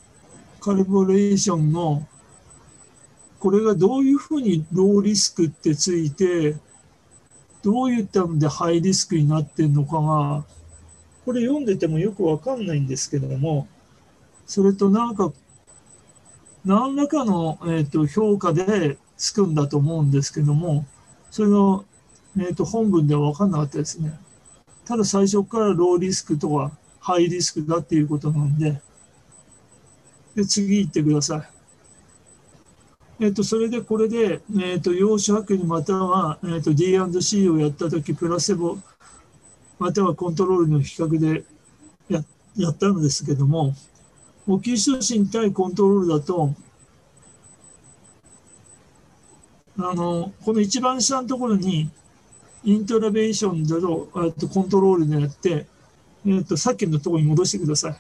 [0.62, 2.08] カルボレーションの、
[3.40, 6.56] これがどういうふうにローリスクってついて、
[7.64, 10.46] どういったのでハイリスクになってるのかが、
[11.26, 13.68] これ読んでてもよくわかんないんですけども、
[14.46, 15.34] それとなんか
[16.65, 20.85] 何らかの、えーと、評価でつくんだと思うんですけども、
[21.30, 21.84] それの、
[22.38, 24.18] えーと、本文では分かんなかったですね。
[24.85, 28.81] ただ最初からローリスクとかハイリスクだっていうことなんで、
[30.35, 31.53] で次行ってください。
[33.19, 38.77] えっ、ー、と、それでこれで、えっ、ー、と、陽子剥離または、えっ、ー、と、D&C をやったとき、プラセボ、
[39.80, 41.44] またはコントロールの比較で
[42.10, 42.23] や
[42.56, 43.76] やったのですけども、
[44.48, 46.53] オキシトシン対コントロールだと、
[49.78, 51.90] あの、この一番下のところに、
[52.65, 55.65] イントラベーションだと、とコントロールでやって、
[56.26, 57.95] えー、と、さっきのところに戻してください。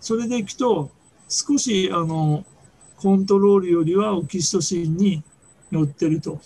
[0.00, 0.90] それでいくと、
[1.28, 2.44] 少し、あの、
[2.98, 5.22] コントロールよりはオキシトシンに
[5.70, 6.40] 寄ってると。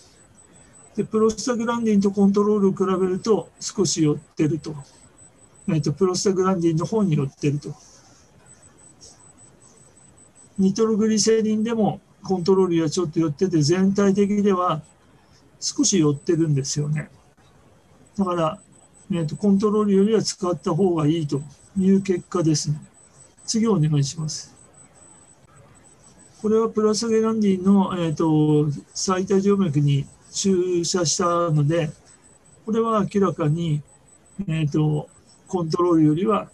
[0.97, 4.75] で、プロスタグランディンとコントロールを比べると少し寄ってると。
[5.69, 7.75] えっ、と、プロスタグランディンの方に寄ってると。
[10.61, 14.83] ニトログリセリンでもコントロールはちょっと寄ってて全体的では
[15.59, 17.11] 少し寄ってるんですよね。
[18.19, 18.61] だから、
[19.11, 21.41] えーと、コントロールよりは使った方がいいと
[21.79, 22.77] いう結果ですね。
[23.47, 24.55] 次お願いします。
[26.43, 31.91] これはプラスゲランディンの、えーと、最大静脈に注射したので、
[32.67, 33.83] これは明らかに、
[34.47, 35.09] えーと、
[35.49, 36.51] コントロールよりは、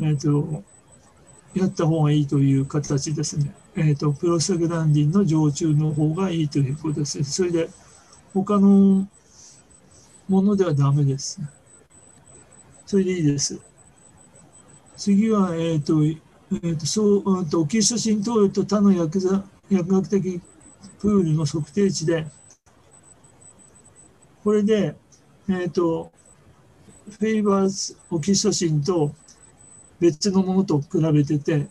[0.00, 0.62] えーと
[1.54, 3.54] やった方がいいという形ですね。
[3.76, 7.22] えっ、ー、と、プロスタグランディンの常駐の方がいいということです。
[7.24, 7.68] それで、
[8.32, 9.06] 他の
[10.28, 11.40] ものではダメです。
[12.86, 13.60] それでいいです。
[14.96, 19.20] 次は、えっ、ー、と、えーとそうと、オキシトシン投与と他の薬
[19.70, 20.40] 薬学的
[21.00, 22.26] プールの測定値で、
[24.44, 24.94] これで、
[25.48, 26.12] えっ、ー、と、
[27.10, 29.14] フェイバーズオキシトシンと
[30.02, 31.68] 別のものと比べてて、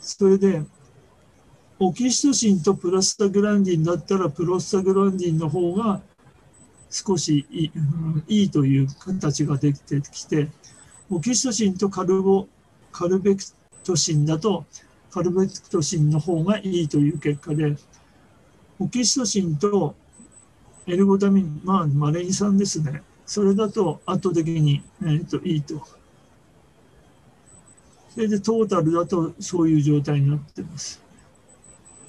[0.00, 0.62] それで、
[1.78, 6.02] オキシトシンとプラスタグランディンだったら、プロスタグランディンの方が
[6.90, 7.70] 少しいい,、
[8.28, 10.48] いいという形ができてきて、
[11.10, 12.48] オキシトシンとカルボ
[12.92, 13.42] カルベク
[13.82, 14.66] トシンだと、
[15.10, 17.76] カルベクトシンの方がいいという結果で、
[18.78, 19.94] オキシトシンと
[20.86, 23.02] エルゴタミン、まあ、マレイン酸ですね。
[23.24, 25.95] それだと圧倒的に、えーといいと
[28.16, 31.02] それでトータルだとそういう状態になってます。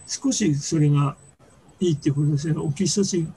[0.08, 1.18] 少しそれが
[1.82, 2.54] いいっていうことですね。
[2.58, 3.34] オキシトシン、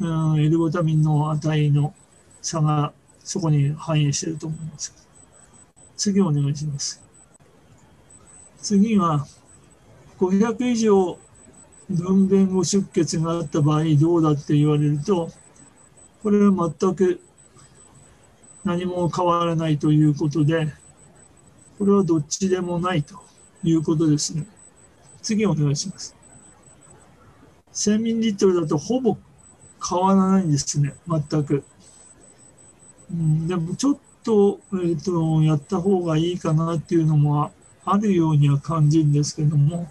[0.00, 1.94] うん、エルゴタミンの値の
[2.40, 5.06] 差がそこに反映してると思います。
[5.98, 7.02] 次お願いします。
[8.62, 9.26] 次は、
[10.18, 11.18] 500以上
[11.90, 15.30] 分娩後出血があった場合どうだって言われると、
[16.22, 17.20] これは全く
[18.64, 20.72] 何も変わらないということで、
[21.78, 23.20] これはどっちでもないと
[23.62, 24.46] いうことですね。
[25.22, 26.14] 次お願いします。
[27.72, 29.16] 1000ミリリットルだとほぼ
[29.86, 31.64] 変わらないんですね、全く。
[33.10, 37.52] うん、でもちょっと,、えーと、やった方がいいかなっていうのも
[37.84, 39.90] あるようには感じるんですけども、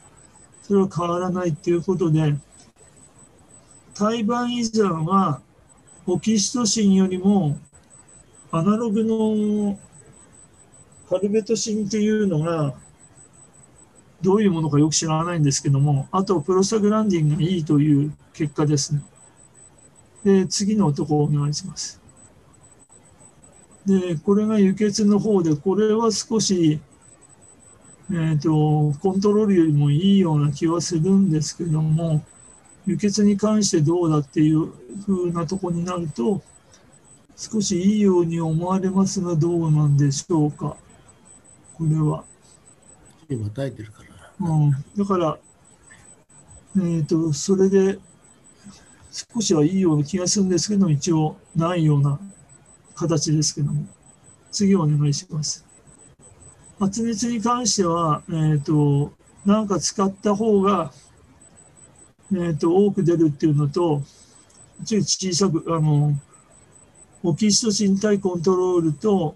[0.64, 2.36] それは変わらないっていうことで、
[3.94, 5.42] 胎盤依存は
[6.08, 7.60] オキシトシンよりも
[8.52, 9.80] アナログの
[11.14, 12.74] カルベトシンっていうのが、
[14.24, 19.04] どういうものかよく知らないんですけども、あとプロスタグランディンがいいという結果ですね。
[20.24, 22.02] で、次の男をお願いします。
[23.86, 26.80] で、これが輸血の方で、これは少し、
[28.10, 32.24] えっ、ー、と、コントロールよりもいいような気はするんですけども、
[32.88, 34.72] 輸血に関してどうだっていう
[35.06, 36.42] 風なとこになると、
[37.36, 40.76] 少しいいように思われますがどうなんでしょうか
[41.84, 42.24] これは。
[43.30, 44.04] 今耐えてるか
[44.40, 44.48] ら。
[44.48, 45.38] うん、だから、
[46.78, 48.00] えー、とそれで
[49.12, 52.20] 少しはいいような気がするんですけど一応ないような
[52.96, 53.86] 形ですけども。
[54.52, 55.66] 次お願いします。
[56.80, 59.12] 発熱に関しては、えー、と
[59.46, 60.94] なんか使った方が、
[62.32, 64.04] えー、と多く出るっていうのと
[64.86, 66.14] ちょい小さくあの
[67.24, 69.36] オキシトシン体コントロールと,、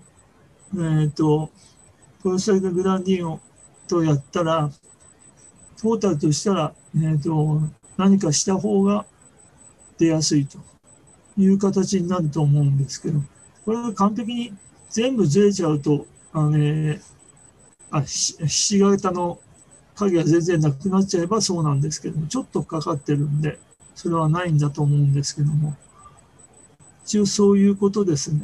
[0.74, 1.50] えー、と
[2.22, 3.40] プロスタググランディンを
[3.88, 4.70] とやったら、
[5.82, 7.62] トータルとしたら、えーと、
[7.98, 9.06] 何かした方が
[9.98, 10.60] 出やすいと
[11.38, 13.22] いう形になると思うんですけど、
[13.66, 14.54] これが完璧に
[14.90, 17.02] 全部ずれちゃうと、あのね、
[17.92, 18.10] あひ
[18.50, 19.40] し形の
[19.96, 23.60] 影が全然なくなっちゃえばそうなんですけども、ちょっとかかってるんで、
[23.96, 25.76] それはないんだと思うんですけども、
[27.06, 28.42] 一応そういうことですね。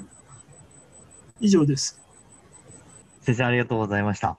[1.40, 2.02] 以上です。
[3.24, 4.38] 先生、ありがとうございました。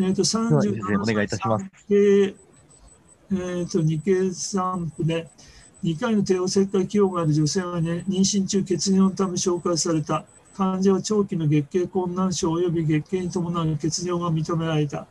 [0.00, 5.28] えー、とでは先生お願いいたしますえー、と日経散布で
[5.84, 10.24] 2回の帝王切開起用がある女性が、ね、妊娠中血尿のため紹介された。
[10.56, 15.06] 患者は長期の月経困難症及び月経に伴う血尿が認められた。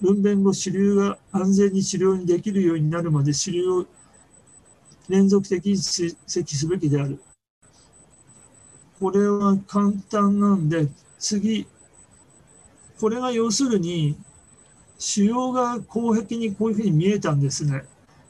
[0.00, 3.86] 分娩後、主流が安全に治療にできるようになるまで主流を
[5.08, 7.20] 連続的に追跡すべきである。
[9.00, 11.66] これは簡単なんで、次、
[13.00, 14.16] これが要するに、
[14.98, 17.84] 腫瘍が口壁にこういうふうに見えたんですね。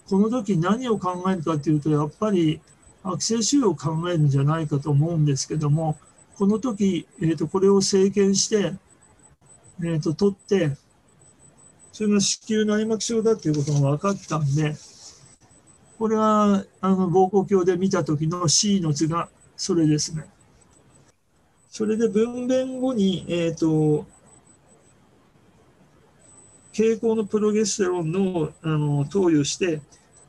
[0.09, 2.61] この時何を考えるかというと、やっぱり
[3.03, 5.97] 悪性腫瘍を考えるんじゃないかと思うんですけども、
[6.37, 8.75] この時、えー、とこれを生検して、
[9.81, 10.77] えー、と取って、
[11.93, 14.77] それが子宮内膜症だということが分かったんで、
[15.99, 20.25] これはあの膀胱鏡で見た時の C の図がそれですね。
[21.69, 24.07] それで分娩後に、えーと、
[26.73, 29.83] 経口のプロゲステロンのあの投与して、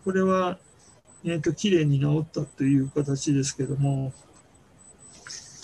[0.03, 0.57] これは、
[1.23, 4.11] えーと、きれいに治ったという形ですけども、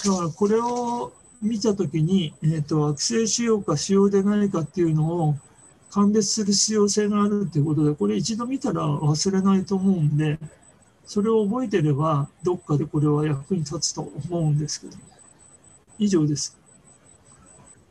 [0.05, 5.35] だからこれを見たときに、えーと、悪性腫瘍か腫瘍でないかっていうのを
[5.95, 10.37] 鑑別する必要性があるということで、これ一度見たら忘れないと思うんで、
[11.05, 14.97] それを覚えてれば、どっかでこれは役に立つと思うんですけど。
[15.97, 16.59] 以上です。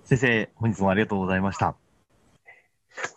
[0.04, 1.76] 先生、本日もありがとうございました。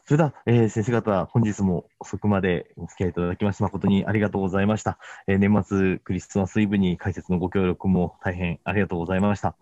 [0.05, 4.99] それでは、えー先生方、本日も遅くまでお付き合いいただきまして誠にありがとうございました。
[5.27, 9.57] えー年末クリスマスイブに解説のご協力も大変ありがとうございました。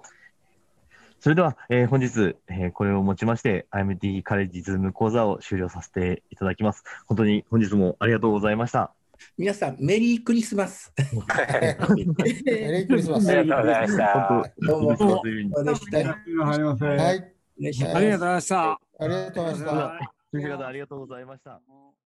[1.20, 6.84] それでは、えー本日、えーこれをもちまして、IMT カレッジズーム講座を終了させていただきます。
[7.08, 8.94] 本当に本日もありがとうございました。
[9.38, 10.94] 皆さん、メリークリスマス。
[10.98, 13.30] メリークリスマス。
[13.32, 14.28] ありがとうございました。
[14.28, 15.98] 本どうも、当、クリスマスイブにそうでした。
[15.98, 16.64] はい。
[16.64, 17.34] おはい。
[17.62, 18.72] 願いしますありがとうございました。
[18.72, 20.68] ありがとうございました。
[20.68, 22.05] ありがとうございました。